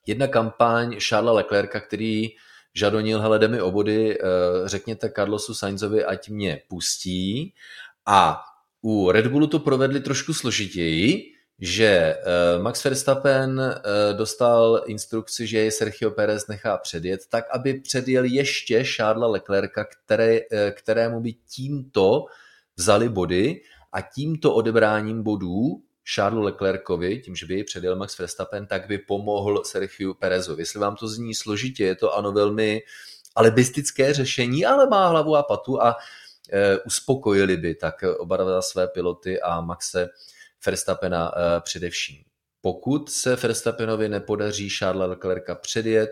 Jedna 0.06 0.26
kampaň 0.26 0.96
Charlesa 1.08 1.32
Leclerca, 1.32 1.80
který 1.80 2.28
žadonil, 2.74 3.20
hele, 3.20 3.38
jde 3.38 3.48
mi 3.48 3.60
o 3.60 3.70
body, 3.70 4.18
řekněte 4.64 5.10
Carlosu 5.16 5.54
Sainzovi, 5.54 6.04
ať 6.04 6.28
mě 6.28 6.62
pustí. 6.68 7.54
A 8.06 8.40
u 8.82 9.10
Red 9.10 9.26
Bullu 9.26 9.46
to 9.46 9.58
provedli 9.58 10.00
trošku 10.00 10.34
složitěji, 10.34 11.32
že 11.60 12.16
Max 12.62 12.84
Verstappen 12.84 13.74
dostal 14.12 14.82
instrukci, 14.86 15.46
že 15.46 15.58
je 15.58 15.70
Sergio 15.70 16.10
Perez 16.10 16.46
nechá 16.46 16.78
předjet, 16.78 17.20
tak 17.28 17.44
aby 17.50 17.80
předjel 17.80 18.24
ještě 18.24 18.84
Charlesa 18.84 19.26
Leclerca, 19.26 19.84
které, 19.84 20.40
kterému 20.70 21.20
by 21.20 21.32
tímto 21.32 22.24
vzali 22.76 23.08
body 23.08 23.60
a 23.92 24.00
tímto 24.00 24.54
odebráním 24.54 25.22
bodů 25.22 25.82
Charlesu 26.14 26.42
Leclercovi, 26.42 27.18
tím, 27.18 27.34
že 27.34 27.46
by 27.46 27.54
jej 27.54 27.64
předjel 27.64 27.96
Max 27.96 28.18
Verstappen, 28.18 28.66
tak 28.66 28.88
by 28.88 28.98
pomohl 28.98 29.64
Sergio 29.64 30.14
Perezovi. 30.14 30.62
Jestli 30.62 30.80
vám 30.80 30.96
to 30.96 31.08
zní 31.08 31.34
složitě, 31.34 31.84
je 31.84 31.94
to 31.94 32.14
ano 32.14 32.32
velmi 32.32 32.82
alibistické 33.34 34.14
řešení, 34.14 34.66
ale 34.66 34.86
má 34.86 35.08
hlavu 35.08 35.36
a 35.36 35.42
patu 35.42 35.82
a 35.82 35.96
e, 36.52 36.78
uspokojili 36.78 37.56
by 37.56 37.74
tak 37.74 37.94
oba 38.18 38.36
dva 38.36 38.62
své 38.62 38.88
piloty 38.88 39.40
a 39.40 39.60
Maxe 39.60 40.08
Verstappena 40.66 41.32
e, 41.36 41.60
především. 41.60 42.24
Pokud 42.60 43.10
se 43.10 43.36
Verstappenovi 43.36 44.08
nepodaří 44.08 44.68
Charlesa 44.68 45.10
Leclerca 45.10 45.54
předjet, 45.54 46.10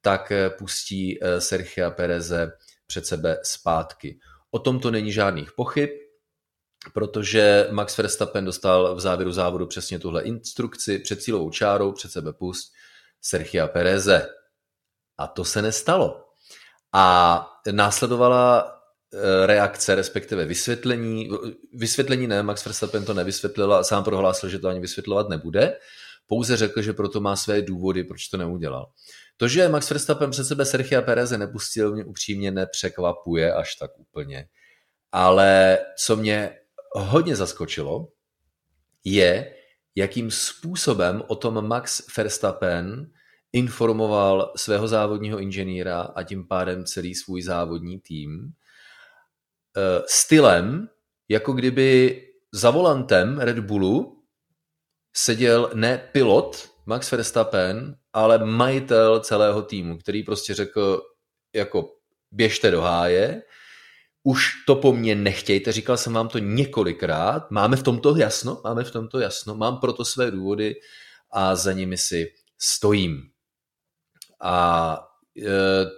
tak 0.00 0.32
e, 0.32 0.50
pustí 0.50 1.24
e, 1.24 1.40
Sergio 1.40 1.90
Pereze 1.90 2.52
před 2.86 3.06
sebe 3.06 3.38
zpátky. 3.42 4.18
O 4.50 4.58
tom 4.58 4.80
to 4.80 4.90
není 4.90 5.12
žádných 5.12 5.52
pochyb, 5.52 5.90
protože 6.94 7.68
Max 7.70 7.98
Verstappen 7.98 8.44
dostal 8.44 8.94
v 8.94 9.00
závěru 9.00 9.32
závodu 9.32 9.66
přesně 9.66 9.98
tuhle 9.98 10.22
instrukci 10.22 10.98
před 10.98 11.22
cílovou 11.22 11.50
čárou 11.50 11.92
před 11.92 12.10
sebe 12.10 12.32
pust 12.32 12.72
Sergio 13.20 13.68
Pereze. 13.68 14.28
A 15.18 15.26
to 15.26 15.44
se 15.44 15.62
nestalo. 15.62 16.26
A 16.92 17.46
následovala 17.70 18.64
eh, 18.66 18.79
reakce, 19.46 19.94
respektive 19.94 20.44
vysvětlení. 20.44 21.30
Vysvětlení 21.72 22.26
ne, 22.26 22.42
Max 22.42 22.64
Verstappen 22.64 23.04
to 23.04 23.14
nevysvětlil 23.14 23.74
a 23.74 23.84
sám 23.84 24.04
prohlásil, 24.04 24.48
že 24.48 24.58
to 24.58 24.68
ani 24.68 24.80
vysvětlovat 24.80 25.28
nebude. 25.28 25.76
Pouze 26.26 26.56
řekl, 26.56 26.82
že 26.82 26.92
proto 26.92 27.20
má 27.20 27.36
své 27.36 27.62
důvody, 27.62 28.04
proč 28.04 28.28
to 28.28 28.36
neudělal. 28.36 28.90
To, 29.36 29.48
že 29.48 29.68
Max 29.68 29.90
Verstappen 29.90 30.30
před 30.30 30.44
sebe 30.44 30.64
Sergio 30.64 31.02
Pereze 31.02 31.38
nepustil, 31.38 31.92
mě 31.92 32.04
upřímně 32.04 32.50
nepřekvapuje 32.50 33.54
až 33.54 33.74
tak 33.74 33.90
úplně. 33.98 34.48
Ale 35.12 35.78
co 35.98 36.16
mě 36.16 36.56
hodně 36.92 37.36
zaskočilo, 37.36 38.08
je, 39.04 39.54
jakým 39.94 40.30
způsobem 40.30 41.22
o 41.26 41.36
tom 41.36 41.68
Max 41.68 42.16
Verstappen 42.16 43.10
informoval 43.52 44.52
svého 44.56 44.88
závodního 44.88 45.38
inženýra 45.38 46.00
a 46.00 46.22
tím 46.22 46.48
pádem 46.48 46.84
celý 46.84 47.14
svůj 47.14 47.42
závodní 47.42 48.00
tým 48.00 48.40
eh, 48.46 48.59
stylem, 50.06 50.88
jako 51.28 51.52
kdyby 51.52 52.22
za 52.52 52.70
volantem 52.70 53.38
Red 53.38 53.58
Bullu 53.58 54.24
seděl 55.16 55.70
ne 55.74 56.08
pilot 56.12 56.70
Max 56.86 57.10
Verstappen, 57.10 57.96
ale 58.12 58.38
majitel 58.38 59.20
celého 59.20 59.62
týmu, 59.62 59.98
který 59.98 60.22
prostě 60.22 60.54
řekl 60.54 61.02
jako 61.54 61.88
běžte 62.30 62.70
do 62.70 62.80
háje, 62.80 63.42
už 64.22 64.48
to 64.66 64.76
po 64.76 64.92
mně 64.92 65.14
nechtějte, 65.14 65.72
říkal 65.72 65.96
jsem 65.96 66.12
vám 66.12 66.28
to 66.28 66.38
několikrát, 66.38 67.50
máme 67.50 67.76
v 67.76 67.82
tomto 67.82 68.16
jasno, 68.16 68.60
máme 68.64 68.84
v 68.84 68.90
tomto 68.90 69.18
jasno, 69.18 69.54
mám 69.54 69.80
proto 69.80 70.04
své 70.04 70.30
důvody 70.30 70.74
a 71.32 71.56
za 71.56 71.72
nimi 71.72 71.96
si 71.96 72.32
stojím. 72.58 73.22
A 74.42 75.09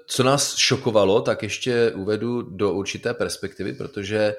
co 0.07 0.23
nás 0.23 0.57
šokovalo, 0.57 1.23
tak 1.23 1.43
ještě 1.43 1.91
uvedu 1.91 2.43
do 2.43 2.73
určité 2.73 3.15
perspektivy, 3.15 3.73
protože 3.73 4.19
e, 4.19 4.37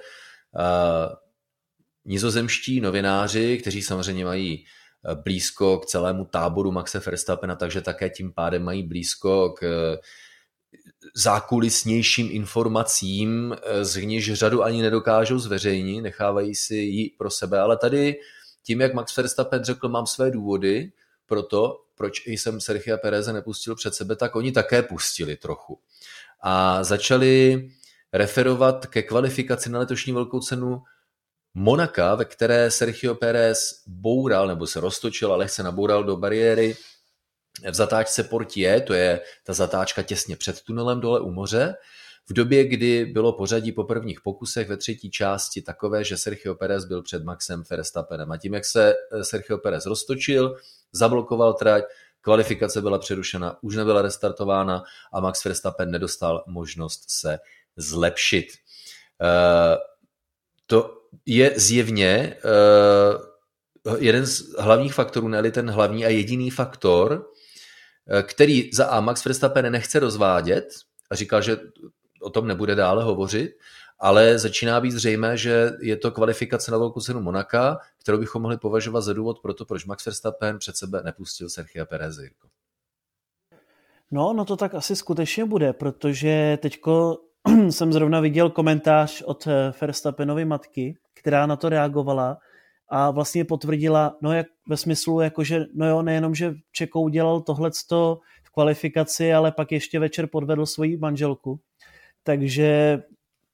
nizozemští 2.05 2.81
novináři, 2.81 3.57
kteří 3.57 3.81
samozřejmě 3.81 4.25
mají 4.25 4.53
e, 4.53 4.65
blízko 5.15 5.77
k 5.77 5.85
celému 5.85 6.25
táboru 6.25 6.71
Maxe 6.71 6.99
Verstappena, 6.99 7.55
takže 7.55 7.81
také 7.81 8.09
tím 8.09 8.33
pádem 8.33 8.63
mají 8.63 8.83
blízko 8.83 9.49
k 9.49 9.97
zákulisnějším 11.15 12.29
informacím, 12.31 13.55
z 13.81 13.95
níž 13.95 14.33
řadu 14.33 14.63
ani 14.63 14.81
nedokážou 14.81 15.39
zveřejnit, 15.39 16.01
nechávají 16.01 16.55
si 16.55 16.75
ji 16.75 17.09
pro 17.17 17.29
sebe, 17.29 17.59
ale 17.59 17.77
tady 17.77 18.15
tím, 18.63 18.81
jak 18.81 18.93
Max 18.93 19.17
Verstappen 19.17 19.63
řekl, 19.63 19.89
mám 19.89 20.05
své 20.05 20.31
důvody 20.31 20.91
pro 21.25 21.43
to, 21.43 21.83
proč 21.95 22.27
jsem 22.27 22.61
Sergio 22.61 22.97
Pereze 22.97 23.33
nepustil 23.33 23.75
před 23.75 23.95
sebe, 23.95 24.15
tak 24.15 24.35
oni 24.35 24.51
také 24.51 24.83
pustili 24.83 25.37
trochu. 25.37 25.79
A 26.41 26.83
začali 26.83 27.63
referovat 28.13 28.85
ke 28.85 29.01
kvalifikaci 29.03 29.69
na 29.69 29.79
letošní 29.79 30.13
velkou 30.13 30.39
cenu 30.39 30.81
Monaka, 31.53 32.15
ve 32.15 32.25
které 32.25 32.71
Sergio 32.71 33.15
Pérez 33.15 33.83
boural, 33.87 34.47
nebo 34.47 34.67
se 34.67 34.79
roztočil 34.79 35.33
a 35.33 35.35
lehce 35.35 35.63
naboural 35.63 36.03
do 36.03 36.17
bariéry 36.17 36.75
v 37.69 37.73
zatáčce 37.73 38.23
Portie, 38.23 38.81
to 38.81 38.93
je 38.93 39.21
ta 39.43 39.53
zatáčka 39.53 40.01
těsně 40.01 40.35
před 40.35 40.61
tunelem 40.61 40.99
dole 40.99 41.19
u 41.19 41.31
moře, 41.31 41.75
v 42.29 42.33
době, 42.33 42.67
kdy 42.67 43.05
bylo 43.05 43.33
pořadí 43.33 43.71
po 43.71 43.83
prvních 43.83 44.21
pokusech 44.21 44.69
ve 44.69 44.77
třetí 44.77 45.11
části 45.11 45.61
takové, 45.61 46.03
že 46.03 46.17
Sergio 46.17 46.55
Perez 46.55 46.85
byl 46.85 47.01
před 47.01 47.23
Maxem 47.23 47.63
Verstappenem. 47.69 48.31
A 48.31 48.37
tím, 48.37 48.53
jak 48.53 48.65
se 48.65 48.93
Sergio 49.21 49.57
Perez 49.57 49.85
roztočil, 49.85 50.55
zablokoval 50.93 51.53
trať, 51.53 51.83
kvalifikace 52.21 52.81
byla 52.81 52.99
přerušena, 52.99 53.57
už 53.61 53.75
nebyla 53.75 54.01
restartována 54.01 54.83
a 55.13 55.19
Max 55.19 55.43
Verstappen 55.43 55.91
nedostal 55.91 56.43
možnost 56.47 57.03
se 57.07 57.39
zlepšit. 57.77 58.47
Eh, 59.21 59.77
to 60.65 61.01
je 61.25 61.53
zjevně 61.55 62.35
eh, 62.35 63.97
jeden 63.97 64.25
z 64.25 64.55
hlavních 64.59 64.93
faktorů, 64.93 65.27
ne 65.27 65.51
ten 65.51 65.69
hlavní 65.69 66.05
a 66.05 66.09
jediný 66.09 66.49
faktor, 66.49 67.31
eh, 68.07 68.23
který 68.23 68.69
za 68.73 68.85
A 68.85 68.99
Max 68.99 69.25
Verstappen 69.25 69.71
nechce 69.71 69.99
rozvádět 69.99 70.65
a 71.11 71.15
říkal, 71.15 71.41
že 71.41 71.57
o 72.21 72.29
tom 72.29 72.47
nebude 72.47 72.75
dále 72.75 73.03
hovořit, 73.03 73.51
ale 74.03 74.39
začíná 74.39 74.81
být 74.81 74.91
zřejmé, 74.91 75.37
že 75.37 75.71
je 75.81 75.97
to 75.97 76.11
kvalifikace 76.11 76.71
na 76.71 76.77
velkou 76.77 76.99
cenu 76.99 77.21
Monaka, 77.21 77.79
kterou 78.01 78.17
bychom 78.17 78.41
mohli 78.41 78.57
považovat 78.57 79.01
za 79.01 79.13
důvod 79.13 79.39
pro 79.39 79.53
to, 79.53 79.65
proč 79.65 79.85
Max 79.85 80.05
Verstappen 80.05 80.57
před 80.59 80.77
sebe 80.77 81.01
nepustil 81.03 81.49
Sergio 81.49 81.85
Perez. 81.85 82.19
No, 84.11 84.33
no 84.33 84.45
to 84.45 84.57
tak 84.57 84.73
asi 84.73 84.95
skutečně 84.95 85.45
bude, 85.45 85.73
protože 85.73 86.57
teďko 86.61 87.17
jsem 87.69 87.93
zrovna 87.93 88.19
viděl 88.19 88.49
komentář 88.49 89.21
od 89.21 89.47
eh, 89.47 89.73
Verstappenovy 89.81 90.45
matky, 90.45 90.97
která 91.13 91.45
na 91.45 91.55
to 91.55 91.69
reagovala 91.69 92.37
a 92.89 93.11
vlastně 93.11 93.45
potvrdila, 93.45 94.17
no 94.21 94.33
jak 94.33 94.47
ve 94.67 94.77
smyslu, 94.77 95.21
jako 95.21 95.43
že, 95.43 95.65
no 95.75 95.87
jo, 95.87 96.01
nejenom, 96.01 96.35
že 96.35 96.53
Čekou 96.71 97.01
udělal 97.03 97.41
tohleto 97.41 98.19
v 98.43 98.49
kvalifikaci, 98.49 99.33
ale 99.33 99.51
pak 99.51 99.71
ještě 99.71 99.99
večer 99.99 100.27
podvedl 100.27 100.65
svoji 100.65 100.97
manželku. 100.97 101.59
Takže 102.23 102.99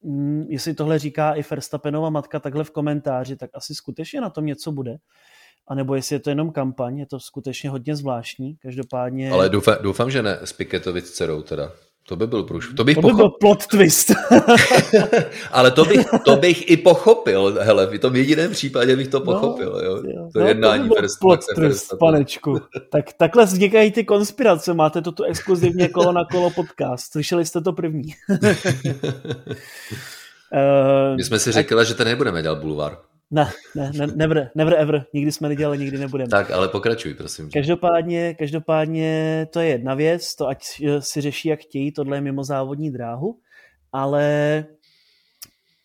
mm, 0.03 0.45
jestli 0.49 0.73
tohle 0.73 0.99
říká 0.99 1.33
i 1.33 1.43
Verstappenova 1.49 2.09
matka 2.09 2.39
takhle 2.39 2.63
v 2.63 2.71
komentáři, 2.71 3.35
tak 3.35 3.49
asi 3.53 3.75
skutečně 3.75 4.21
na 4.21 4.29
tom 4.29 4.45
něco 4.45 4.71
bude. 4.71 4.97
A 5.67 5.75
nebo 5.75 5.95
jestli 5.95 6.15
je 6.15 6.19
to 6.19 6.29
jenom 6.29 6.51
kampaň, 6.51 6.97
je 6.97 7.05
to 7.05 7.19
skutečně 7.19 7.69
hodně 7.69 7.95
zvláštní. 7.95 8.55
Každopádně... 8.55 9.31
Ale 9.31 9.49
doufám, 9.49 9.75
doufám 9.81 10.11
že 10.11 10.21
ne 10.21 10.39
s 10.43 10.53
Piketovic 10.53 11.11
dcerou 11.11 11.41
teda. 11.41 11.71
To 12.09 12.15
by 12.15 12.27
byl 12.27 12.43
průš. 12.43 12.73
To 12.77 12.83
bych 12.83 12.97
to 12.97 13.07
by 13.07 13.13
byl 13.13 13.29
plot 13.29 13.67
twist. 13.67 14.11
Ale 15.51 15.71
to 15.71 15.85
bych, 15.85 16.05
to 16.25 16.35
bych 16.35 16.71
i 16.71 16.77
pochopil, 16.77 17.57
hele, 17.61 17.87
v 17.87 17.99
tom 17.99 18.15
jediném 18.15 18.51
případě 18.51 18.95
bych 18.95 19.07
to 19.07 19.19
no, 19.19 19.25
pochopil, 19.25 19.71
no, 19.71 19.79
jo. 19.79 19.95
jo. 19.95 20.29
To 20.33 20.39
no, 20.39 20.47
jednání 20.47 20.89
to 20.89 20.95
by 20.95 21.01
byl 21.01 21.09
plot 21.21 21.39
twist, 21.55 21.93
panečku. 21.99 22.61
Tak, 22.91 23.13
takhle 23.13 23.45
vznikají 23.45 23.91
ty 23.91 24.03
konspirace, 24.03 24.73
máte 24.73 25.01
to 25.01 25.11
tu 25.11 25.23
exkluzivně 25.23 25.87
kolo 25.87 26.11
na 26.11 26.25
kolo 26.25 26.49
podcast. 26.49 27.11
Slyšeli 27.11 27.45
jste 27.45 27.61
to 27.61 27.73
první. 27.73 28.15
My 31.15 31.23
jsme 31.23 31.39
si 31.39 31.51
řekli, 31.51 31.85
že 31.85 31.93
to 31.93 32.03
nebudeme 32.03 32.41
dělat 32.41 32.59
bulvár. 32.59 32.97
Ne, 33.31 33.51
ne, 33.75 33.91
ne, 33.97 34.07
never, 34.07 34.51
never 34.55 34.73
ever. 34.79 35.05
Nikdy 35.13 35.31
jsme 35.31 35.49
nedělali, 35.49 35.77
nikdy 35.77 35.97
nebudeme. 35.97 36.29
Tak, 36.29 36.51
ale 36.51 36.67
pokračuj, 36.67 37.13
prosím. 37.13 37.49
Každopádně, 37.51 38.33
každopádně 38.33 39.47
to 39.53 39.59
je 39.59 39.67
jedna 39.67 39.93
věc, 39.93 40.35
to 40.35 40.47
ať 40.47 40.63
si 40.99 41.21
řeší, 41.21 41.49
jak 41.49 41.59
chtějí, 41.59 41.91
tohle 41.91 42.17
je 42.17 42.21
mimo 42.21 42.43
závodní 42.43 42.91
dráhu, 42.91 43.39
ale 43.91 44.65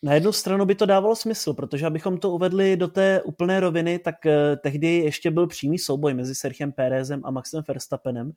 na 0.02 0.14
jednu 0.14 0.32
stranu 0.32 0.64
by 0.64 0.74
to 0.74 0.86
dávalo 0.86 1.16
smysl, 1.16 1.54
protože 1.54 1.86
abychom 1.86 2.18
to 2.18 2.30
uvedli 2.30 2.76
do 2.76 2.88
té 2.88 3.22
úplné 3.22 3.60
roviny, 3.60 3.98
tak 3.98 4.26
eh, 4.26 4.56
tehdy 4.56 4.88
ještě 4.88 5.30
byl 5.30 5.46
přímý 5.46 5.78
souboj 5.78 6.14
mezi 6.14 6.34
Sergiem 6.34 6.72
Pérezem 6.72 7.20
a 7.24 7.30
Maxem 7.30 7.62
Verstappenem. 7.68 8.32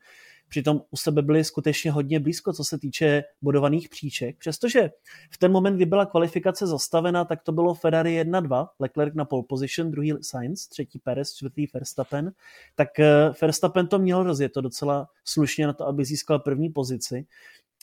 Přitom 0.49 0.81
u 0.91 0.97
sebe 0.97 1.21
byli 1.21 1.43
skutečně 1.43 1.91
hodně 1.91 2.19
blízko, 2.19 2.53
co 2.53 2.63
se 2.63 2.79
týče 2.79 3.23
bodovaných 3.41 3.89
příček. 3.89 4.37
Přestože 4.37 4.89
v 5.31 5.37
ten 5.37 5.51
moment, 5.51 5.75
kdy 5.75 5.85
byla 5.85 6.05
kvalifikace 6.05 6.67
zastavena, 6.67 7.25
tak 7.25 7.43
to 7.43 7.51
bylo 7.51 7.73
Ferrari 7.73 8.23
1-2, 8.23 8.67
Leclerc 8.79 9.15
na 9.15 9.25
pole 9.25 9.43
position, 9.49 9.91
druhý 9.91 10.13
Sainz, 10.21 10.67
třetí 10.67 10.99
Perez, 10.99 11.33
čtvrtý 11.35 11.67
Verstappen. 11.73 12.31
Tak 12.75 12.99
eh, 12.99 13.33
Verstappen 13.41 13.87
to 13.87 13.99
měl 13.99 14.23
rozjet 14.23 14.51
to 14.53 14.61
docela 14.61 15.07
slušně 15.25 15.67
na 15.67 15.73
to, 15.73 15.87
aby 15.87 16.05
získal 16.05 16.39
první 16.39 16.69
pozici. 16.69 17.25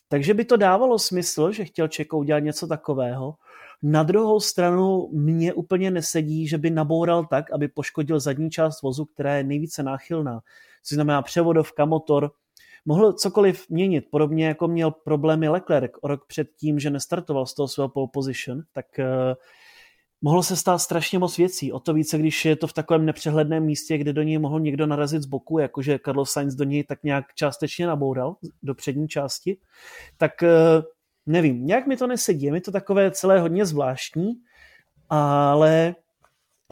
Takže 0.08 0.34
by 0.34 0.44
to 0.44 0.56
dávalo 0.56 0.98
smysl, 0.98 1.52
že 1.52 1.64
chtěl 1.64 1.88
Čeko 1.88 2.18
udělat 2.18 2.40
něco 2.40 2.66
takového. 2.66 3.34
Na 3.82 4.02
druhou 4.02 4.40
stranu 4.40 5.08
mě 5.12 5.52
úplně 5.52 5.90
nesedí, 5.90 6.48
že 6.48 6.58
by 6.58 6.70
naboural 6.70 7.26
tak, 7.26 7.52
aby 7.52 7.68
poškodil 7.68 8.20
zadní 8.20 8.50
část 8.50 8.82
vozu, 8.82 9.04
která 9.04 9.34
je 9.34 9.44
nejvíce 9.44 9.82
náchylná. 9.82 10.40
Což 10.84 10.94
znamená 10.94 11.22
převodovka, 11.22 11.84
motor, 11.84 12.30
mohl 12.84 13.12
cokoliv 13.12 13.70
měnit, 13.70 14.04
podobně 14.10 14.46
jako 14.46 14.68
měl 14.68 14.90
problémy 14.90 15.48
Leclerc 15.48 15.92
o 16.00 16.08
rok 16.08 16.26
před 16.26 16.48
tím, 16.60 16.78
že 16.78 16.90
nestartoval 16.90 17.46
z 17.46 17.54
toho 17.54 17.68
svého 17.68 17.88
pole 17.88 18.08
position, 18.12 18.62
tak 18.72 18.86
uh, 18.98 19.04
mohlo 20.22 20.42
se 20.42 20.56
stát 20.56 20.78
strašně 20.78 21.18
moc 21.18 21.36
věcí. 21.38 21.72
O 21.72 21.80
to 21.80 21.94
více, 21.94 22.18
když 22.18 22.44
je 22.44 22.56
to 22.56 22.66
v 22.66 22.72
takovém 22.72 23.04
nepřehledném 23.04 23.64
místě, 23.64 23.98
kde 23.98 24.12
do 24.12 24.22
něj 24.22 24.38
mohl 24.38 24.60
někdo 24.60 24.86
narazit 24.86 25.22
z 25.22 25.26
boku, 25.26 25.58
jakože 25.58 25.98
Carlos 26.04 26.30
Sainz 26.30 26.54
do 26.54 26.64
něj 26.64 26.84
tak 26.84 27.02
nějak 27.02 27.24
částečně 27.34 27.86
naboural 27.86 28.36
do 28.62 28.74
přední 28.74 29.08
části, 29.08 29.56
tak 30.16 30.42
eh, 30.42 30.82
nevím, 31.26 31.66
nějak 31.66 31.86
mi 31.86 31.96
to 31.96 32.06
nesedí. 32.06 32.46
Je 32.46 32.52
mi 32.52 32.60
to 32.60 32.72
takové 32.72 33.10
celé 33.10 33.40
hodně 33.40 33.66
zvláštní, 33.66 34.32
ale 35.10 35.94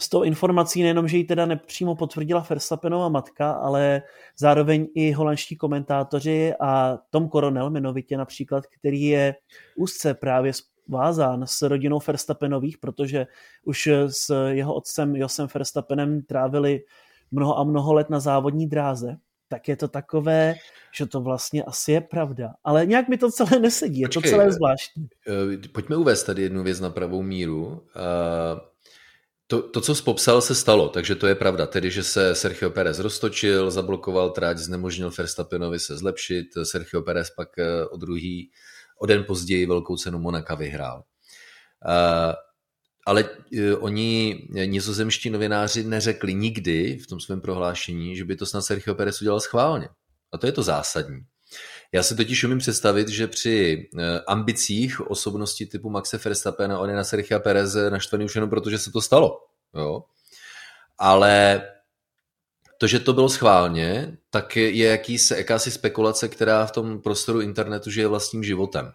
z 0.02 0.08
toho 0.08 0.24
informací 0.24 0.82
nejenom, 0.82 1.08
že 1.08 1.16
ji 1.16 1.24
teda 1.24 1.46
nepřímo 1.46 1.94
potvrdila 1.94 2.46
Verstappenova 2.50 3.08
matka, 3.08 3.52
ale 3.52 4.02
zároveň 4.38 4.88
i 4.94 5.12
holandští 5.12 5.56
komentátoři 5.56 6.54
a 6.60 6.98
Tom 7.10 7.30
Coronel 7.30 7.70
jmenovitě 7.70 8.16
například, 8.16 8.64
který 8.66 9.04
je 9.04 9.34
úzce 9.76 10.14
právě 10.14 10.52
vázán 10.88 11.46
s 11.46 11.62
rodinou 11.62 12.00
Verstappenových, 12.06 12.78
protože 12.78 13.26
už 13.64 13.88
s 14.06 14.48
jeho 14.48 14.74
otcem 14.74 15.16
Josem 15.16 15.48
Verstappenem 15.54 16.22
trávili 16.22 16.80
mnoho 17.30 17.58
a 17.58 17.64
mnoho 17.64 17.94
let 17.94 18.10
na 18.10 18.20
závodní 18.20 18.66
dráze, 18.66 19.16
tak 19.48 19.68
je 19.68 19.76
to 19.76 19.88
takové, 19.88 20.54
že 20.94 21.06
to 21.06 21.20
vlastně 21.20 21.64
asi 21.64 21.92
je 21.92 22.00
pravda. 22.00 22.52
Ale 22.64 22.86
nějak 22.86 23.08
mi 23.08 23.18
to 23.18 23.30
celé 23.30 23.58
nesedí, 23.60 24.00
je 24.00 24.08
Počkej, 24.08 24.22
to 24.22 24.28
celé 24.28 24.52
zvláštní. 24.52 25.08
Eh, 25.28 25.68
pojďme 25.68 25.96
uvést 25.96 26.24
tady 26.24 26.42
jednu 26.42 26.62
věc 26.62 26.80
na 26.80 26.90
pravou 26.90 27.22
míru. 27.22 27.82
Eh, 27.96 28.71
to, 29.52 29.62
to, 29.62 29.80
co 29.80 29.94
jsi 29.94 30.02
popsal, 30.02 30.40
se 30.40 30.54
stalo, 30.54 30.88
takže 30.88 31.14
to 31.14 31.26
je 31.26 31.34
pravda. 31.34 31.66
Tedy, 31.66 31.90
že 31.90 32.02
se 32.02 32.34
Sergio 32.34 32.70
Perez 32.70 32.98
roztočil, 32.98 33.70
zablokoval 33.70 34.30
trať, 34.30 34.58
znemožnil 34.58 35.10
Verstappenovi 35.18 35.78
se 35.78 35.96
zlepšit. 35.96 36.46
Sergio 36.62 37.02
Perez 37.02 37.30
pak 37.30 37.58
eh, 37.58 37.84
o 37.84 37.96
druhý, 37.96 38.50
o 38.98 39.06
den 39.06 39.24
později 39.24 39.66
velkou 39.66 39.96
cenu 39.96 40.18
Monaka 40.18 40.54
vyhrál. 40.54 41.04
Ale 43.06 43.28
oni, 43.78 44.42
nizozemští 44.66 45.30
novináři, 45.30 45.84
neřekli 45.84 46.34
nikdy 46.34 46.98
v 46.98 47.06
tom 47.06 47.20
svém 47.20 47.40
prohlášení, 47.40 48.16
že 48.16 48.24
by 48.24 48.36
to 48.36 48.46
snad 48.46 48.62
Sergio 48.62 48.94
Perez 48.94 49.20
udělal 49.20 49.40
schválně. 49.40 49.88
A 50.32 50.38
to 50.38 50.46
je 50.46 50.52
to 50.52 50.62
zásadní. 50.62 51.20
Já 51.94 52.02
si 52.02 52.16
totiž 52.16 52.44
umím 52.44 52.58
představit, 52.58 53.08
že 53.08 53.26
při 53.26 53.88
eh, 53.98 54.20
ambicích 54.26 55.00
osobnosti 55.00 55.66
typu 55.66 55.90
Maxe 55.90 56.18
Verstappena 56.18 56.78
on 56.78 56.90
je 56.90 57.04
Sergio 57.04 57.40
Perez 57.40 57.74
naštvaný 57.74 58.24
už 58.24 58.34
jenom 58.34 58.50
proto, 58.50 58.70
že 58.70 58.78
se 58.78 58.90
to 58.90 59.00
stalo. 59.00 59.40
Jo? 59.74 60.04
Ale 60.98 61.62
to, 62.78 62.86
že 62.86 63.00
to 63.00 63.12
bylo 63.12 63.28
schválně, 63.28 64.18
tak 64.30 64.56
je 64.56 64.88
jakýsi, 64.88 65.34
jakási 65.34 65.70
spekulace, 65.70 66.28
která 66.28 66.66
v 66.66 66.72
tom 66.72 67.02
prostoru 67.02 67.40
internetu 67.40 67.90
žije 67.90 68.06
vlastním 68.06 68.44
životem. 68.44 68.92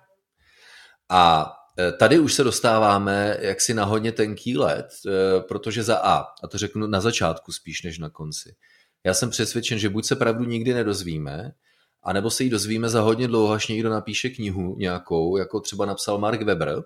A 1.09 1.53
eh, 1.79 1.91
tady 1.91 2.19
už 2.19 2.33
se 2.33 2.43
dostáváme 2.43 3.37
jaksi 3.39 3.73
na 3.73 3.85
hodně 3.85 4.11
tenký 4.11 4.57
let, 4.57 4.87
eh, 5.07 5.41
protože 5.41 5.83
za 5.83 5.97
A, 5.97 6.25
a 6.43 6.47
to 6.47 6.57
řeknu 6.57 6.87
na 6.87 7.01
začátku 7.01 7.51
spíš 7.51 7.83
než 7.83 7.99
na 7.99 8.09
konci, 8.09 8.55
já 9.03 9.13
jsem 9.13 9.29
přesvědčen, 9.29 9.79
že 9.79 9.89
buď 9.89 10.05
se 10.05 10.15
pravdu 10.15 10.43
nikdy 10.43 10.73
nedozvíme, 10.73 11.51
anebo 12.03 12.29
se 12.29 12.43
ji 12.43 12.49
dozvíme 12.49 12.89
za 12.89 13.01
hodně 13.01 13.27
dlouho, 13.27 13.53
až 13.53 13.67
někdo 13.67 13.89
napíše 13.89 14.29
knihu 14.29 14.75
nějakou, 14.77 15.37
jako 15.37 15.59
třeba 15.59 15.85
napsal 15.85 16.17
Mark 16.17 16.41
Weber, 16.41 16.83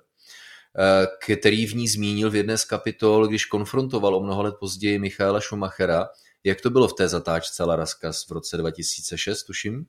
eh, 0.78 1.07
který 1.24 1.68
v 1.68 1.76
ní 1.76 1.88
zmínil 1.88 2.32
v 2.32 2.36
jedné 2.36 2.57
z 2.57 2.66
kapitol, 2.66 3.28
když 3.28 3.45
konfrontoval 3.45 4.16
o 4.16 4.24
mnoho 4.24 4.43
let 4.43 4.55
později 4.59 4.99
Michaela 4.99 5.41
Schumachera, 5.41 6.09
jak 6.43 6.62
to 6.62 6.70
bylo 6.70 6.88
v 6.88 6.93
té 6.93 7.07
zatáčce 7.07 7.64
La 7.64 7.76
Raskas 7.76 8.28
v 8.28 8.32
roce 8.32 8.57
2006, 8.57 9.43
tuším. 9.43 9.86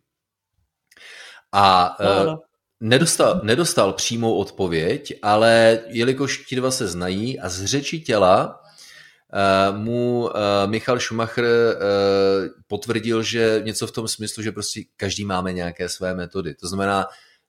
A 1.53 1.97
no, 2.01 2.25
no. 2.25 2.41
Nedostal, 2.81 3.41
nedostal 3.45 3.93
přímou 3.93 4.35
odpověď, 4.35 5.19
ale 5.23 5.81
jelikož 5.87 6.47
ti 6.47 6.57
dva 6.57 6.71
se 6.71 6.89
znají 6.89 7.41
a 7.41 7.49
z 7.49 7.65
řeči 7.65 8.01
těla 8.01 8.62
Eh, 8.62 8.62
mu 9.73 10.31
eh, 10.31 10.67
Michal 10.67 11.01
Schumacher 11.01 11.45
eh, 11.45 11.79
potvrdil, 12.67 13.23
že 13.23 13.61
něco 13.65 13.87
v 13.87 13.93
tom 13.93 14.09
smyslu, 14.09 14.43
že 14.43 14.53
prostě 14.53 14.81
každý 14.97 15.25
máme 15.25 15.53
nějaké 15.53 15.89
své 15.89 16.15
metody. 16.15 16.55
To 16.55 16.69
znamená, 16.69 17.07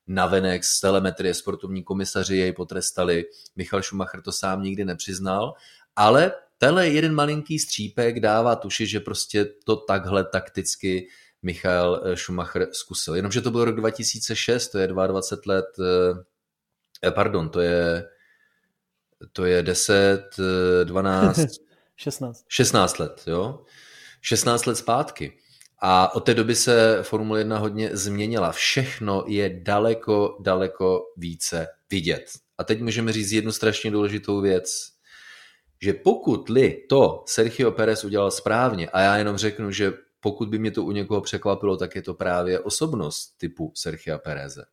navenek 0.08 0.64
z 0.64 0.80
telemetrie 0.80 1.34
sportovní 1.34 1.84
komisaři 1.84 2.38
jej 2.38 2.52
potrestali. 2.52 3.26
Michal 3.56 3.82
Schumacher 3.82 4.22
to 4.22 4.32
sám 4.32 4.64
nikdy 4.64 4.86
nepřiznal, 4.86 5.54
ale 5.96 6.32
tenhle 6.58 6.88
jeden 6.90 7.14
malinký 7.14 7.60
střípek 7.60 8.20
dává 8.20 8.56
tušit, 8.56 8.88
že 8.88 9.00
prostě 9.00 9.46
to 9.66 9.76
takhle 9.76 10.24
takticky 10.24 11.08
Michal 11.42 12.04
Schumacher 12.16 12.68
zkusil. 12.72 13.16
Jenomže 13.16 13.42
to 13.42 13.52
byl 13.52 13.66
rok 13.66 13.76
2006, 13.76 14.70
to 14.70 14.78
je 14.80 14.88
22 14.88 15.54
let, 15.54 15.66
pardon, 17.14 17.50
to 17.50 17.60
je 17.60 18.06
to 19.34 19.46
je 19.46 19.64
10, 19.64 20.22
12, 20.84 21.40
16. 22.04 22.46
16 22.48 23.00
let, 23.00 23.24
jo. 23.28 23.60
16 24.22 24.66
let 24.66 24.76
zpátky. 24.76 25.38
A 25.80 26.16
od 26.16 26.20
té 26.20 26.34
doby 26.34 26.56
se 26.56 27.00
Formule 27.02 27.40
1 27.40 27.58
hodně 27.58 27.90
změnila. 27.94 28.52
Všechno 28.52 29.24
je 29.28 29.62
daleko, 29.64 30.38
daleko 30.40 31.02
více 31.18 31.68
vidět. 31.90 32.26
A 32.58 32.64
teď 32.64 32.82
můžeme 32.82 33.14
říct 33.14 33.32
jednu 33.32 33.52
strašně 33.52 33.92
důležitou 33.92 34.42
věc, 34.42 34.94
že 35.82 35.94
pokud-li 35.94 36.86
to 36.90 37.24
Sergio 37.28 37.72
Perez 37.72 38.04
udělal 38.04 38.32
správně, 38.32 38.90
a 38.90 39.02
já 39.02 39.18
jenom 39.18 39.38
řeknu, 39.38 39.72
že 39.72 39.94
pokud 40.20 40.50
by 40.50 40.60
mě 40.60 40.72
to 40.72 40.84
u 40.84 40.92
někoho 40.92 41.22
překvapilo, 41.22 41.78
tak 41.78 41.96
je 41.96 42.02
to 42.02 42.14
právě 42.14 42.60
osobnost 42.60 43.38
typu 43.38 43.72
Sergio 43.76 44.20
Pereze. 44.20 44.66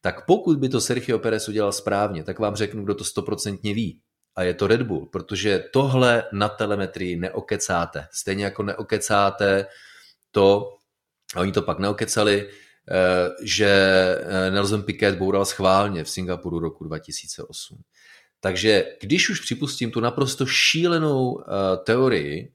Tak 0.00 0.26
pokud 0.26 0.58
by 0.58 0.68
to 0.68 0.80
Sergio 0.80 1.18
Perez 1.18 1.48
udělal 1.48 1.72
správně, 1.72 2.24
tak 2.24 2.38
vám 2.38 2.56
řeknu, 2.56 2.84
kdo 2.84 2.94
to 2.94 3.04
stoprocentně 3.04 3.74
ví 3.74 4.00
a 4.36 4.42
je 4.42 4.54
to 4.54 4.66
Red 4.66 4.82
Bull, 4.82 5.06
protože 5.06 5.64
tohle 5.72 6.24
na 6.32 6.48
telemetrii 6.48 7.16
neokecáte. 7.16 8.06
Stejně 8.12 8.44
jako 8.44 8.62
neokecáte 8.62 9.66
to, 10.30 10.76
a 11.34 11.40
oni 11.40 11.52
to 11.52 11.62
pak 11.62 11.78
neokecali, 11.78 12.48
eh, 12.48 13.30
že 13.42 13.68
eh, 14.20 14.50
Nelson 14.50 14.82
Piquet 14.82 15.18
boural 15.18 15.44
schválně 15.44 16.04
v 16.04 16.10
Singapuru 16.10 16.58
roku 16.58 16.84
2008. 16.84 17.82
Takže 18.40 18.84
když 19.00 19.30
už 19.30 19.40
připustím 19.40 19.90
tu 19.90 20.00
naprosto 20.00 20.46
šílenou 20.46 21.40
eh, 21.40 21.76
teorii, 21.76 22.52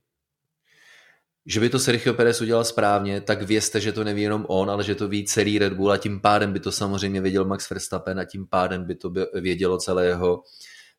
že 1.50 1.60
by 1.60 1.70
to 1.70 1.80
Sergio 1.80 2.14
Perez 2.14 2.42
udělal 2.42 2.64
správně, 2.64 3.22
tak 3.22 3.42
vězte, 3.42 3.82
že 3.82 3.92
to 3.92 4.04
neví 4.04 4.22
jenom 4.22 4.46
on, 4.50 4.70
ale 4.70 4.84
že 4.84 4.96
to 4.96 5.08
ví 5.08 5.26
celý 5.26 5.60
Red 5.60 5.74
Bull 5.74 5.92
a 5.92 5.98
tím 5.98 6.22
pádem 6.22 6.54
by 6.54 6.60
to 6.60 6.72
samozřejmě 6.72 7.22
věděl 7.22 7.46
Max 7.46 7.70
Verstappen 7.70 8.20
a 8.20 8.26
tím 8.26 8.48
pádem 8.48 8.86
by 8.86 8.96
to 8.96 9.12
vědělo 9.34 9.78
celé 9.78 10.06
jeho 10.06 10.44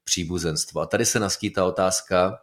příbuzenstvo. 0.08 0.80
A 0.80 0.86
tady 0.86 1.04
se 1.04 1.20
naskýtá 1.20 1.64
otázka, 1.64 2.38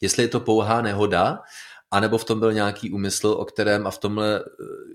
jestli 0.00 0.22
je 0.22 0.28
to 0.28 0.40
pouhá 0.40 0.82
nehoda, 0.82 1.42
anebo 1.90 2.18
v 2.18 2.24
tom 2.24 2.40
byl 2.40 2.52
nějaký 2.52 2.90
úmysl, 2.90 3.28
o 3.28 3.44
kterém 3.44 3.86
a 3.86 3.90
v 3.90 3.98
tomhle 3.98 4.44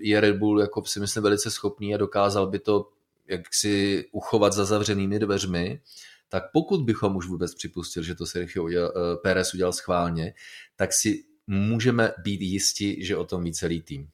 je 0.00 0.20
Red 0.20 0.36
Bull 0.36 0.60
jako 0.60 0.84
si 0.84 1.00
myslím 1.00 1.22
velice 1.22 1.50
schopný 1.50 1.94
a 1.94 1.98
dokázal 1.98 2.46
by 2.46 2.58
to 2.58 2.88
jak 3.28 3.54
si 3.54 4.04
uchovat 4.12 4.52
za 4.52 4.64
zavřenými 4.64 5.18
dveřmi, 5.18 5.80
tak 6.28 6.44
pokud 6.52 6.84
bychom 6.84 7.16
už 7.16 7.26
vůbec 7.26 7.54
připustili, 7.54 8.06
že 8.06 8.14
to 8.14 8.26
Sergio 8.26 8.64
udělal, 8.64 8.92
eh, 8.96 9.16
Pérez 9.16 9.54
udělal 9.54 9.72
schválně, 9.72 10.34
tak 10.76 10.92
si 10.92 11.24
můžeme 11.46 12.12
být 12.24 12.40
jisti, 12.40 13.04
že 13.04 13.16
o 13.16 13.24
tom 13.24 13.44
ví 13.44 13.52
celý 13.52 13.82
tým. 13.82 14.08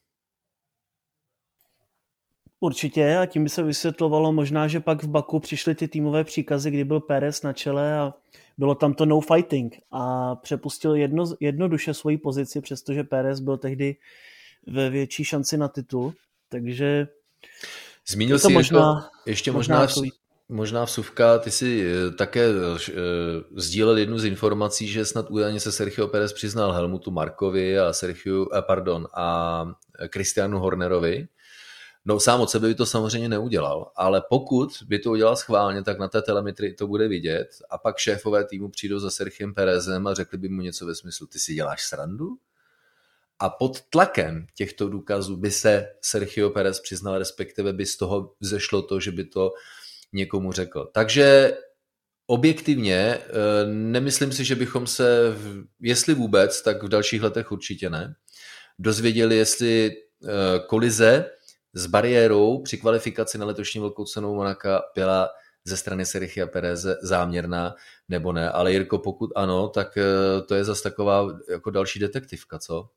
Určitě 2.61 3.19
a 3.19 3.27
tím 3.27 3.45
by 3.45 3.51
se 3.51 3.63
vysvětlovalo 3.63 4.33
možná, 4.33 4.69
že 4.69 4.81
pak 4.81 5.03
v 5.03 5.09
Baku 5.09 5.41
přišly 5.41 5.75
ty 5.75 5.89
týmové 5.89 6.25
příkazy, 6.25 6.71
kdy 6.71 6.85
byl 6.85 7.01
Pérez 7.01 7.43
na 7.43 7.53
čele 7.53 7.99
a 7.99 8.15
bylo 8.59 8.75
tam 8.75 8.95
to 8.95 9.07
no 9.07 9.21
fighting. 9.21 9.81
A 9.91 10.35
přepustil 10.35 10.95
jedno, 10.95 11.25
jednoduše 11.41 11.95
svoji 11.95 12.19
pozici, 12.19 12.61
přestože 12.61 13.05
Pérez 13.05 13.41
byl 13.41 13.57
tehdy 13.57 13.97
ve 14.67 14.91
větší 14.91 15.25
šanci 15.25 15.57
na 15.57 15.69
titul, 15.69 16.15
takže 16.49 17.09
Zmínil 18.09 18.39
jsi 18.39 18.53
možná, 18.53 18.79
jako, 18.79 19.01
ještě 19.27 19.53
možná, 19.53 19.81
možná, 19.81 20.03
v, 20.03 20.09
možná 20.49 20.85
vsuvka, 20.85 21.39
ty 21.39 21.51
si 21.51 21.87
eh, 21.87 22.11
také 22.11 22.49
uh, 22.51 22.79
sdílel 23.57 23.99
jednu 23.99 24.19
z 24.19 24.25
informací, 24.25 24.89
že 24.89 25.05
snad 25.05 25.31
údajně 25.31 25.61
se 25.61 25.73
Sergio 25.73 26.09
Pérez 26.09 26.33
přiznal 26.33 26.73
Helmutu 26.73 27.11
Markovi 27.11 27.79
a 27.79 27.93
Sergio, 27.93 28.47
eh, 28.55 28.63
pardon, 28.63 29.09
a 29.15 29.67
Christianu 30.13 30.59
Hornerovi, 30.59 31.29
No 32.05 32.21
sám 32.21 32.41
od 32.41 32.51
sebe 32.51 32.69
by 32.69 32.75
to 32.75 32.87
samozřejmě 32.87 33.29
neudělal, 33.29 33.93
ale 33.97 34.23
pokud 34.29 34.69
by 34.87 34.99
to 34.99 35.11
udělal 35.11 35.37
schválně, 35.37 35.83
tak 35.83 35.99
na 35.99 36.09
té 36.09 36.23
telemetrii 36.23 36.75
to 36.75 36.87
bude 36.87 37.09
vidět 37.09 37.49
a 37.71 37.79
pak 37.79 37.99
šéfové 37.99 38.45
týmu 38.45 38.69
přijdou 38.69 38.99
za 38.99 39.11
Sergiem 39.11 39.55
Perezem 39.55 40.07
a 40.07 40.15
řekli 40.15 40.39
by 40.39 40.49
mu 40.49 40.63
něco 40.63 40.87
ve 40.87 40.95
smyslu, 40.95 41.27
ty 41.27 41.39
si 41.39 41.55
děláš 41.55 41.85
srandu? 41.85 42.29
A 43.39 43.51
pod 43.51 43.81
tlakem 43.81 44.47
těchto 44.55 44.89
důkazů 44.89 45.37
by 45.37 45.51
se 45.51 45.87
Sergio 46.01 46.51
Perez 46.51 46.81
přiznal, 46.81 47.19
respektive 47.19 47.73
by 47.73 47.87
z 47.87 47.97
toho 47.97 48.35
zešlo 48.41 48.83
to, 48.83 49.01
že 49.01 49.13
by 49.13 49.25
to 49.25 49.53
někomu 50.13 50.53
řekl. 50.53 50.91
Takže 50.95 51.57
objektivně 52.27 52.97
eh, 52.97 53.21
nemyslím 53.67 54.33
si, 54.33 54.45
že 54.45 54.55
bychom 54.55 54.87
se, 54.87 55.37
jestli 55.81 56.15
vůbec, 56.15 56.63
tak 56.63 56.83
v 56.83 56.89
dalších 56.89 57.23
letech 57.23 57.53
určitě 57.53 57.91
ne, 57.91 58.15
dozvěděli, 58.79 59.37
jestli 59.37 59.91
eh, 59.93 60.29
kolize 60.67 61.31
s 61.73 61.87
bariérou 61.87 62.63
při 62.63 62.79
kvalifikaci 62.79 63.39
na 63.39 63.47
letošní 63.47 63.81
velkou 63.81 64.05
cenu 64.05 64.35
Monaka 64.35 64.83
byla 64.95 65.29
ze 65.65 65.77
strany 65.77 66.07
Serchia 66.07 66.47
Pereze 66.47 66.97
záměrná 67.03 67.75
nebo 68.09 68.33
ne. 68.33 68.51
Ale 68.51 68.73
Jirko, 68.73 68.99
pokud 68.99 69.31
ano, 69.37 69.69
tak 69.69 69.99
to 70.49 70.55
je 70.55 70.65
zase 70.65 70.83
taková 70.83 71.27
jako 71.51 71.71
další 71.71 71.99
detektivka, 71.99 72.59
co? 72.59 72.89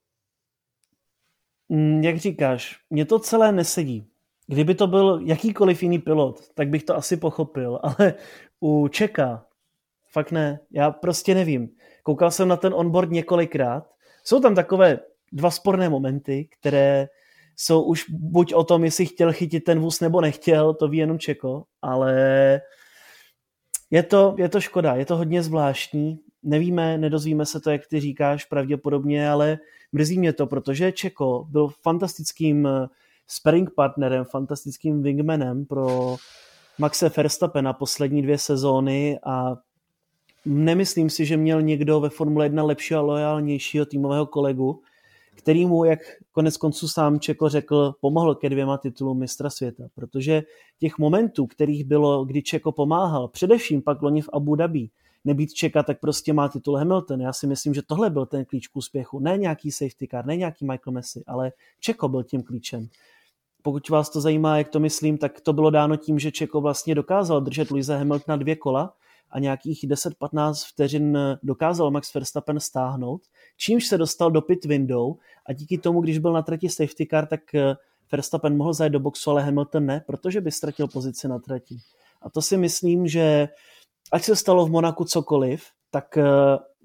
Mm, 1.69 2.03
jak 2.03 2.17
říkáš, 2.17 2.79
mě 2.89 3.05
to 3.05 3.19
celé 3.19 3.51
nesedí. 3.51 4.07
Kdyby 4.47 4.75
to 4.75 4.87
byl 4.87 5.19
jakýkoliv 5.23 5.83
jiný 5.83 5.99
pilot, 5.99 6.49
tak 6.53 6.69
bych 6.69 6.83
to 6.83 6.95
asi 6.95 7.17
pochopil, 7.17 7.79
ale 7.83 8.13
u 8.59 8.87
Čeka 8.87 9.45
fakt 10.11 10.31
ne. 10.31 10.59
Já 10.71 10.91
prostě 10.91 11.35
nevím. 11.35 11.69
Koukal 12.03 12.31
jsem 12.31 12.47
na 12.47 12.57
ten 12.57 12.73
onboard 12.73 13.09
několikrát. 13.09 13.91
Jsou 14.23 14.39
tam 14.39 14.55
takové 14.55 14.99
dva 15.31 15.51
sporné 15.51 15.89
momenty, 15.89 16.49
které 16.59 17.07
jsou 17.55 17.81
už 17.81 18.05
buď 18.09 18.53
o 18.53 18.63
tom, 18.63 18.83
jestli 18.83 19.05
chtěl 19.05 19.33
chytit 19.33 19.63
ten 19.63 19.79
vůz 19.79 19.99
nebo 19.99 20.21
nechtěl, 20.21 20.73
to 20.73 20.87
ví 20.87 20.97
jenom 20.97 21.19
Čeko, 21.19 21.63
ale 21.81 22.15
je 23.91 24.03
to, 24.03 24.35
je 24.37 24.49
to 24.49 24.61
škoda, 24.61 24.95
je 24.95 25.05
to 25.05 25.17
hodně 25.17 25.43
zvláštní. 25.43 26.19
Nevíme, 26.43 26.97
nedozvíme 26.97 27.45
se 27.45 27.59
to, 27.59 27.69
jak 27.71 27.87
ty 27.87 27.99
říkáš, 27.99 28.45
pravděpodobně, 28.45 29.29
ale 29.29 29.57
mrzí 29.91 30.19
mě 30.19 30.33
to, 30.33 30.47
protože 30.47 30.91
Čeko 30.91 31.45
byl 31.49 31.67
fantastickým 31.81 32.67
sparring 33.27 33.69
partnerem, 33.75 34.25
fantastickým 34.25 35.03
wingmanem 35.03 35.65
pro 35.65 36.15
Maxe 36.77 37.11
Verstappena 37.17 37.73
poslední 37.73 38.21
dvě 38.21 38.37
sezóny 38.37 39.19
a 39.25 39.55
nemyslím 40.45 41.09
si, 41.09 41.25
že 41.25 41.37
měl 41.37 41.61
někdo 41.61 41.99
ve 41.99 42.09
Formule 42.09 42.45
1 42.45 42.63
lepšího 42.63 42.99
a 42.99 43.03
lojálnějšího 43.03 43.85
týmového 43.85 44.25
kolegu, 44.25 44.81
který 45.35 45.65
mu, 45.65 45.85
jak 45.85 45.99
konec 46.31 46.57
konců 46.57 46.87
sám 46.87 47.19
Čeko 47.19 47.49
řekl, 47.49 47.93
pomohl 48.01 48.35
ke 48.35 48.49
dvěma 48.49 48.77
titulům 48.77 49.19
mistra 49.19 49.49
světa, 49.49 49.83
protože 49.95 50.43
těch 50.79 50.97
momentů, 50.97 51.47
kterých 51.47 51.83
bylo, 51.83 52.25
kdy 52.25 52.41
Čeko 52.41 52.71
pomáhal, 52.71 53.27
především 53.27 53.81
pak 53.81 54.01
loni 54.01 54.21
v 54.21 54.29
Abu 54.33 54.55
Dhabi, 54.55 54.89
nebýt 55.25 55.53
Čeka, 55.53 55.83
tak 55.83 55.99
prostě 55.99 56.33
má 56.33 56.49
titul 56.49 56.77
Hamilton. 56.77 57.21
Já 57.21 57.33
si 57.33 57.47
myslím, 57.47 57.73
že 57.73 57.81
tohle 57.81 58.09
byl 58.09 58.25
ten 58.25 58.45
klíč 58.45 58.67
k 58.67 58.75
úspěchu. 58.75 59.19
Ne 59.19 59.37
nějaký 59.37 59.71
safety 59.71 60.07
car, 60.11 60.25
ne 60.25 60.37
nějaký 60.37 60.65
Michael 60.65 60.93
Messi, 60.93 61.23
ale 61.27 61.51
Čeko 61.79 62.07
byl 62.07 62.23
tím 62.23 62.43
klíčem. 62.43 62.87
Pokud 63.61 63.89
vás 63.89 64.09
to 64.09 64.21
zajímá, 64.21 64.57
jak 64.57 64.69
to 64.69 64.79
myslím, 64.79 65.17
tak 65.17 65.41
to 65.41 65.53
bylo 65.53 65.69
dáno 65.69 65.97
tím, 65.97 66.19
že 66.19 66.31
Čeko 66.31 66.61
vlastně 66.61 66.95
dokázal 66.95 67.41
držet 67.41 67.71
Luise 67.71 67.97
Hamiltona 67.97 68.35
dvě 68.35 68.55
kola 68.55 68.93
a 69.31 69.39
nějakých 69.39 69.83
10-15 69.87 70.67
vteřin 70.67 71.17
dokázal 71.43 71.91
Max 71.91 72.13
Verstappen 72.13 72.59
stáhnout, 72.59 73.21
čímž 73.57 73.87
se 73.87 73.97
dostal 73.97 74.31
do 74.31 74.41
pit 74.41 74.65
window 74.65 75.13
a 75.45 75.53
díky 75.53 75.77
tomu, 75.77 76.01
když 76.01 76.17
byl 76.17 76.33
na 76.33 76.41
trati 76.41 76.69
safety 76.69 77.07
car, 77.11 77.25
tak 77.25 77.55
eh, 77.55 77.75
Verstappen 78.11 78.57
mohl 78.57 78.73
zajet 78.73 78.93
do 78.93 78.99
boxu, 78.99 79.31
ale 79.31 79.43
Hamilton 79.43 79.85
ne, 79.85 80.03
protože 80.07 80.41
by 80.41 80.51
ztratil 80.51 80.87
pozici 80.87 81.27
na 81.27 81.39
trati. 81.39 81.77
A 82.21 82.29
to 82.29 82.41
si 82.41 82.57
myslím, 82.57 83.07
že 83.07 83.47
ať 84.11 84.23
se 84.23 84.35
stalo 84.35 84.65
v 84.65 84.69
Monaku 84.69 85.05
cokoliv, 85.05 85.65
tak 85.91 86.17
eh, 86.17 86.23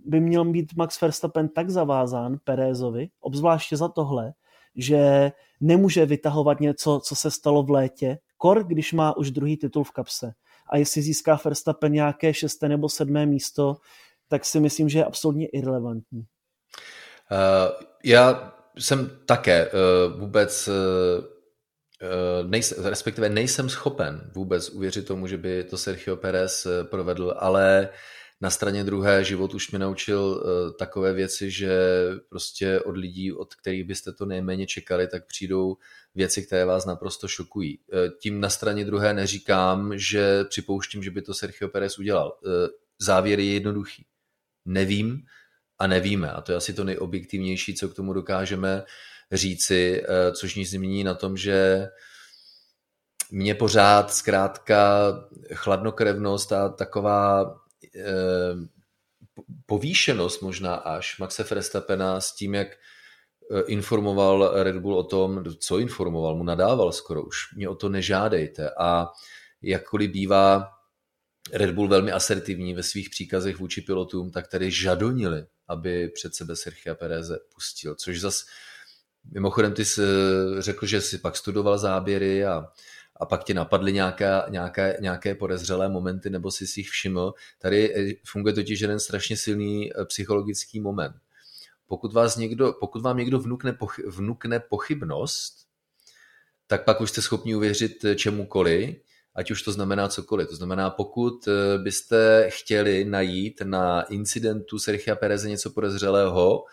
by 0.07 0.21
měl 0.21 0.45
být 0.45 0.77
Max 0.77 1.01
Verstappen 1.01 1.49
tak 1.49 1.71
zavázán 1.71 2.37
Perézovi, 2.45 3.09
obzvláště 3.21 3.77
za 3.77 3.89
tohle, 3.89 4.33
že 4.77 5.33
nemůže 5.61 6.07
vytahovat 6.07 6.61
něco, 6.61 7.01
co 7.05 7.17
se 7.17 7.31
stalo 7.31 7.63
v 7.63 7.71
létě, 7.71 8.19
kor, 8.37 8.65
když 8.65 8.93
má 8.93 9.17
už 9.17 9.31
druhý 9.31 9.57
titul 9.57 9.85
v 9.85 9.91
kapse. 9.91 10.33
A 10.69 10.77
jestli 10.77 11.03
získá 11.03 11.41
Verstappen 11.45 11.93
nějaké 11.93 12.35
šesté 12.35 12.69
nebo 12.69 12.89
sedmé 12.89 13.27
místo, 13.27 13.77
tak 14.29 14.45
si 14.45 14.61
myslím, 14.61 14.89
že 14.89 14.99
je 14.99 15.05
absolutně 15.05 15.47
irrelevantní. 15.47 16.19
Uh, 16.19 17.87
já 18.05 18.55
jsem 18.79 19.11
také 19.27 19.71
uh, 19.71 20.21
vůbec 20.21 20.69
uh, 20.69 20.75
nejsem, 22.51 22.85
respektive 22.85 23.29
nejsem 23.29 23.69
schopen 23.69 24.31
vůbec 24.35 24.71
uvěřit 24.71 25.07
tomu, 25.07 25.27
že 25.27 25.37
by 25.39 25.65
to 25.65 25.79
Sergio 25.79 26.17
Perez 26.17 26.67
provedl, 26.91 27.35
ale 27.39 27.89
uh, 27.91 27.97
na 28.41 28.51
straně 28.51 28.85
druhé 28.85 29.25
život 29.25 29.55
už 29.55 29.71
mě 29.71 29.79
naučil 29.79 30.21
uh, 30.21 30.77
takové 30.77 31.13
věci, 31.13 31.51
že 31.51 31.79
prostě 32.29 32.81
od 32.81 32.97
lidí, 32.97 33.33
od 33.33 33.55
kterých 33.55 33.85
byste 33.85 34.13
to 34.13 34.27
nejméně 34.27 34.67
čekali, 34.67 35.07
tak 35.07 35.27
přijdou 35.27 35.77
věci, 36.15 36.43
které 36.43 36.65
vás 36.65 36.87
naprosto 36.87 37.29
šokují. 37.29 37.79
Uh, 37.79 38.19
tím 38.21 38.41
na 38.41 38.51
straně 38.51 38.85
druhé 38.85 39.15
neříkám, 39.15 39.99
že 39.99 40.45
připouštím, 40.45 41.03
že 41.03 41.11
by 41.11 41.23
to 41.23 41.35
Sergio 41.35 41.69
Perez 41.69 41.99
udělal. 41.99 42.39
Uh, 42.45 42.53
závěr 42.99 43.41
je 43.41 43.53
jednoduchý. 43.53 44.07
Nevím 44.65 45.23
a 45.79 45.87
nevíme. 45.87 46.31
A 46.31 46.41
to 46.41 46.53
je 46.53 46.57
asi 46.57 46.75
to 46.75 46.85
nejobjektivnější, 46.85 47.75
co 47.75 47.89
k 47.89 47.95
tomu 47.95 48.13
dokážeme 48.13 48.83
říci, 49.33 50.05
což 50.33 50.55
nic 50.55 50.73
nemění 50.73 51.05
na 51.05 51.15
tom, 51.15 51.37
že 51.37 51.89
mě 53.31 53.55
pořád 53.55 54.13
zkrátka 54.15 55.13
chladnokrevnost 55.55 56.53
a 56.53 56.69
taková 56.69 57.45
Eh, 57.45 57.66
povýšenost 59.67 60.41
možná 60.41 60.75
až 60.75 61.19
Maxe 61.19 61.43
Verstappena 61.43 62.21
s 62.21 62.35
tím, 62.35 62.55
jak 62.55 62.69
eh, 62.69 63.61
informoval 63.67 64.63
Red 64.63 64.77
Bull 64.77 64.99
o 64.99 65.05
tom, 65.05 65.45
co 65.59 65.79
informoval, 65.79 66.37
mu 66.37 66.45
nadával 66.45 66.93
skoro 66.93 67.23
už, 67.23 67.37
mě 67.57 67.69
o 67.69 67.75
to 67.75 67.89
nežádejte. 67.89 68.71
A 68.79 69.09
jakkoliv 69.63 70.11
bývá 70.11 70.69
Red 71.53 71.71
Bull 71.71 71.89
velmi 71.89 72.13
asertivní 72.13 72.75
ve 72.75 72.83
svých 72.83 73.11
příkazech 73.11 73.59
vůči 73.59 73.81
pilotům, 73.81 74.31
tak 74.31 74.49
tady 74.49 74.71
žadonili, 74.71 75.47
aby 75.69 76.09
před 76.09 76.35
sebe 76.35 76.57
Sergio 76.57 76.95
Pereze 76.95 77.39
pustil, 77.55 77.95
což 77.95 78.21
zas 78.21 78.45
mimochodem 79.33 79.73
ty 79.73 79.85
jsi 79.85 80.03
řekl, 80.59 80.87
že 80.87 81.01
si 81.01 81.19
pak 81.19 81.37
studoval 81.37 81.79
záběry 81.79 82.45
a 82.45 82.67
a 83.21 83.27
pak 83.27 83.45
ti 83.45 83.55
napadly 83.55 83.93
nějaké, 83.93 84.31
nějaké, 84.49 84.97
nějaké 85.01 85.35
podezřelé 85.35 85.89
momenty 85.89 86.31
nebo 86.31 86.51
si 86.51 86.67
si 86.67 86.81
jich 86.81 86.89
všiml. 86.89 87.35
Tady 87.59 87.95
eh, 87.95 88.15
funguje 88.27 88.55
totiž 88.55 88.81
jeden 88.81 89.01
strašně 89.01 89.37
silný 89.37 89.91
eh, 89.93 90.05
psychologický 90.05 90.81
moment. 90.81 91.15
Pokud, 91.87 92.13
vás 92.13 92.37
někdo, 92.37 92.73
pokud 92.81 93.03
vám 93.03 93.17
někdo 93.17 93.39
vnukne, 93.39 93.73
pochy, 93.73 94.03
vnukne 94.07 94.61
pochybnost, 94.61 95.67
tak 96.67 96.85
pak 96.85 97.01
už 97.01 97.11
jste 97.11 97.23
schopni 97.23 97.55
uvěřit 97.55 98.05
eh, 98.05 98.15
čemukoliv, 98.15 98.97
ať 99.35 99.51
už 99.51 99.63
to 99.63 99.73
znamená 99.73 100.09
cokoliv. 100.09 100.49
To 100.49 100.57
znamená, 100.57 100.91
pokud 100.91 101.49
byste 101.83 102.47
chtěli 102.51 103.05
najít 103.05 103.61
na 103.65 104.03
incidentu 104.03 104.79
Sergio 104.79 105.17
Pereze 105.17 105.49
něco 105.49 105.71
podezřelého, 105.71 106.65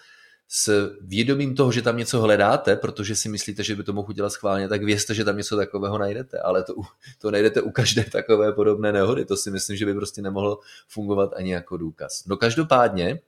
s 0.55 0.97
vědomím 1.01 1.55
toho, 1.55 1.71
že 1.71 1.81
tam 1.81 1.97
něco 1.97 2.21
hledáte, 2.21 2.75
protože 2.75 3.15
si 3.15 3.29
myslíte, 3.29 3.63
že 3.63 3.75
by 3.75 3.83
to 3.83 3.93
mohl 3.93 4.09
udělat 4.09 4.29
schválně, 4.29 4.67
tak 4.67 4.83
vězte, 4.83 5.13
že 5.13 5.25
tam 5.25 5.37
něco 5.37 5.57
takového 5.57 5.97
najdete, 5.97 6.39
ale 6.39 6.63
to, 6.63 6.73
to 7.21 7.31
najdete 7.31 7.61
u 7.61 7.71
každé 7.71 8.03
takové 8.03 8.51
podobné 8.51 8.91
nehody. 8.91 9.25
To 9.25 9.37
si 9.37 9.51
myslím, 9.51 9.77
že 9.77 9.85
by 9.85 9.93
prostě 9.93 10.21
nemohlo 10.21 10.59
fungovat 10.87 11.33
ani 11.35 11.51
jako 11.51 11.77
důkaz. 11.77 12.25
No 12.25 12.37
každopádně 12.37 13.19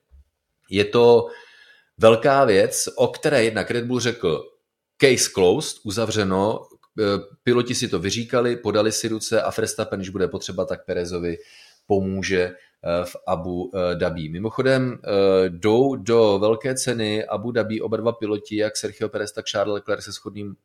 je 0.70 0.84
to 0.84 1.26
velká 1.98 2.44
věc, 2.44 2.88
o 2.96 3.08
které 3.08 3.44
jednak 3.44 3.70
Red 3.70 3.84
Bull 3.84 4.00
řekl 4.00 4.50
case 4.98 5.30
closed, 5.34 5.76
uzavřeno, 5.84 6.66
eh, 7.00 7.02
piloti 7.42 7.74
si 7.74 7.88
to 7.88 7.98
vyříkali, 7.98 8.56
podali 8.56 8.92
si 8.92 9.08
ruce 9.08 9.42
a 9.42 9.50
Verstappen, 9.50 9.98
když 9.98 10.10
bude 10.10 10.28
potřeba, 10.28 10.64
tak 10.64 10.84
Perezovi 10.84 11.38
pomůže 11.86 12.54
v 13.04 13.16
Abu 13.26 13.72
eh, 13.74 13.94
Dhabi. 13.94 14.28
Mimochodem 14.28 14.98
eh, 15.04 15.48
jdou 15.48 15.96
do 15.96 16.38
velké 16.38 16.74
ceny 16.74 17.26
Abu 17.26 17.50
Dhabi 17.50 17.80
oba 17.80 17.96
dva 17.96 18.12
piloti, 18.12 18.56
jak 18.56 18.76
Sergio 18.76 19.08
Perez, 19.08 19.32
tak 19.32 19.46
Charles 19.46 19.74
Leclerc 19.74 20.04
se 20.04 20.12
shodným 20.12 20.56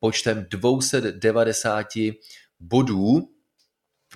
počtem 0.00 0.46
290 0.50 1.86
bodů 2.60 3.28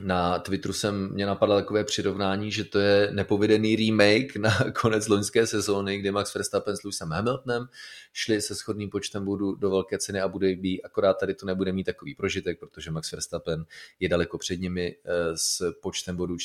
na 0.00 0.38
Twitteru 0.38 0.74
jsem 0.74 1.12
mě 1.12 1.26
napadlo 1.26 1.56
takové 1.56 1.84
přirovnání, 1.84 2.52
že 2.52 2.64
to 2.64 2.78
je 2.78 3.08
nepovedený 3.12 3.76
remake 3.76 4.36
na 4.36 4.50
konec 4.80 5.08
loňské 5.08 5.46
sezóny, 5.46 5.98
kde 5.98 6.12
Max 6.12 6.34
Verstappen 6.34 6.76
s 6.76 6.82
Lewisem 6.82 7.10
Hamiltonem 7.10 7.66
šli 8.12 8.40
se 8.40 8.54
shodným 8.54 8.90
počtem 8.90 9.24
bodů 9.24 9.54
do 9.54 9.70
velké 9.70 9.98
ceny 9.98 10.20
a 10.20 10.28
bude 10.28 10.56
být, 10.56 10.82
akorát 10.82 11.14
tady 11.14 11.34
to 11.34 11.46
nebude 11.46 11.72
mít 11.72 11.84
takový 11.84 12.14
prožitek, 12.14 12.58
protože 12.60 12.90
Max 12.90 13.12
Verstappen 13.12 13.64
je 14.00 14.08
daleko 14.08 14.38
před 14.38 14.60
nimi 14.60 14.96
eh, 15.04 15.36
s 15.36 15.72
počtem 15.82 16.16
bodů 16.16 16.36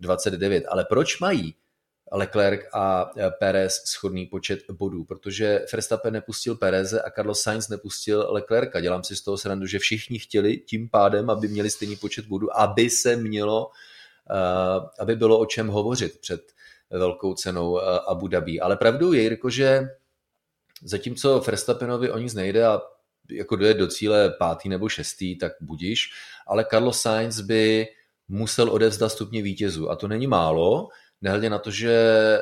429. 0.00 0.64
Ale 0.68 0.84
proč 0.84 1.20
mají 1.20 1.54
Leclerc 2.12 2.60
a 2.72 3.10
e, 3.16 3.30
Perez 3.30 3.82
schodný 3.84 4.26
počet 4.26 4.58
bodů, 4.70 5.04
protože 5.04 5.66
Verstappen 5.72 6.12
nepustil 6.12 6.54
Pereze 6.54 7.02
a 7.02 7.10
Carlos 7.10 7.40
Sainz 7.40 7.68
nepustil 7.68 8.26
Leclerca. 8.30 8.80
Dělám 8.80 9.04
si 9.04 9.16
z 9.16 9.22
toho 9.22 9.38
srandu, 9.38 9.66
že 9.66 9.78
všichni 9.78 10.18
chtěli 10.18 10.56
tím 10.56 10.88
pádem, 10.88 11.30
aby 11.30 11.48
měli 11.48 11.70
stejný 11.70 11.96
počet 11.96 12.26
bodů, 12.26 12.60
aby 12.60 12.90
se 12.90 13.16
mělo, 13.16 13.70
e, 14.30 15.02
aby 15.02 15.16
bylo 15.16 15.38
o 15.38 15.46
čem 15.46 15.68
hovořit 15.68 16.20
před 16.20 16.52
velkou 16.90 17.34
cenou 17.34 17.78
e, 17.78 17.82
Abu 18.06 18.28
Dhabi. 18.28 18.60
Ale 18.60 18.76
pravdou 18.76 19.12
je, 19.12 19.22
Jirko, 19.22 19.50
že 19.50 19.88
zatímco 20.82 21.40
Verstappenovi 21.40 22.10
o 22.10 22.18
nic 22.18 22.34
nejde 22.34 22.66
a 22.66 22.80
jako 23.30 23.56
dojet 23.56 23.76
do 23.76 23.86
cíle 23.86 24.30
pátý 24.30 24.68
nebo 24.68 24.88
šestý, 24.88 25.38
tak 25.38 25.52
budíš, 25.60 26.10
ale 26.46 26.64
Carlos 26.70 27.00
Sainz 27.00 27.40
by 27.40 27.86
musel 28.28 28.70
odevzdat 28.70 29.12
stupně 29.12 29.42
vítězů 29.42 29.90
a 29.90 29.96
to 29.96 30.08
není 30.08 30.26
málo, 30.26 30.88
nehledě 31.22 31.50
na 31.50 31.58
to, 31.58 31.70
že 31.70 32.38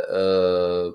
uh, 0.86 0.92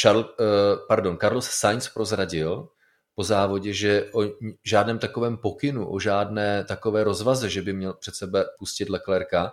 Charles, 0.00 0.26
uh, 0.26 0.86
pardon, 0.88 1.18
Carlos 1.20 1.50
Sainz 1.50 1.88
prozradil 1.88 2.68
po 3.14 3.24
závodě, 3.24 3.72
že 3.72 4.10
o 4.12 4.22
žádném 4.64 4.98
takovém 4.98 5.36
pokynu, 5.36 5.92
o 5.92 6.00
žádné 6.00 6.64
takové 6.64 7.04
rozvaze, 7.04 7.50
že 7.50 7.62
by 7.62 7.72
měl 7.72 7.92
před 7.92 8.14
sebe 8.14 8.44
pustit 8.58 8.90
Leclerca, 8.90 9.52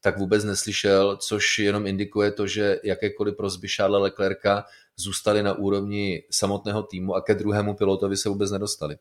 tak 0.00 0.18
vůbec 0.18 0.44
neslyšel, 0.44 1.16
což 1.16 1.58
jenom 1.58 1.86
indikuje 1.86 2.32
to, 2.32 2.46
že 2.46 2.80
jakékoliv 2.84 3.36
prozby 3.36 3.68
Charlesa 3.68 4.02
Leclerca 4.02 4.64
zůstaly 4.96 5.42
na 5.42 5.52
úrovni 5.52 6.22
samotného 6.30 6.82
týmu 6.82 7.14
a 7.14 7.20
ke 7.20 7.34
druhému 7.34 7.74
pilotovi 7.74 8.16
se 8.16 8.28
vůbec 8.28 8.50
nedostali. 8.50 8.96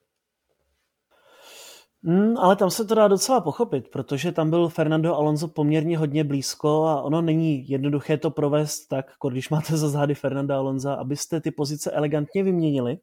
Mm, 2.05 2.37
ale 2.37 2.55
tam 2.55 2.69
se 2.69 2.85
to 2.85 2.95
dá 2.95 3.07
docela 3.07 3.41
pochopit, 3.41 3.89
protože 3.89 4.31
tam 4.31 4.49
byl 4.49 4.69
Fernando 4.69 5.15
Alonso 5.15 5.47
poměrně 5.47 5.97
hodně 5.97 6.23
blízko 6.23 6.85
a 6.85 7.01
ono 7.01 7.21
není 7.21 7.69
jednoduché 7.69 8.17
to 8.17 8.31
provést 8.31 8.87
tak, 8.87 9.09
jako 9.09 9.29
když 9.29 9.49
máte 9.49 9.77
za 9.77 9.89
zády 9.89 10.15
Fernanda 10.15 10.57
Alonso, 10.57 10.89
abyste 10.89 11.41
ty 11.41 11.51
pozice 11.51 11.91
elegantně 11.91 12.43
vyměnili. 12.43 12.97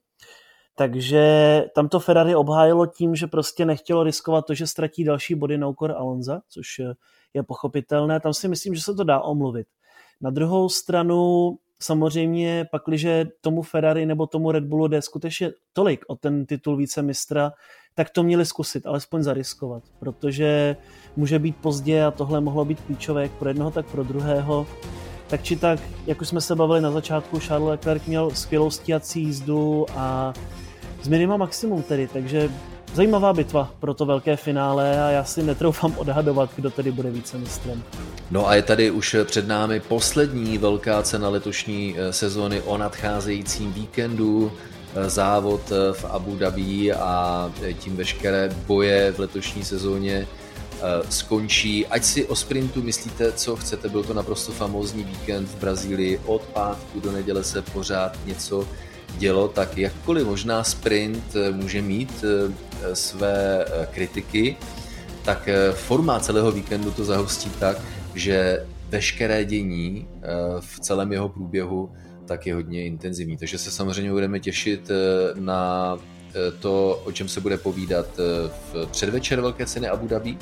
Takže 0.75 1.65
tam 1.75 1.89
to 1.89 2.01
Ferrari 2.01 2.35
obhájilo 2.35 2.87
tím, 2.87 3.15
že 3.15 3.27
prostě 3.27 3.65
nechtělo 3.65 4.03
riskovat 4.03 4.47
to, 4.47 4.55
že 4.55 4.67
ztratí 4.67 5.05
další 5.05 5.35
body 5.35 5.59
na 5.59 5.69
úkor 5.69 5.93
Alonza, 5.93 6.41
což 6.49 6.67
je 7.35 7.43
pochopitelné. 7.43 8.21
Tam 8.21 8.35
si 8.35 8.49
myslím, 8.49 8.75
že 8.75 8.83
se 8.83 8.95
to 8.95 9.05
dá 9.05 9.21
omluvit. 9.21 9.67
Na 10.21 10.31
druhou 10.31 10.69
stranu 10.69 11.51
samozřejmě 11.83 12.67
pakliže 12.71 13.27
tomu 13.41 13.63
Ferrari 13.63 14.07
nebo 14.07 14.27
tomu 14.27 14.53
Red 14.53 14.65
Bullu 14.65 14.89
jde 14.89 15.03
skutečně 15.03 15.51
tolik 15.73 16.05
o 16.09 16.17
ten 16.17 16.47
titul 16.47 16.77
více 16.77 17.03
mistra, 17.03 17.53
tak 17.95 18.11
to 18.11 18.23
měli 18.23 18.47
zkusit, 18.47 18.87
alespoň 18.87 19.23
zariskovat, 19.23 19.83
protože 19.99 20.77
může 21.17 21.39
být 21.39 21.57
pozdě 21.57 22.05
a 22.05 22.11
tohle 22.11 22.41
mohlo 22.41 22.65
být 22.65 22.81
klíčové 22.81 23.23
jak 23.23 23.33
pro 23.33 23.49
jednoho, 23.49 23.71
tak 23.71 23.87
pro 23.87 24.03
druhého. 24.03 24.67
Tak 25.27 25.43
či 25.43 25.57
tak, 25.57 25.81
jak 26.07 26.21
už 26.21 26.29
jsme 26.29 26.41
se 26.41 26.57
bavili 26.57 26.81
na 26.81 26.91
začátku, 26.91 27.41
Charles 27.41 27.71
Leclerc 27.71 28.07
měl 28.07 28.31
skvělou 28.31 28.71
stíhací 28.71 29.23
jízdu 29.23 29.87
a 29.91 30.33
z 31.03 31.09
minima 31.09 31.37
maximum 31.37 31.83
tedy, 31.83 32.09
takže 32.13 32.51
zajímavá 32.95 33.33
bitva 33.33 33.75
pro 33.81 33.95
to 33.95 34.07
velké 34.07 34.37
finále 34.37 35.03
a 35.03 35.11
já 35.11 35.25
si 35.25 35.43
netroufám 35.43 35.95
odhadovat, 35.99 36.51
kdo 36.57 36.71
tedy 36.71 36.93
bude 36.93 37.11
více 37.11 37.39
mistrem. 37.39 37.83
No 38.31 38.49
a 38.49 38.55
je 38.55 38.63
tady 38.63 38.91
už 38.91 39.17
před 39.25 39.49
námi 39.49 39.81
poslední 39.81 40.59
velká 40.59 41.03
cena 41.03 41.29
letošní 41.29 41.95
eh, 41.99 42.13
sezóny 42.13 42.63
o 42.63 42.79
nadcházejícím 42.79 43.73
víkendu 43.73 44.53
závod 45.07 45.73
eh, 45.73 45.93
v 45.93 46.05
Abu 46.05 46.37
Dhabi 46.37 46.93
a 46.93 47.53
tím 47.79 47.97
veškeré 47.97 48.51
boje 48.67 49.13
v 49.13 49.19
letošní 49.19 49.65
sezóně 49.65 50.27
skončí. 51.09 51.87
Ať 51.87 52.05
si 52.05 52.25
o 52.25 52.37
sprintu 52.37 52.83
myslíte, 52.83 53.33
co 53.33 53.57
chcete, 53.57 53.89
byl 53.89 54.03
to 54.05 54.15
naprosto 54.15 54.53
famózní 54.53 55.05
víkend 55.05 55.49
v 55.49 55.57
Brazílii. 55.57 56.21
Od 56.27 56.43
pátku 56.43 57.01
do 57.01 57.13
neděle 57.13 57.45
se 57.45 57.63
pořád 57.63 58.19
něco 58.27 58.69
dělo, 59.19 59.49
tak 59.49 59.79
jakkoliv 59.79 60.27
možná 60.27 60.65
sprint 60.65 61.37
může 61.53 61.83
mít 61.83 62.25
své 62.93 63.65
kritiky, 63.91 64.57
tak 65.25 65.49
forma 65.75 66.21
celého 66.21 66.53
víkendu 66.53 66.91
to 66.91 67.05
zahostí 67.05 67.51
tak, 67.61 67.77
že 68.15 68.67
veškeré 68.91 69.45
dění 69.45 70.09
eh, 70.09 70.29
v 70.61 70.81
celém 70.81 71.13
jeho 71.13 71.29
průběhu 71.29 71.93
tak 72.31 72.47
je 72.47 72.55
hodně 72.55 72.85
intenzivní. 72.85 73.37
Takže 73.37 73.59
se 73.59 73.71
samozřejmě 73.71 74.13
budeme 74.13 74.41
těšit 74.41 74.91
eh, 74.91 74.95
na 75.41 75.97
eh, 75.99 76.51
to, 76.61 77.03
o 77.05 77.13
čem 77.13 77.29
se 77.29 77.41
bude 77.41 77.59
povídat 77.59 78.07
v 78.73 78.87
předvečer 78.91 79.41
Velké 79.41 79.67
ceny 79.67 79.89
Abu 79.89 80.07
Dhabi, 80.07 80.39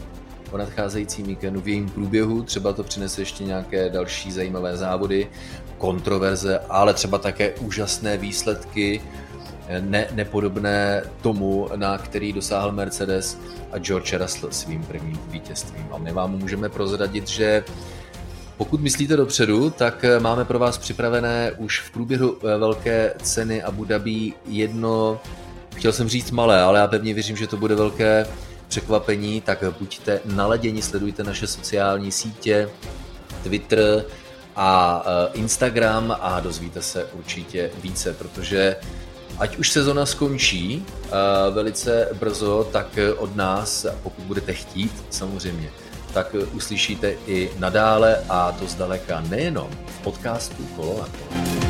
o 0.51 0.59
nadcházejícím 0.59 1.27
víkendu, 1.27 1.61
v 1.61 1.69
jejím 1.69 1.91
průběhu, 1.91 2.43
třeba 2.43 2.73
to 2.73 2.85
přinese 2.85 3.21
ještě 3.21 3.45
nějaké 3.45 3.91
další 3.91 4.33
zajímavé 4.33 4.77
závody, 4.77 5.29
kontroverze, 5.79 6.59
ale 6.69 6.95
třeba 6.95 7.19
také 7.19 7.55
úžasné 7.55 8.17
výsledky, 8.17 9.01
ne, 9.81 10.07
nepodobné 10.13 11.03
tomu, 11.23 11.69
na 11.77 11.99
který 11.99 12.33
dosáhl 12.33 12.73
Mercedes 12.73 13.39
a 13.73 13.79
George 13.79 14.13
Russell 14.13 14.53
svým 14.53 14.83
prvním 14.83 15.19
vítězstvím. 15.31 15.87
A 15.93 15.99
my 15.99 16.13
vám 16.13 16.39
můžeme 16.39 16.69
prozradit, 16.69 17.29
že 17.29 17.65
pokud 18.59 18.81
myslíte 18.81 19.17
dopředu, 19.17 19.71
tak 19.71 20.05
máme 20.19 20.45
pro 20.45 20.59
vás 20.59 20.79
připravené 20.79 21.53
už 21.57 21.81
v 21.81 21.91
průběhu 21.91 22.39
eh, 22.43 22.59
velké 22.59 23.15
ceny 23.23 23.63
Abu 23.63 23.85
Dhabi 23.85 24.33
jedno, 24.47 25.21
chtěl 25.77 25.93
jsem 25.93 26.09
říct 26.09 26.31
malé, 26.31 26.63
ale 26.63 26.79
já 26.79 26.87
pevně 26.87 27.15
věřím, 27.15 27.37
že 27.37 27.47
to 27.47 27.57
bude 27.57 27.75
velké 27.75 28.27
překvapení, 28.69 29.41
tak 29.41 29.65
buďte 29.79 30.21
naladěni, 30.25 30.83
sledujte 30.83 31.25
naše 31.25 31.47
sociální 31.47 32.13
sítě, 32.13 32.69
Twitter 33.43 34.05
a 34.57 35.03
eh, 35.07 35.39
Instagram 35.39 36.17
a 36.21 36.41
dozvíte 36.41 36.83
se 36.83 37.05
určitě 37.05 37.71
více, 37.83 38.15
protože 38.15 38.77
ať 39.39 39.57
už 39.57 39.71
sezona 39.71 40.07
skončí 40.07 40.85
velice 41.51 42.09
brzo, 42.21 42.69
tak 42.73 42.99
od 43.17 43.37
nás, 43.37 43.87
pokud 44.03 44.25
budete 44.25 44.53
chtít, 44.53 44.93
samozřejmě, 45.11 45.71
tak 46.13 46.35
uslyšíte 46.53 47.15
i 47.27 47.51
nadále 47.59 48.17
a 48.29 48.53
to 48.53 48.67
zdaleka 48.67 49.21
nejenom 49.31 49.71
v 49.87 49.99
podcastu 50.05 50.65
Kolo 50.77 50.99
na 50.99 51.07
kolo. 51.07 51.68